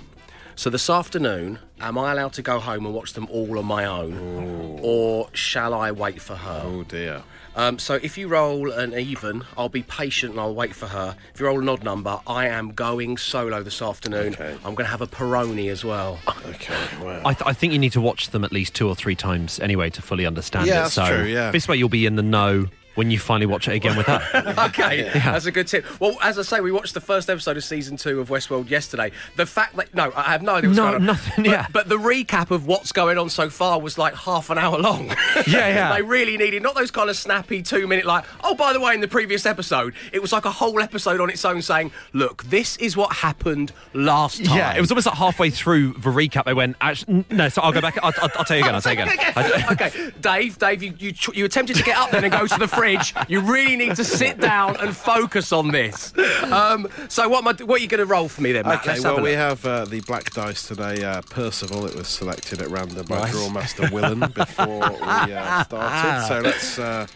So 0.56 0.70
this 0.70 0.88
afternoon, 0.88 1.58
am 1.80 1.98
I 1.98 2.12
allowed 2.12 2.32
to 2.34 2.42
go 2.42 2.58
home 2.60 2.86
and 2.86 2.94
watch 2.94 3.12
them 3.14 3.26
all 3.30 3.58
on 3.58 3.64
my 3.66 3.84
own, 3.84 4.78
or 4.82 5.28
shall 5.32 5.74
I 5.74 5.90
wait 5.90 6.20
for 6.22 6.36
her? 6.36 6.62
Oh 6.64 6.84
dear. 6.84 7.22
Um, 7.56 7.78
so 7.78 7.94
if 8.02 8.18
you 8.18 8.26
roll 8.28 8.72
an 8.72 8.94
even, 8.94 9.44
I'll 9.56 9.68
be 9.68 9.82
patient 9.84 10.32
and 10.32 10.40
I'll 10.40 10.54
wait 10.54 10.74
for 10.74 10.86
her. 10.86 11.16
If 11.32 11.38
you 11.40 11.46
roll 11.46 11.60
an 11.60 11.68
odd 11.68 11.84
number, 11.84 12.18
I 12.26 12.48
am 12.48 12.72
going 12.72 13.16
solo 13.16 13.62
this 13.62 13.80
afternoon. 13.80 14.32
Okay. 14.34 14.52
I'm 14.64 14.74
going 14.74 14.86
to 14.86 14.90
have 14.90 15.02
a 15.02 15.06
Peroni 15.06 15.70
as 15.70 15.84
well. 15.84 16.18
Okay. 16.46 16.74
Wow. 17.00 17.22
I, 17.24 17.32
th- 17.32 17.46
I 17.46 17.52
think 17.52 17.72
you 17.72 17.78
need 17.78 17.92
to 17.92 18.00
watch 18.00 18.30
them 18.30 18.42
at 18.42 18.50
least 18.50 18.74
two 18.74 18.88
or 18.88 18.96
three 18.96 19.14
times 19.14 19.60
anyway 19.60 19.88
to 19.90 20.02
fully 20.02 20.26
understand 20.26 20.66
Yeah, 20.66 20.72
it. 20.72 20.82
that's 20.82 20.94
so 20.94 21.06
true, 21.06 21.24
yeah. 21.26 21.52
this 21.52 21.68
way 21.68 21.76
you'll 21.76 21.88
be 21.88 22.06
in 22.06 22.16
the 22.16 22.22
know 22.24 22.66
when 22.94 23.10
you 23.10 23.18
finally 23.18 23.46
watch 23.46 23.68
it 23.68 23.74
again 23.74 23.96
with 23.96 24.06
her. 24.06 24.54
okay, 24.68 25.10
that's 25.14 25.46
a 25.46 25.52
good 25.52 25.66
tip. 25.66 25.84
Well, 26.00 26.16
as 26.22 26.38
I 26.38 26.42
say, 26.42 26.60
we 26.60 26.72
watched 26.72 26.94
the 26.94 27.00
first 27.00 27.28
episode 27.30 27.56
of 27.56 27.64
season 27.64 27.96
two 27.96 28.20
of 28.20 28.28
Westworld 28.28 28.70
yesterday. 28.70 29.10
The 29.36 29.46
fact 29.46 29.76
that 29.76 29.92
no, 29.94 30.12
I 30.14 30.22
have 30.32 30.42
no 30.42 30.54
idea 30.54 30.70
what's 30.70 30.76
No, 30.76 30.84
going 30.84 30.94
on. 30.96 31.06
nothing, 31.06 31.44
But, 31.44 31.50
yeah. 31.50 31.66
but 31.72 31.88
the 31.88 31.96
recap 31.98 32.50
of 32.50 32.66
what's 32.66 32.92
going 32.92 33.18
on 33.18 33.28
so 33.30 33.50
far 33.50 33.80
was 33.80 33.98
like 33.98 34.14
half 34.14 34.50
an 34.50 34.58
hour 34.58 34.78
long. 34.78 35.12
Yeah, 35.46 35.68
yeah. 35.68 35.94
they 35.94 36.00
really 36.02 36.36
needed 36.36 36.62
not 36.62 36.74
those 36.74 36.90
kind 36.90 37.10
of 37.10 37.16
snappy 37.16 37.60
two 37.62 37.86
minute 37.86 38.04
like. 38.06 38.24
Oh, 38.42 38.54
by 38.54 38.72
the 38.72 38.80
way, 38.80 38.94
in 38.94 39.00
the 39.00 39.08
previous 39.08 39.44
episode, 39.46 39.94
it 40.12 40.22
was 40.22 40.32
like 40.32 40.44
a 40.44 40.50
whole 40.50 40.80
episode 40.80 41.20
on 41.20 41.28
its 41.28 41.44
own 41.44 41.60
saying, 41.60 41.92
"Look, 42.12 42.44
this 42.44 42.76
is 42.78 42.96
what 42.96 43.12
happened 43.16 43.72
last 43.92 44.42
time." 44.44 44.56
yeah, 44.56 44.74
it 44.76 44.80
was 44.80 44.90
almost 44.90 45.06
like 45.06 45.16
halfway 45.16 45.50
through 45.50 45.92
the 45.94 46.10
recap 46.10 46.44
they 46.44 46.54
went, 46.54 46.76
Actually, 46.80 47.24
no, 47.30 47.48
so 47.48 47.60
I'll 47.62 47.72
go 47.72 47.80
back. 47.80 47.98
I'll, 48.02 48.12
I'll, 48.22 48.30
I'll 48.36 48.44
tell 48.44 48.56
you 48.56 48.62
again. 48.62 48.74
I'll 48.74 48.80
tell 48.80 48.94
you 48.94 49.02
again. 49.02 49.64
Okay, 49.72 50.12
Dave, 50.20 50.58
Dave, 50.58 50.82
you, 50.82 50.94
you 50.98 51.12
you 51.34 51.44
attempted 51.44 51.76
to 51.76 51.82
get 51.82 51.96
up 51.98 52.10
then 52.10 52.24
and 52.24 52.32
go 52.32 52.46
to 52.46 52.58
the 52.58 52.68
fridge. 52.84 53.14
You 53.28 53.40
really 53.40 53.76
need 53.76 53.96
to 53.96 54.04
sit 54.04 54.40
down 54.40 54.76
and 54.80 54.96
focus 54.96 55.52
on 55.52 55.68
this. 55.68 56.12
Um, 56.44 56.88
so 57.08 57.28
what, 57.28 57.60
I, 57.60 57.64
what 57.64 57.80
are 57.80 57.82
you 57.82 57.88
going 57.88 58.00
to 58.00 58.06
roll 58.06 58.28
for 58.28 58.42
me 58.42 58.52
then, 58.52 58.64
Matt? 58.64 58.80
Okay, 58.80 58.92
Let's 58.92 59.04
well, 59.04 59.18
a 59.18 59.22
we 59.22 59.32
have 59.32 59.64
uh, 59.64 59.84
the 59.84 60.00
black 60.02 60.32
dice 60.32 60.66
today. 60.66 61.04
Uh, 61.04 61.22
Percival, 61.22 61.86
it 61.86 61.94
was 61.94 62.08
selected 62.08 62.60
at 62.60 62.68
random 62.68 63.06
by 63.06 63.20
Nice. 63.20 63.34
Drawmaster 63.34 63.90
Willen 63.90 64.20
before 64.20 64.90
we 64.90 64.96
uh, 65.02 65.64
started. 65.64 66.28
So 66.28 66.40
let's 66.40 66.78
uh, 66.78 67.06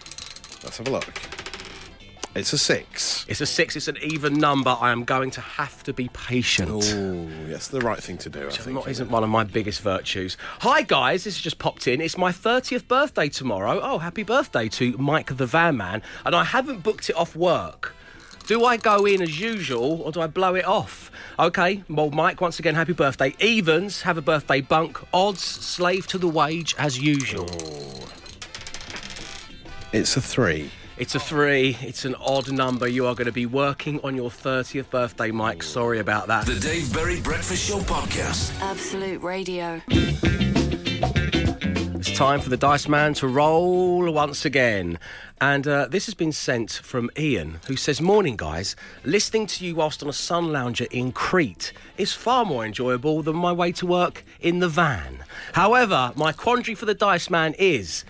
let's 0.62 0.78
have 0.78 0.88
a 0.88 0.90
look. 0.90 1.37
It's 2.38 2.52
a 2.52 2.58
six. 2.58 3.26
It's 3.28 3.40
a 3.40 3.46
six. 3.46 3.74
It's 3.74 3.88
an 3.88 3.98
even 4.00 4.34
number. 4.34 4.76
I 4.80 4.92
am 4.92 5.02
going 5.02 5.32
to 5.32 5.40
have 5.40 5.82
to 5.82 5.92
be 5.92 6.08
patient. 6.12 6.70
Oh, 6.70 7.28
that's 7.48 7.66
the 7.66 7.80
right 7.80 8.00
thing 8.00 8.16
to 8.18 8.30
do. 8.30 8.46
I 8.46 8.50
think. 8.50 8.74
Not, 8.76 8.88
isn't 8.88 9.10
one 9.10 9.24
of 9.24 9.28
my 9.28 9.42
biggest 9.42 9.80
virtues. 9.80 10.36
Hi 10.60 10.82
guys, 10.82 11.24
this 11.24 11.34
has 11.34 11.42
just 11.42 11.58
popped 11.58 11.88
in. 11.88 12.00
It's 12.00 12.16
my 12.16 12.30
30th 12.30 12.86
birthday 12.86 13.28
tomorrow. 13.28 13.80
Oh, 13.82 13.98
happy 13.98 14.22
birthday 14.22 14.68
to 14.68 14.96
Mike 14.98 15.36
the 15.36 15.46
Van 15.46 15.76
Man. 15.76 16.00
And 16.24 16.36
I 16.36 16.44
haven't 16.44 16.84
booked 16.84 17.10
it 17.10 17.16
off 17.16 17.34
work. 17.34 17.92
Do 18.46 18.64
I 18.64 18.76
go 18.76 19.04
in 19.04 19.20
as 19.20 19.40
usual 19.40 20.00
or 20.02 20.12
do 20.12 20.20
I 20.20 20.28
blow 20.28 20.54
it 20.54 20.64
off? 20.64 21.10
Okay, 21.40 21.82
well, 21.88 22.10
Mike, 22.10 22.40
once 22.40 22.60
again, 22.60 22.76
happy 22.76 22.92
birthday. 22.92 23.34
Evens, 23.40 24.02
have 24.02 24.16
a 24.16 24.22
birthday 24.22 24.60
bunk. 24.60 24.98
Odds, 25.12 25.42
slave 25.42 26.06
to 26.06 26.18
the 26.18 26.28
wage 26.28 26.74
as 26.78 26.98
usual. 26.98 27.50
It's 29.92 30.16
a 30.16 30.20
three. 30.20 30.70
It's 30.98 31.14
a 31.14 31.20
three. 31.20 31.76
It's 31.80 32.04
an 32.04 32.16
odd 32.16 32.50
number. 32.50 32.88
You 32.88 33.06
are 33.06 33.14
going 33.14 33.26
to 33.26 33.32
be 33.32 33.46
working 33.46 34.00
on 34.02 34.16
your 34.16 34.30
30th 34.30 34.90
birthday, 34.90 35.30
Mike. 35.30 35.62
Sorry 35.62 36.00
about 36.00 36.26
that. 36.26 36.44
The 36.44 36.58
Dave 36.58 36.92
Berry 36.92 37.20
Breakfast 37.20 37.68
Show 37.68 37.78
podcast. 37.78 38.60
Absolute 38.60 39.22
Radio. 39.22 39.80
It's 41.94 42.10
time 42.16 42.40
for 42.40 42.48
the 42.48 42.56
Dice 42.56 42.88
Man 42.88 43.14
to 43.14 43.28
roll 43.28 44.10
once 44.12 44.44
again. 44.44 44.98
And 45.40 45.68
uh, 45.68 45.86
this 45.86 46.06
has 46.06 46.14
been 46.16 46.32
sent 46.32 46.72
from 46.72 47.12
Ian, 47.16 47.60
who 47.68 47.76
says, 47.76 48.00
Morning, 48.00 48.36
guys. 48.36 48.74
Listening 49.04 49.46
to 49.46 49.64
you 49.64 49.76
whilst 49.76 50.02
on 50.02 50.08
a 50.08 50.12
sun 50.12 50.50
lounger 50.50 50.86
in 50.90 51.12
Crete 51.12 51.72
is 51.96 52.12
far 52.12 52.44
more 52.44 52.66
enjoyable 52.66 53.22
than 53.22 53.36
my 53.36 53.52
way 53.52 53.70
to 53.70 53.86
work 53.86 54.24
in 54.40 54.58
the 54.58 54.68
van. 54.68 55.22
However, 55.52 56.12
my 56.16 56.32
quandary 56.32 56.74
for 56.74 56.86
the 56.86 56.94
Dice 56.94 57.30
Man 57.30 57.54
is 57.56 58.04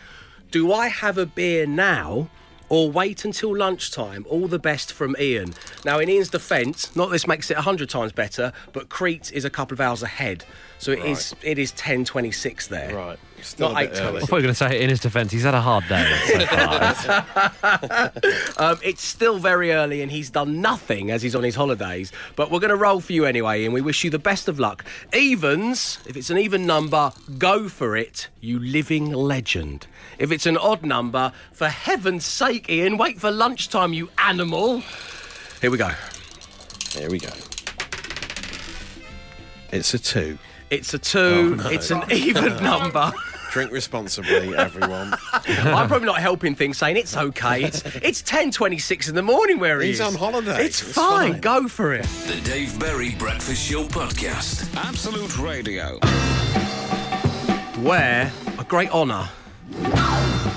do 0.50 0.72
I 0.72 0.88
have 0.88 1.18
a 1.18 1.26
beer 1.26 1.66
now? 1.66 2.30
Or 2.68 2.90
wait 2.90 3.24
until 3.24 3.56
lunchtime. 3.56 4.26
All 4.28 4.46
the 4.46 4.58
best 4.58 4.92
from 4.92 5.16
Ian. 5.18 5.54
Now, 5.84 5.98
in 5.98 6.08
Ian's 6.08 6.28
defence, 6.28 6.94
not 6.94 7.10
this 7.10 7.26
makes 7.26 7.50
it 7.50 7.56
a 7.56 7.62
hundred 7.62 7.88
times 7.88 8.12
better, 8.12 8.52
but 8.72 8.88
Crete 8.88 9.32
is 9.32 9.44
a 9.44 9.50
couple 9.50 9.74
of 9.74 9.80
hours 9.80 10.02
ahead, 10.02 10.44
so 10.78 10.92
it 10.92 11.04
is 11.04 11.34
it 11.42 11.58
is 11.58 11.72
ten 11.72 12.04
twenty 12.04 12.30
six 12.30 12.66
there. 12.66 12.94
Right. 12.94 13.18
Still 13.42 13.72
Not 13.72 13.82
a 13.82 13.86
bit 13.86 13.94
8:20. 13.96 13.98
I 13.98 14.20
thought 14.20 14.28
you 14.28 14.34
were 14.34 14.40
going 14.42 14.44
to 14.48 14.54
say 14.54 14.80
in 14.82 14.90
his 14.90 15.00
defence, 15.00 15.32
he's 15.32 15.42
had 15.44 15.54
a 15.54 15.60
hard 15.60 15.84
day 15.88 16.04
so 16.26 16.46
far. 16.46 18.12
Um, 18.58 18.78
it's 18.84 19.02
still 19.02 19.38
very 19.38 19.72
early 19.72 20.02
and 20.02 20.10
he's 20.10 20.30
done 20.30 20.60
nothing 20.60 21.10
as 21.10 21.22
he's 21.22 21.34
on 21.34 21.42
his 21.44 21.54
holidays. 21.54 22.12
But 22.36 22.50
we're 22.50 22.60
going 22.60 22.70
to 22.70 22.76
roll 22.76 23.00
for 23.00 23.12
you 23.12 23.24
anyway, 23.24 23.64
and 23.64 23.72
we 23.72 23.80
wish 23.80 24.04
you 24.04 24.10
the 24.10 24.18
best 24.18 24.48
of 24.48 24.58
luck. 24.58 24.84
Evens, 25.14 25.98
if 26.06 26.16
it's 26.16 26.30
an 26.30 26.38
even 26.38 26.66
number, 26.66 27.12
go 27.38 27.68
for 27.68 27.96
it, 27.96 28.28
you 28.40 28.58
living 28.58 29.10
legend. 29.12 29.86
If 30.18 30.32
it's 30.32 30.46
an 30.46 30.56
odd 30.56 30.84
number, 30.84 31.32
for 31.52 31.68
heaven's 31.68 32.24
sake, 32.24 32.68
Ian, 32.68 32.98
wait 32.98 33.20
for 33.20 33.30
lunchtime, 33.30 33.92
you 33.92 34.10
animal. 34.18 34.82
Here 35.60 35.70
we 35.70 35.78
go. 35.78 35.90
Here 36.92 37.10
we 37.10 37.18
go. 37.18 37.30
It's 39.70 39.92
a 39.94 39.98
two. 39.98 40.38
It's 40.70 40.92
a 40.92 40.98
two, 40.98 41.56
Oh, 41.60 41.68
it's 41.70 41.90
an 41.90 42.02
even 42.10 42.56
number. 42.62 43.10
Drink 43.50 43.72
responsibly, 43.72 44.54
everyone. 44.56 45.14
I'm 45.32 45.88
probably 45.88 46.06
not 46.06 46.20
helping 46.20 46.54
things, 46.54 46.76
saying 46.78 46.96
it's 46.98 47.16
okay. 47.16 47.64
It's 47.64 47.82
it's 47.96 48.22
10:26 48.22 49.08
in 49.08 49.14
the 49.14 49.22
morning 49.22 49.58
where 49.58 49.80
he 49.80 49.88
He's 49.88 50.00
is. 50.00 50.06
on 50.06 50.14
holiday. 50.14 50.64
It's, 50.64 50.82
It's 50.82 50.92
fine. 50.92 51.32
fine. 51.32 51.40
Go 51.40 51.66
for 51.68 51.94
it. 51.94 52.04
The 52.26 52.40
Dave 52.44 52.78
Berry 52.78 53.14
Breakfast 53.14 53.68
Show 53.70 53.84
podcast. 53.84 54.74
Absolute 54.76 55.38
Radio. 55.38 55.98
where 57.82 58.30
a 58.58 58.64
great 58.64 58.90
honour 58.90 59.28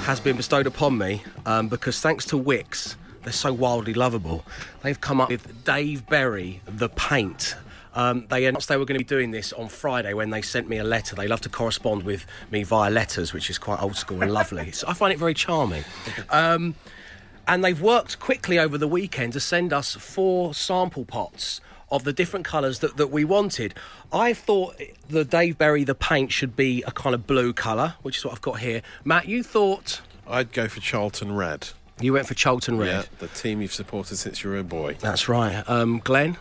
has 0.04 0.20
been 0.20 0.36
bestowed 0.36 0.68
upon 0.68 0.98
me 0.98 1.24
um, 1.46 1.68
because 1.70 2.00
thanks 2.02 2.26
to 2.26 2.36
Wickes, 2.42 2.96
they're 3.24 3.32
so 3.32 3.54
wildly 3.54 3.94
lovable. 3.94 4.44
They've 4.82 5.00
come 5.00 5.22
up 5.22 5.30
with 5.30 5.64
Dave 5.64 6.06
Berry, 6.08 6.62
the 6.66 6.90
paint. 6.90 7.56
Um, 7.94 8.26
they 8.30 8.46
announced 8.46 8.70
they 8.70 8.78
were 8.78 8.86
going 8.86 9.00
to 9.00 9.04
be 9.04 9.08
doing 9.08 9.32
this 9.32 9.52
on 9.54 9.68
Friday 9.68 10.14
when 10.14 10.30
they 10.30 10.42
sent 10.42 10.70
me 10.70 10.78
a 10.78 10.84
letter. 10.84 11.16
They 11.16 11.28
love 11.28 11.42
to 11.42 11.50
correspond 11.50 12.04
with 12.04 12.26
me 12.50 12.64
via 12.64 12.90
letters, 12.90 13.34
which 13.34 13.50
is 13.50 13.58
quite 13.58 13.82
old 13.82 13.96
school 13.96 14.22
and 14.22 14.32
lovely. 14.32 14.72
So 14.72 14.88
I 14.88 14.94
find 14.94 15.12
it 15.12 15.20
very 15.20 15.34
charming. 15.34 15.84
Um, 16.30 16.76
and 17.48 17.64
they've 17.66 17.82
worked 17.82 18.20
quickly 18.20 18.60
over 18.60 18.78
the 18.78 18.88
weekend 18.88 19.34
to 19.34 19.40
send 19.40 19.74
us 19.74 19.96
four 19.96 20.54
sample 20.54 21.04
pots 21.06 21.60
of 21.92 22.06
the 22.06 22.14
different 22.14 22.46
colours 22.46 22.80
that, 22.80 22.96
that 22.96 23.08
we 23.08 23.26
wanted. 23.26 23.74
I 24.14 24.34
thought 24.34 24.80
the 25.10 25.26
Dave 25.26 25.58
Berry, 25.58 25.84
the 25.84 25.96
paint, 25.96 26.32
should 26.32 26.56
be 26.56 26.82
a 26.84 26.92
kind 26.92 27.14
of 27.14 27.28
blue 27.28 27.52
colour, 27.52 27.96
which 28.04 28.20
is 28.20 28.24
what 28.26 28.34
I've 28.36 28.42
got 28.42 28.60
here. 28.60 28.82
Matt, 29.04 29.28
you 29.28 29.44
thought 29.44 30.00
I'd 30.26 30.54
go 30.54 30.70
for 30.70 30.80
Charlton 30.80 31.36
Red. 31.36 31.68
you 32.00 32.14
went 32.14 32.28
for 32.28 32.36
Charlton 32.36 32.78
Red. 32.78 32.88
Yeah, 32.88 33.04
the 33.20 33.28
team 33.28 33.62
you've 33.62 33.74
supported 33.74 34.16
since 34.16 34.42
you 34.44 34.50
were 34.52 34.58
a 34.60 34.64
boy. 34.64 34.96
That's 35.02 35.28
right. 35.28 35.62
Um, 35.68 36.00
Glenn? 36.02 36.38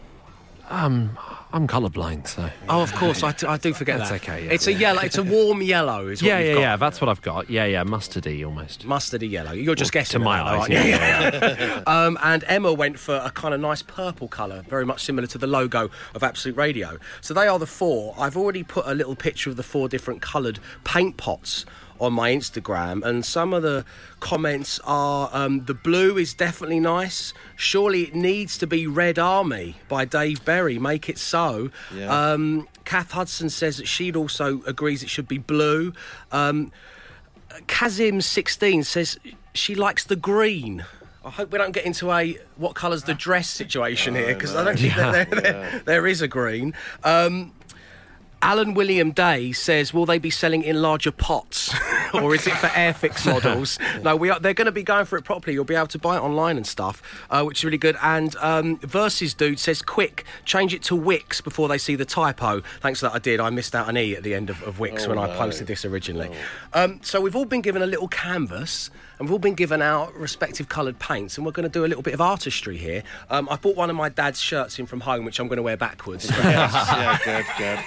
I'm 0.72 1.66
colourblind, 1.66 2.28
so. 2.28 2.48
Oh, 2.68 2.80
of 2.82 2.92
course, 2.92 3.24
I, 3.24 3.32
do 3.56 3.74
forget 3.74 3.98
That's 3.98 4.10
that. 4.10 4.22
okay, 4.22 4.44
yeah. 4.44 4.52
It's 4.52 4.68
a 4.68 4.72
yellow. 4.72 5.00
It's 5.02 5.18
a 5.18 5.22
warm 5.24 5.62
yellow. 5.62 6.06
Is 6.06 6.22
what 6.22 6.28
Yeah, 6.28 6.38
you've 6.38 6.46
yeah, 6.48 6.54
got. 6.54 6.60
yeah. 6.60 6.76
That's 6.76 7.00
what 7.00 7.08
I've 7.08 7.22
got. 7.22 7.50
Yeah, 7.50 7.64
yeah. 7.64 7.82
Mustardy 7.82 8.46
almost. 8.46 8.86
Mustardy 8.86 9.28
yellow. 9.28 9.50
You're 9.52 9.74
just 9.74 9.92
guessing 9.92 10.20
to 10.20 10.24
my 10.24 10.38
at 10.38 10.44
that, 10.44 10.52
eyes, 10.52 10.60
aren't 10.60 10.72
you? 10.72 10.90
yeah, 10.90 11.82
um, 11.88 12.18
and 12.22 12.44
Emma 12.46 12.72
went 12.72 12.98
for 13.00 13.16
a 13.16 13.30
kind 13.30 13.52
of 13.52 13.60
nice 13.60 13.82
purple 13.82 14.28
colour, 14.28 14.62
very 14.68 14.86
much 14.86 15.02
similar 15.04 15.26
to 15.26 15.38
the 15.38 15.48
logo 15.48 15.90
of 16.14 16.22
Absolute 16.22 16.56
Radio. 16.56 16.98
So 17.20 17.34
they 17.34 17.48
are 17.48 17.58
the 17.58 17.66
four. 17.66 18.14
I've 18.16 18.36
already 18.36 18.62
put 18.62 18.86
a 18.86 18.94
little 18.94 19.16
picture 19.16 19.50
of 19.50 19.56
the 19.56 19.64
four 19.64 19.88
different 19.88 20.22
coloured 20.22 20.60
paint 20.84 21.16
pots 21.16 21.66
on 22.00 22.14
my 22.14 22.30
Instagram, 22.30 23.04
and 23.04 23.24
some 23.24 23.52
of 23.52 23.62
the 23.62 23.84
comments 24.20 24.80
are 24.84 25.28
um, 25.32 25.64
the 25.66 25.74
blue 25.74 26.16
is 26.16 26.34
definitely 26.34 26.80
nice. 26.80 27.32
Surely 27.56 28.02
it 28.02 28.14
needs 28.14 28.56
to 28.58 28.66
be 28.66 28.86
Red 28.86 29.18
Army 29.18 29.76
by 29.88 30.04
Dave 30.04 30.44
Berry. 30.44 30.78
Make 30.78 31.08
it 31.08 31.18
so. 31.18 31.70
Yeah. 31.94 32.32
Um, 32.32 32.68
Kath 32.84 33.12
Hudson 33.12 33.50
says 33.50 33.76
that 33.76 33.86
she'd 33.86 34.16
also 34.16 34.62
agrees 34.66 35.02
it 35.02 35.10
should 35.10 35.28
be 35.28 35.38
blue. 35.38 35.92
Um, 36.32 36.72
Kazim16 37.66 38.84
says 38.84 39.18
she 39.54 39.74
likes 39.74 40.04
the 40.04 40.16
green. 40.16 40.84
I 41.24 41.30
hope 41.30 41.52
we 41.52 41.58
don't 41.58 41.72
get 41.72 41.84
into 41.84 42.10
a 42.10 42.38
what 42.56 42.74
colour's 42.74 43.04
the 43.04 43.14
dress 43.14 43.48
situation 43.48 44.14
here 44.14 44.34
because 44.34 44.54
I 44.54 44.64
don't 44.64 44.78
think 44.78 44.94
that 44.94 45.30
there, 45.30 45.40
there, 45.40 45.82
there 45.84 46.06
is 46.06 46.22
a 46.22 46.28
green. 46.28 46.74
Um, 47.04 47.52
Alan 48.42 48.74
William 48.74 49.10
Day 49.10 49.52
says, 49.52 49.92
"Will 49.92 50.06
they 50.06 50.18
be 50.18 50.30
selling 50.30 50.62
in 50.62 50.80
larger 50.80 51.10
pots, 51.10 51.74
or 52.14 52.34
is 52.34 52.46
it 52.46 52.54
for 52.54 52.68
Airfix 52.68 53.26
models?" 53.32 53.78
no, 54.02 54.16
we 54.16 54.30
are. 54.30 54.40
They're 54.40 54.54
going 54.54 54.66
to 54.66 54.72
be 54.72 54.82
going 54.82 55.04
for 55.04 55.18
it 55.18 55.24
properly. 55.24 55.54
You'll 55.54 55.64
be 55.64 55.74
able 55.74 55.88
to 55.88 55.98
buy 55.98 56.16
it 56.16 56.20
online 56.20 56.56
and 56.56 56.66
stuff, 56.66 57.02
uh, 57.30 57.42
which 57.42 57.60
is 57.60 57.64
really 57.64 57.78
good. 57.78 57.96
And 58.02 58.34
um, 58.36 58.78
Versus 58.78 59.34
dude 59.34 59.58
says, 59.58 59.82
"Quick, 59.82 60.24
change 60.44 60.72
it 60.72 60.82
to 60.84 60.96
Wickes 60.96 61.42
before 61.42 61.68
they 61.68 61.78
see 61.78 61.96
the 61.96 62.04
typo." 62.06 62.62
Thanks 62.80 63.00
for 63.00 63.06
that. 63.06 63.14
I 63.14 63.18
did. 63.18 63.40
I 63.40 63.50
missed 63.50 63.74
out 63.74 63.88
an 63.88 63.96
e 63.96 64.14
at 64.14 64.22
the 64.22 64.34
end 64.34 64.48
of, 64.50 64.62
of 64.62 64.78
Wickes 64.78 65.06
when 65.06 65.18
I 65.18 65.36
posted 65.36 65.66
this 65.66 65.84
originally. 65.84 66.30
Um, 66.72 67.00
so 67.02 67.20
we've 67.20 67.36
all 67.36 67.44
been 67.44 67.60
given 67.62 67.82
a 67.82 67.86
little 67.86 68.08
canvas. 68.08 68.90
And 69.20 69.28
we've 69.28 69.34
all 69.34 69.38
been 69.38 69.54
given 69.54 69.82
our 69.82 70.10
respective 70.12 70.70
coloured 70.70 70.98
paints, 70.98 71.36
and 71.36 71.44
we're 71.44 71.52
going 71.52 71.64
to 71.64 71.68
do 71.68 71.84
a 71.84 71.88
little 71.88 72.02
bit 72.02 72.14
of 72.14 72.22
artistry 72.22 72.78
here. 72.78 73.02
Um, 73.28 73.50
I 73.50 73.56
bought 73.56 73.76
one 73.76 73.90
of 73.90 73.96
my 73.96 74.08
dad's 74.08 74.40
shirts 74.40 74.78
in 74.78 74.86
from 74.86 75.00
home, 75.00 75.26
which 75.26 75.38
I'm 75.38 75.46
going 75.46 75.58
to 75.58 75.62
wear 75.62 75.76
backwards. 75.76 76.30
yeah, 76.38 77.18
good, 77.22 77.46
good. 77.58 77.78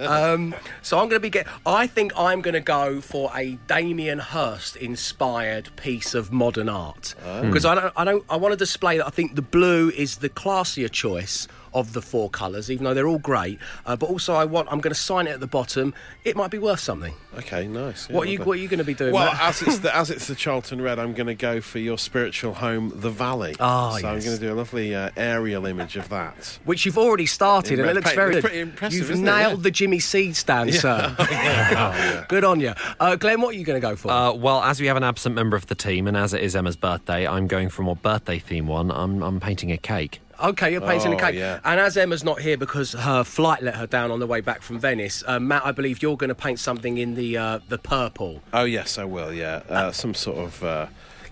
Um, 0.08 0.54
so 0.80 0.98
I'm 0.98 1.08
going 1.08 1.16
to 1.16 1.20
be 1.20 1.28
get. 1.28 1.46
I 1.66 1.86
think 1.86 2.12
I'm 2.16 2.40
going 2.40 2.54
to 2.54 2.60
go 2.60 3.02
for 3.02 3.30
a 3.36 3.58
Damien 3.66 4.18
Hirst 4.18 4.76
inspired 4.76 5.68
piece 5.76 6.14
of 6.14 6.32
modern 6.32 6.68
art 6.70 7.14
because 7.42 7.66
I 7.66 7.74
don't. 7.74 7.92
I 7.94 8.04
don't. 8.04 8.24
I 8.30 8.36
want 8.36 8.52
to 8.52 8.56
display 8.56 8.96
that 8.96 9.06
I 9.06 9.10
think 9.10 9.34
the 9.34 9.42
blue 9.42 9.90
is 9.90 10.16
the 10.16 10.30
classier 10.30 10.90
choice 10.90 11.46
of 11.74 11.92
the 11.92 12.02
four 12.02 12.30
colours, 12.30 12.70
even 12.70 12.84
though 12.84 12.94
they're 12.94 13.06
all 13.08 13.18
great. 13.18 13.58
Uh, 13.86 13.96
but 13.96 14.08
also, 14.08 14.34
I 14.34 14.44
want. 14.44 14.68
I'm 14.70 14.80
going 14.80 14.94
to 14.94 15.00
sign 15.00 15.26
it 15.26 15.30
at 15.32 15.40
the 15.40 15.46
bottom. 15.46 15.94
It 16.24 16.36
might 16.36 16.50
be 16.50 16.58
worth 16.58 16.80
something. 16.80 17.14
Okay, 17.36 17.66
nice. 17.68 18.08
Yeah, 18.08 18.16
what 18.16 18.26
are 18.26 18.30
you? 18.30 18.38
What 18.38 18.58
are 18.58 18.60
you 18.60 18.68
going 18.68 18.78
to 18.78 18.84
be 18.84 18.94
doing? 18.94 19.12
Well, 19.14 19.32
Matt? 19.32 19.42
as 19.42 19.62
it's 19.62 19.78
the 19.78 19.94
as 20.02 20.10
it's 20.10 20.26
the 20.26 20.34
Charlton 20.34 20.80
Red, 20.80 20.98
I'm 20.98 21.12
going 21.14 21.26
to 21.26 21.34
go 21.34 21.60
for 21.60 21.78
your 21.78 21.98
spiritual 21.98 22.54
home, 22.54 22.92
the 22.94 23.10
Valley. 23.10 23.54
Ah, 23.60 23.90
so 23.98 24.08
I'm 24.08 24.20
going 24.20 24.36
to 24.36 24.38
do 24.38 24.52
a 24.52 24.54
lovely 24.54 24.94
uh, 24.94 25.10
aerial 25.16 25.66
image 25.66 25.96
of 25.96 26.08
that. 26.08 26.58
which 26.64 26.84
you've 26.86 26.98
already 26.98 27.26
started, 27.26 27.74
In 27.78 27.80
and 27.80 27.90
it 27.90 27.94
looks 27.94 28.12
very 28.12 28.34
It's 28.36 28.40
pretty 28.44 28.60
impressive, 28.60 28.98
You've 28.98 29.10
isn't 29.10 29.26
it? 29.26 29.30
nailed 29.30 29.58
Yeah. 29.58 29.62
the 29.62 29.70
Jimmy 29.70 29.98
Seed 30.00 30.36
stand, 30.36 30.74
sir. 30.74 31.14
Good 32.28 32.44
on 32.44 32.60
you, 32.60 32.72
uh, 33.00 33.16
Glenn. 33.16 33.40
What 33.40 33.54
are 33.54 33.58
you 33.58 33.64
going 33.64 33.80
to 33.80 33.86
go 33.86 33.96
for? 33.96 34.10
Uh, 34.10 34.32
well, 34.32 34.62
as 34.62 34.80
we 34.80 34.86
have 34.86 34.96
an 34.96 35.04
absent 35.04 35.34
member 35.34 35.56
of 35.56 35.66
the 35.66 35.74
team, 35.74 36.06
and 36.06 36.16
as 36.16 36.32
it 36.34 36.42
is 36.42 36.56
Emma's 36.56 36.76
birthday, 36.76 37.26
I'm 37.26 37.46
going 37.46 37.68
for 37.68 37.82
a 37.82 37.84
more 37.84 37.96
birthday 37.96 38.38
theme 38.38 38.66
one. 38.66 38.90
I'm, 38.90 39.22
I'm 39.22 39.40
painting 39.40 39.72
a 39.72 39.76
cake. 39.76 40.20
Okay, 40.42 40.70
you're 40.72 40.80
painting 40.80 41.12
Oh, 41.12 41.16
the 41.16 41.20
cake. 41.22 41.34
yeah. 41.34 41.58
And 41.64 41.80
as 41.80 41.96
Emma's 41.96 42.22
not 42.22 42.40
here 42.40 42.56
because 42.56 42.92
her 42.92 43.24
flight 43.24 43.62
let 43.62 43.74
her 43.76 43.86
down 43.86 44.10
on 44.10 44.20
the 44.20 44.26
way 44.26 44.40
back 44.40 44.62
from 44.62 44.78
Venice, 44.78 45.24
uh, 45.26 45.40
Matt, 45.40 45.66
I 45.66 45.72
believe 45.72 46.00
you're 46.02 46.16
going 46.16 46.28
to 46.28 46.34
paint 46.34 46.60
something 46.60 46.98
in 46.98 47.14
the 47.14 47.36
uh, 47.36 47.58
the 47.68 47.78
purple. 47.78 48.40
Oh 48.52 48.64
yes, 48.64 48.98
I 48.98 49.04
will. 49.04 49.32
Yeah, 49.32 49.62
uh, 49.68 49.90
some 49.92 50.14
sort 50.14 50.38
of 50.38 50.62
uh, 50.64 50.86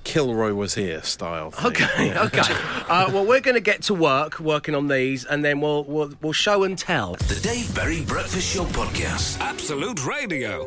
Kilroy 0.05 0.53
was 0.55 0.75
here 0.75 1.03
style. 1.03 1.51
Thing. 1.53 1.66
Okay, 1.66 2.19
okay. 2.27 2.42
Uh, 2.88 3.11
well, 3.12 3.27
we're 3.27 3.40
going 3.40 3.57
to 3.57 3.61
get 3.61 3.83
to 3.83 3.95
work 3.95 4.38
working 4.38 4.73
on 4.75 4.87
these, 4.87 5.25
and 5.25 5.45
then 5.45 5.61
we'll 5.61 5.83
we'll, 5.85 6.12
we'll 6.23 6.33
show 6.33 6.62
and 6.62 6.79
tell. 6.79 7.14
The 7.14 7.40
Dave 7.42 7.75
Berry 7.75 8.03
Breakfast 8.03 8.55
Show 8.55 8.64
Podcast. 8.66 9.40
Absolute 9.40 10.07
Radio. 10.07 10.64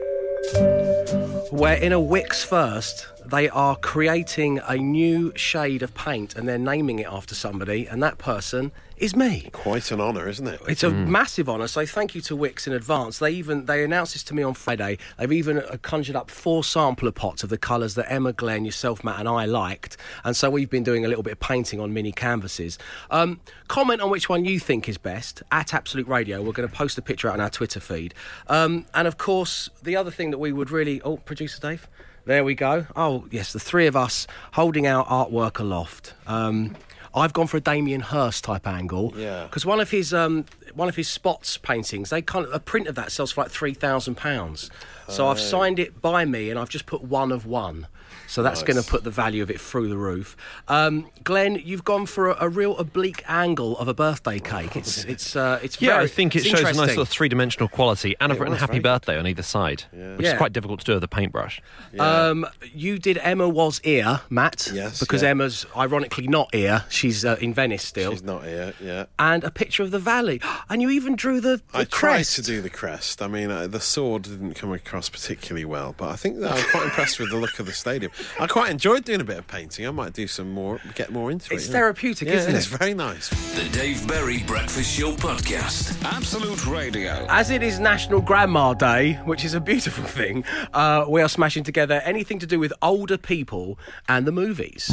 We're 1.52 1.74
in 1.82 1.94
a 1.94 2.00
Wickes 2.00 2.46
first, 2.46 3.08
they 3.30 3.50
are 3.50 3.76
creating 3.76 4.60
a 4.68 4.78
new 4.78 5.32
shade 5.36 5.82
of 5.82 5.94
paint, 5.94 6.36
and 6.36 6.48
they're 6.48 6.58
naming 6.58 7.00
it 7.00 7.08
after 7.08 7.36
somebody, 7.36 7.86
and 7.88 8.02
that 8.04 8.18
person 8.18 8.72
is 9.00 9.16
me. 9.16 9.50
Quite 9.54 9.92
an 9.92 10.02
honour, 10.02 10.28
isn't 10.28 10.46
it? 10.48 10.60
It's 10.68 10.84
a 10.84 10.90
massive 10.90 11.48
honour, 11.48 11.68
so 11.68 11.86
thank 11.86 12.16
you 12.16 12.22
to 12.22 12.36
Wickes 12.36 12.68
in 12.68 12.74
advance. 12.74 13.20
They 13.20 13.32
even 13.32 13.66
they 13.66 13.84
announced 13.84 14.14
this 14.14 14.24
to 14.24 14.34
me 14.34 14.44
on 14.44 14.54
Friday. 14.54 14.98
They've 15.18 15.32
even 15.32 15.60
uh, 15.60 15.78
conjured 15.82 16.16
up 16.16 16.30
four 16.30 16.64
sampler 16.64 17.12
pots 17.12 17.44
of 17.44 17.50
the 17.50 17.58
colours 17.58 17.96
that 17.96 18.12
Emma, 18.12 18.34
Glenn, 18.34 18.66
yourself, 18.66 19.04
Matt, 19.04 19.20
and 19.20 19.30
I 19.30 19.46
liked, 19.46 19.98
and 20.24 20.36
so 20.36 20.50
we've 20.50 20.70
been 20.70 20.84
doing 20.84 21.06
a 21.06 21.08
little 21.08 21.24
bit 21.24 21.34
of 21.34 21.40
painting 21.40 21.80
on 21.80 21.94
mini 21.94 22.12
canvases. 22.12 22.78
Um, 23.10 23.40
comment 23.68 24.02
on 24.02 24.10
which 24.10 24.28
one 24.28 24.44
you 24.46 24.60
think 24.60 24.90
is 24.90 24.98
best 24.98 25.44
at 25.52 25.74
Absolute 25.74 26.08
Radio. 26.08 26.42
We're 26.42 26.52
going 26.52 26.68
to 26.68 26.76
post 26.76 26.98
a 26.98 27.02
picture 27.02 27.30
out 27.30 27.36
on 27.36 27.42
our 27.42 27.50
Twitter 27.50 27.80
feed, 27.80 28.14
um, 28.48 28.86
and 28.94 29.08
of 29.08 29.18
course 29.18 29.70
the 29.82 29.96
other 29.96 30.12
thing 30.12 30.32
that 30.32 30.40
we 30.40 30.52
would 30.52 30.72
really 30.72 31.02
oh 31.02 31.18
producer 31.18 31.60
Dave. 31.60 31.88
There 32.30 32.44
we 32.44 32.54
go. 32.54 32.86
Oh, 32.96 33.26
yes, 33.32 33.54
the 33.54 33.60
three 33.60 33.88
of 33.88 33.96
us 33.96 34.28
holding 34.52 34.86
our 34.86 35.04
artwork 35.08 35.58
aloft. 35.58 36.14
Um, 36.28 36.76
I've 37.12 37.34
gone 37.34 37.48
for 37.48 37.58
a 37.58 37.60
Damien 37.60 38.02
Hirst 38.02 38.44
type 38.44 38.68
angle. 38.68 39.16
Yeah. 39.18 39.46
Because 39.46 39.66
one 39.66 39.80
of 39.80 39.90
his 39.90 40.14
um, 40.14 40.46
one 40.76 40.88
of 40.88 40.96
his 40.96 41.08
spots 41.08 41.58
paintings, 41.58 42.12
they 42.12 42.22
kind 42.22 42.46
of 42.46 42.54
a 42.54 42.60
print 42.60 42.86
of 42.86 42.94
that 42.94 43.12
sells 43.12 43.32
for 43.32 43.42
like 43.42 43.50
three 43.50 43.74
thousand 43.74 44.14
pounds. 44.14 44.70
So 45.08 45.26
I've 45.26 45.40
signed 45.40 45.80
it 45.80 46.04
by 46.04 46.24
me, 46.24 46.52
and 46.52 46.60
I've 46.60 46.70
just 46.70 46.86
put 46.86 47.02
one 47.02 47.32
of 47.32 47.48
one. 47.48 47.88
So 48.28 48.44
that's 48.44 48.62
Nice. 48.62 48.68
going 48.74 48.84
to 48.84 48.90
put 48.90 49.04
the 49.04 49.10
value 49.12 49.42
of 49.44 49.50
it 49.50 49.60
through 49.60 49.90
the 49.90 49.98
roof. 49.98 50.36
Um, 50.68 51.10
Glenn, 51.24 51.56
you've 51.64 51.84
gone 51.84 52.06
for 52.06 52.30
a, 52.30 52.38
a 52.46 52.50
real 52.50 52.78
oblique 52.78 53.24
angle 53.28 53.78
of 53.78 53.88
a 53.88 53.94
birthday 53.94 54.40
cake. 54.40 54.76
It's 54.76 55.04
it's 55.14 55.36
uh, 55.36 55.60
it's 55.64 55.82
Yeah, 55.82 55.94
very, 55.94 56.04
I 56.04 56.08
think 56.08 56.36
it 56.36 56.44
shows 56.46 56.60
a 56.62 56.64
nice 56.74 56.76
sort 56.94 56.98
of 57.00 57.10
three 57.10 57.30
dimensional 57.30 57.68
quality, 57.68 58.16
and 58.20 58.32
I've 58.32 58.40
written 58.40 58.56
happy 58.56 58.74
very 58.74 58.80
good. 58.80 58.84
birthday 58.84 59.18
on 59.20 59.26
either 59.28 59.44
side, 59.44 59.84
which 59.92 60.26
Yeah. 60.26 60.32
is 60.34 60.38
quite 60.38 60.54
difficult 60.54 60.80
to 60.82 60.86
do 60.86 60.94
with 60.94 61.04
a 61.04 61.08
paintbrush. 61.08 61.62
Um, 62.00 62.46
you 62.74 63.00
did 63.00 63.18
Emma 63.20 63.48
was 63.50 63.80
here, 63.84 64.22
Matt. 64.30 64.70
Yes, 64.74 65.00
Because 65.00 65.24
yeah. 65.24 65.30
Emma's 65.30 65.66
ironically 65.76 66.28
not 66.28 66.54
here. 66.54 66.86
She's 66.90 67.26
uh, 67.26 67.38
in 67.42 67.54
Venice 67.54 67.84
still. 67.84 68.12
She's 68.12 68.24
not 68.24 68.44
here. 68.44 68.74
Yeah. 68.82 69.06
And 69.18 69.44
a 69.44 69.52
picture 69.52 69.84
of 69.84 69.92
the 69.92 70.00
valley. 70.00 70.42
And 70.72 70.82
you 70.84 70.90
even 70.92 71.16
drew 71.16 71.42
the, 71.42 71.58
the 71.72 71.80
I 71.80 71.84
tried 71.86 72.26
to 72.26 72.42
do 72.44 72.62
the 72.62 72.70
crest. 72.70 73.22
I 73.24 73.28
mean, 73.28 73.50
uh, 73.50 73.66
the 73.66 73.80
sword 73.80 74.24
didn't 74.24 74.54
come 74.54 74.72
across 74.72 75.10
particularly 75.10 75.66
well, 75.66 75.96
but 75.98 76.10
I 76.10 76.16
think 76.16 76.40
that 76.42 76.52
I'm 76.52 76.64
quite 76.70 76.84
impressed 76.84 77.18
with 77.20 77.32
the 77.32 77.38
look 77.38 77.58
of 77.60 77.66
the 77.66 77.74
stadium. 78.08 78.12
I 78.40 78.48
quite 78.48 78.72
enjoyed 78.72 79.04
doing 79.06 79.22
a 79.22 79.24
bit 79.24 79.38
of 79.38 79.48
painting. 79.48 79.88
I 79.88 79.92
might 79.92 80.14
do 80.14 80.28
some 80.28 80.52
more, 80.52 80.80
get 80.96 81.12
more 81.12 81.32
into 81.32 81.46
It's 81.46 81.64
it. 81.64 81.66
It's 81.66 81.68
therapeutic, 81.74 82.28
yeah, 82.28 82.36
isn't 82.36 82.56
It's 82.56 82.72
it? 82.72 82.78
very 82.78 82.94
nice. 82.94 83.30
The 83.56 83.70
Dave 83.78 84.08
Berry 84.08 84.44
Breakfast 84.44 84.98
Show 84.98 85.12
Podcast. 85.14 86.02
Absolute 86.04 86.66
Radio. 86.68 87.26
As 87.30 87.50
it 87.50 87.62
is 87.64 87.80
National 87.80 88.22
Grandma 88.22 88.74
Day, 88.74 89.14
which 89.26 89.44
is 89.46 89.54
a 89.54 89.60
beautiful 89.62 90.04
thing, 90.04 90.44
uh, 90.74 91.06
we 91.08 91.22
are 91.22 91.30
smashing 91.30 91.64
together 91.64 92.02
anything 92.06 92.40
to 92.40 92.48
do 92.48 92.60
with 92.60 92.74
older 92.82 93.18
people 93.18 93.78
and 94.08 94.26
the 94.26 94.32
movies. 94.32 94.90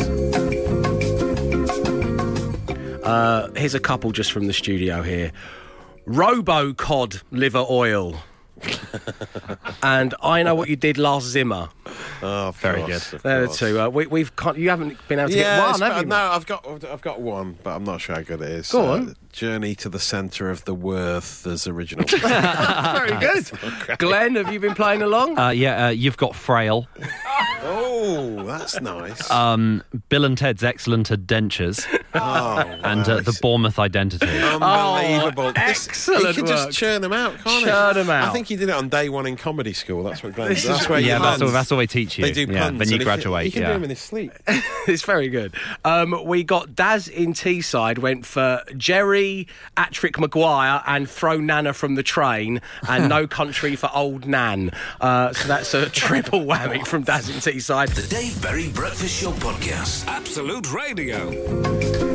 Uh, 3.04 3.48
here's 3.54 3.74
a 3.74 3.80
couple 3.80 4.10
just 4.10 4.32
from 4.32 4.48
the 4.48 4.52
studio 4.52 5.00
here 5.02 5.30
Robo 6.06 6.72
Cod 6.72 7.22
liver 7.30 7.64
oil. 7.70 8.16
and 9.82 10.14
I 10.22 10.42
know 10.42 10.54
what 10.54 10.68
you 10.68 10.76
did 10.76 10.98
last 10.98 11.26
Zimmer. 11.26 11.68
Oh, 12.22 12.52
Very 12.56 12.80
course, 12.82 13.10
good. 13.10 13.20
There 13.22 13.42
are 13.42 13.46
course. 13.46 13.58
two. 13.58 13.80
Uh, 13.80 13.88
we, 13.88 14.06
we've 14.06 14.34
con- 14.36 14.58
you 14.60 14.70
haven't 14.70 14.96
been 15.08 15.18
able 15.18 15.30
to 15.30 15.36
Yeah, 15.36 15.56
get 15.56 15.80
one, 15.80 15.80
have 15.90 16.02
you? 16.02 16.06
no, 16.08 16.16
I've 16.16 16.46
got 16.46 16.84
I've 16.84 17.02
got 17.02 17.20
one, 17.20 17.58
but 17.62 17.74
I'm 17.76 17.84
not 17.84 18.00
sure 18.00 18.16
how 18.16 18.22
good 18.22 18.40
it 18.40 18.48
is. 18.50 18.70
Go 18.72 18.86
Uh, 18.88 18.92
on. 18.96 19.16
Journey 19.32 19.74
to 19.76 19.90
the 19.90 19.98
Centre 19.98 20.48
of 20.48 20.64
the 20.64 20.74
Worth 20.74 21.46
as 21.46 21.66
original. 21.66 22.06
Very 22.08 23.18
good. 23.20 23.50
Glenn, 23.98 24.34
have 24.36 24.50
you 24.50 24.58
been 24.58 24.74
playing 24.74 25.02
along? 25.02 25.38
Uh, 25.38 25.50
yeah, 25.50 25.86
uh, 25.86 25.90
you've 25.90 26.16
got 26.16 26.34
Frail, 26.34 26.86
oh, 27.62 28.42
that's 28.46 28.80
nice. 28.80 29.30
um, 29.30 29.82
Bill 30.08 30.24
and 30.24 30.38
Ted's 30.38 30.64
Excellent 30.64 31.10
Adventures, 31.10 31.86
oh, 32.14 32.58
and 32.82 33.06
uh, 33.08 33.20
the. 33.20 33.36
Bournemouth 33.42 33.78
Identity. 33.78 34.26
Unbelievable. 34.26 35.44
Oh, 35.44 35.52
This- 35.52 35.86
excellent 35.88 36.28
He 36.28 36.32
can 36.34 36.44
work. 36.46 36.50
just 36.52 36.72
churn 36.78 37.02
them 37.02 37.12
out, 37.12 37.34
can't 37.44 37.60
he? 37.60 37.64
Churn 37.66 37.98
'em 37.98 38.08
out. 38.10 38.28
I 38.28 38.32
think 38.32 38.45
he 38.48 38.56
did 38.56 38.68
it 38.68 38.74
on 38.74 38.88
day 38.88 39.08
one 39.08 39.26
in 39.26 39.36
comedy 39.36 39.72
school. 39.72 40.02
That's 40.02 40.22
what 40.22 40.34
Glenn 40.34 40.48
This 40.48 40.64
is- 40.64 40.68
That's 40.70 40.88
where 40.88 41.00
yeah, 41.00 41.18
that's 41.18 41.40
all, 41.40 41.46
land. 41.48 41.56
that's 41.56 41.72
all 41.72 41.78
they 41.78 41.86
teach 41.86 42.18
you. 42.18 42.24
They 42.24 42.32
do 42.32 42.52
yeah, 42.52 42.64
puns. 42.64 42.78
then 42.78 42.88
you 42.88 42.94
and 42.94 43.00
he 43.02 43.04
graduate. 43.04 43.44
He 43.46 43.50
can, 43.52 43.62
yeah. 43.62 43.68
do 43.68 43.72
them 43.74 43.84
in 43.84 43.90
his 43.90 43.98
sleep. 44.00 44.32
it's 44.86 45.02
very 45.02 45.28
good. 45.28 45.54
Um, 45.84 46.24
we 46.24 46.44
got 46.44 46.74
Daz 46.74 47.08
in 47.08 47.32
Teesside 47.32 47.98
went 47.98 48.26
for 48.26 48.62
Jerry, 48.76 49.46
Attrick 49.76 50.18
Maguire, 50.18 50.82
and 50.86 51.08
throw 51.08 51.38
Nana 51.40 51.72
from 51.72 51.94
the 51.94 52.02
train, 52.02 52.60
and 52.88 53.08
No 53.08 53.26
Country 53.36 53.76
for 53.76 53.90
Old 53.94 54.26
Nan. 54.26 54.70
Uh, 55.00 55.32
so 55.32 55.48
that's 55.48 55.74
a 55.74 55.88
triple 55.90 56.40
whammy 56.46 56.86
from 56.86 57.02
Daz 57.02 57.28
in 57.28 57.36
Teesside. 57.36 57.94
The 57.94 58.06
Dave 58.14 58.40
Berry 58.42 58.68
Breakfast 58.68 59.20
Show 59.20 59.32
Podcast. 59.32 60.06
Absolute 60.06 60.72
Radio. 60.72 62.05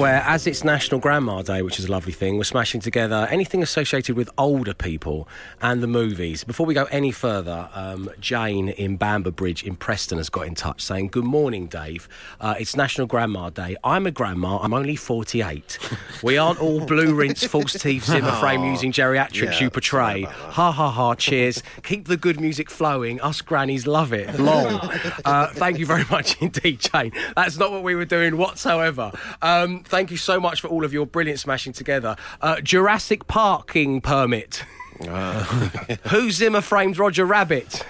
Where, 0.00 0.22
as 0.26 0.46
it's 0.46 0.64
National 0.64 0.98
Grandma 0.98 1.42
Day, 1.42 1.60
which 1.60 1.78
is 1.78 1.84
a 1.84 1.92
lovely 1.92 2.14
thing, 2.14 2.38
we're 2.38 2.44
smashing 2.44 2.80
together 2.80 3.28
anything 3.30 3.62
associated 3.62 4.16
with 4.16 4.30
older 4.38 4.72
people 4.72 5.28
and 5.60 5.82
the 5.82 5.86
movies. 5.86 6.42
Before 6.42 6.64
we 6.64 6.72
go 6.72 6.84
any 6.84 7.12
further, 7.12 7.68
um, 7.74 8.08
Jane 8.18 8.70
in 8.70 8.96
Bamber 8.96 9.30
Bridge 9.30 9.62
in 9.62 9.76
Preston 9.76 10.16
has 10.16 10.30
got 10.30 10.46
in 10.46 10.54
touch 10.54 10.82
saying, 10.82 11.08
Good 11.08 11.26
morning, 11.26 11.66
Dave. 11.66 12.08
Uh, 12.40 12.54
it's 12.58 12.74
National 12.74 13.06
Grandma 13.06 13.50
Day. 13.50 13.76
I'm 13.84 14.06
a 14.06 14.10
grandma. 14.10 14.58
I'm 14.60 14.72
only 14.72 14.96
48. 14.96 15.78
we 16.22 16.38
aren't 16.38 16.60
all 16.60 16.84
blue 16.84 17.14
rinse, 17.14 17.44
false 17.44 17.72
teeth, 17.74 18.04
Zimmer 18.04 18.32
frame 18.32 18.64
using 18.64 18.92
geriatrics 18.92 19.52
Yeah, 19.52 19.60
you 19.60 19.70
portray. 19.70 20.22
Ha 20.22 20.72
ha 20.72 20.90
ha, 20.90 21.14
cheers. 21.14 21.62
Keep 21.82 22.08
the 22.08 22.16
good 22.16 22.40
music 22.40 22.70
flowing. 22.70 23.20
Us 23.20 23.40
grannies 23.40 23.86
love 23.86 24.12
it. 24.12 24.38
Long. 24.38 24.80
uh, 25.24 25.48
thank 25.48 25.78
you 25.78 25.86
very 25.86 26.04
much 26.10 26.40
indeed, 26.40 26.80
Jane. 26.80 27.12
That's 27.36 27.56
not 27.56 27.70
what 27.70 27.82
we 27.82 27.94
were 27.94 28.04
doing 28.04 28.36
whatsoever. 28.36 29.12
Um, 29.42 29.82
thank 29.84 30.10
you 30.10 30.16
so 30.16 30.40
much 30.40 30.60
for 30.60 30.68
all 30.68 30.84
of 30.84 30.92
your 30.92 31.06
brilliant 31.06 31.40
smashing 31.40 31.72
together. 31.72 32.16
Uh, 32.40 32.60
Jurassic 32.60 33.26
Parking 33.26 34.00
permit. 34.00 34.64
Who 36.10 36.30
Zimmer 36.30 36.60
framed 36.60 36.98
Roger 36.98 37.24
Rabbit? 37.24 37.84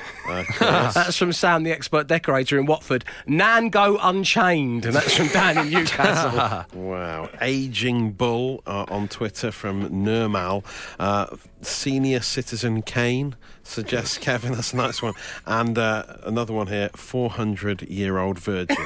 that's 0.61 1.17
from 1.17 1.33
Sam, 1.33 1.65
the 1.65 1.73
expert 1.73 2.07
decorator 2.07 2.59
in 2.59 2.67
Watford. 2.67 3.05
Nan 3.27 3.69
go 3.71 3.99
unchained, 4.01 4.87
and 4.87 4.95
that's 4.95 5.17
from 5.17 5.27
Dan 5.29 5.59
in 5.59 5.71
Newcastle. 5.73 6.67
Wow. 6.81 7.29
Aging 7.41 8.13
Bull 8.13 8.63
uh, 8.67 8.85
on 8.89 9.09
Twitter 9.09 9.51
from 9.51 9.89
Nurmal. 9.91 10.65
Uh, 10.99 11.27
senior 11.63 12.21
Citizen 12.21 12.83
Kane 12.83 13.35
suggests 13.63 14.19
Kevin. 14.21 14.53
That's 14.53 14.73
a 14.73 14.77
nice 14.77 15.03
one. 15.03 15.15
And 15.47 15.79
uh, 15.79 16.05
another 16.25 16.53
one 16.53 16.69
here 16.69 16.91
400 16.95 17.83
year 17.83 18.19
old 18.19 18.39
virgin. 18.39 18.77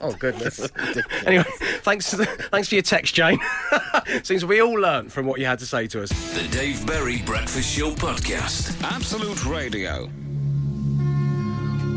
Oh 0.00 0.12
goodness. 0.12 0.68
anyway, 1.26 1.44
thanks 1.80 2.12
thanks 2.14 2.68
for 2.68 2.74
your 2.74 2.82
text, 2.82 3.14
Jane. 3.14 3.38
Seems 4.22 4.44
we 4.44 4.60
all 4.60 4.78
learnt 4.78 5.10
from 5.10 5.26
what 5.26 5.40
you 5.40 5.46
had 5.46 5.58
to 5.60 5.66
say 5.66 5.86
to 5.88 6.02
us. 6.02 6.10
The 6.34 6.46
Dave 6.48 6.86
Berry 6.86 7.22
Breakfast 7.22 7.76
Show 7.76 7.90
Podcast. 7.92 8.82
Absolute 8.82 9.44
Radio. 9.46 10.10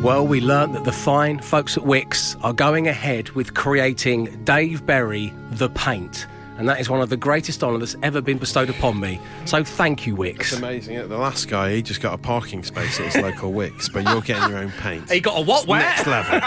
Well, 0.02 0.26
we 0.26 0.40
learnt 0.40 0.72
that 0.74 0.86
the 0.86 0.94
fine 0.94 1.40
folks 1.40 1.76
at 1.76 1.84
Wickes 1.84 2.42
are 2.42 2.54
going 2.54 2.88
ahead 2.88 3.32
with 3.32 3.54
creating 3.54 4.46
Dave 4.46 4.86
Berry 4.86 5.34
the 5.52 5.70
Paint. 5.70 6.26
And 6.60 6.68
that 6.70 6.80
is 6.80 6.90
one 6.90 7.02
of 7.02 7.10
the 7.10 7.18
greatest 7.18 7.64
honour 7.64 7.78
that's 7.80 7.96
ever 8.04 8.22
been 8.22 8.38
bestowed 8.38 8.70
upon 8.70 9.00
me. 9.00 9.20
So 9.46 9.64
thank 9.64 10.06
you, 10.06 10.22
It's 10.24 10.52
Wickes. 10.52 10.58
amazing. 10.58 11.08
The 11.10 11.18
last 11.18 11.48
guy, 11.48 11.74
he 11.76 11.82
just 11.82 12.02
got 12.02 12.14
a 12.14 12.18
parking 12.18 12.64
space 12.64 13.00
at 13.00 13.06
his 13.14 13.16
local 13.24 13.52
Wickes, 13.54 13.92
but 13.92 14.04
you're 14.04 14.22
getting 14.22 14.50
your 14.52 14.60
own 14.60 14.72
paint. 14.74 15.10
He 15.20 15.20
got 15.22 15.38
a 15.38 15.42
what? 15.42 15.66
Where? 15.68 15.80
Next 15.80 16.06
level. 16.06 16.40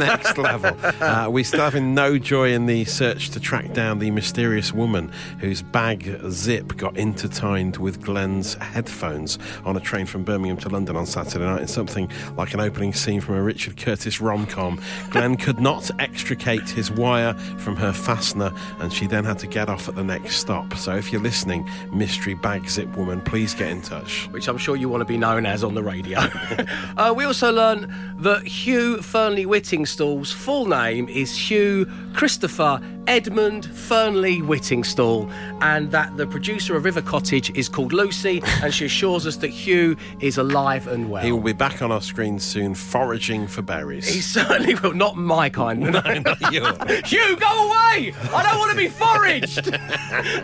Next 0.00 0.38
level. 0.38 0.76
Uh, 1.02 1.28
we 1.30 1.44
still 1.44 1.60
having 1.60 1.94
no 1.94 2.18
joy 2.18 2.52
in 2.52 2.66
the 2.66 2.84
search 2.86 3.30
to 3.30 3.40
track 3.40 3.72
down 3.74 3.98
the 3.98 4.10
mysterious 4.10 4.72
woman 4.72 5.12
whose 5.40 5.60
bag 5.62 6.18
zip 6.30 6.76
got 6.76 6.96
intertwined 6.96 7.76
with 7.76 8.00
Glenn's 8.02 8.54
headphones 8.54 9.38
on 9.64 9.76
a 9.76 9.80
train 9.80 10.06
from 10.06 10.24
Birmingham 10.24 10.56
to 10.58 10.68
London 10.68 10.96
on 10.96 11.04
Saturday 11.06 11.44
night 11.44 11.60
in 11.60 11.68
something 11.68 12.10
like 12.36 12.54
an 12.54 12.60
opening 12.60 12.92
scene 12.94 13.20
from 13.20 13.34
a 13.36 13.42
Richard 13.42 13.76
Curtis 13.76 14.20
rom 14.20 14.46
com. 14.46 14.80
Glenn 15.10 15.36
could 15.36 15.60
not 15.60 15.90
extricate 16.00 16.68
his 16.70 16.90
wire 16.90 17.34
from 17.58 17.76
her 17.76 17.92
fastener, 17.92 18.52
and 18.80 18.92
she 18.92 19.06
then 19.06 19.24
had 19.24 19.38
to 19.40 19.46
get 19.46 19.57
off 19.66 19.88
at 19.88 19.96
the 19.96 20.04
next 20.04 20.36
stop. 20.36 20.74
So 20.74 20.94
if 20.94 21.12
you're 21.12 21.22
listening, 21.22 21.68
mystery 21.92 22.34
bag 22.34 22.68
zip 22.68 22.96
woman, 22.96 23.20
please 23.20 23.54
get 23.54 23.70
in 23.70 23.82
touch. 23.82 24.28
which 24.30 24.46
I'm 24.46 24.58
sure 24.58 24.76
you 24.76 24.88
want 24.88 25.00
to 25.00 25.04
be 25.04 25.18
known 25.18 25.46
as 25.46 25.64
on 25.64 25.74
the 25.74 25.82
radio. 25.82 26.18
uh, 26.96 27.12
we 27.16 27.24
also 27.24 27.52
learned 27.52 27.92
that 28.18 28.46
Hugh 28.46 28.98
Fearnley 28.98 29.46
Whittingstall's 29.46 30.30
full 30.30 30.66
name 30.66 31.08
is 31.08 31.36
Hugh 31.36 31.90
Christopher 32.14 32.80
Edmund 33.08 33.64
Fearnley 33.64 34.42
Whittingstall, 34.42 35.32
and 35.62 35.90
that 35.92 36.14
the 36.18 36.26
producer 36.26 36.76
of 36.76 36.84
River 36.84 37.00
Cottage 37.00 37.50
is 37.56 37.66
called 37.66 37.94
Lucy, 37.94 38.42
and 38.62 38.72
she 38.72 38.84
assures 38.84 39.26
us 39.26 39.36
that 39.36 39.48
Hugh 39.48 39.96
is 40.20 40.36
alive 40.36 40.86
and 40.86 41.10
well. 41.10 41.24
He 41.24 41.32
will 41.32 41.40
be 41.40 41.54
back 41.54 41.80
on 41.80 41.90
our 41.90 42.02
screen 42.02 42.38
soon, 42.38 42.74
foraging 42.74 43.48
for 43.48 43.62
berries. 43.62 44.06
He 44.06 44.20
certainly 44.20 44.74
will. 44.74 44.92
Not 44.92 45.16
my 45.16 45.48
kind. 45.48 45.80
no, 45.80 45.90
not 45.90 46.52
yours. 46.52 46.76
Hugh, 47.06 47.36
go 47.36 47.46
away! 47.46 48.12
I 48.34 48.46
don't 48.46 48.58
want 48.58 48.72
to 48.72 48.76
be 48.76 48.88
foraged! 48.88 49.74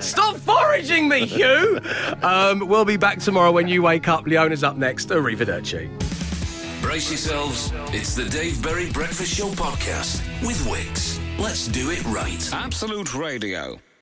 Stop 0.03 0.37
foraging 0.37 1.07
me, 1.07 1.27
Hugh! 1.27 1.81
Um, 2.23 2.67
we'll 2.67 2.87
be 2.87 2.97
back 2.97 3.19
tomorrow 3.19 3.53
when 3.53 3.69
you 3.69 3.83
wake 3.83 4.09
up. 4.09 4.27
Leona's 4.27 4.65
up 4.65 4.79
next. 4.79 5.11
Arrivederci. 5.11 5.91
Brace 6.81 7.11
yourselves. 7.11 7.73
It's 7.93 8.15
the 8.15 8.25
Dave 8.25 8.63
Berry 8.63 8.91
Breakfast 8.91 9.35
Show 9.35 9.49
Podcast 9.51 10.23
with 10.47 10.59
Wickes. 10.67 11.24
Let's 11.39 11.67
do 11.67 11.91
it 11.91 12.05
right. 12.05 12.49
Absolute 12.53 13.15
Radio. 13.15 13.81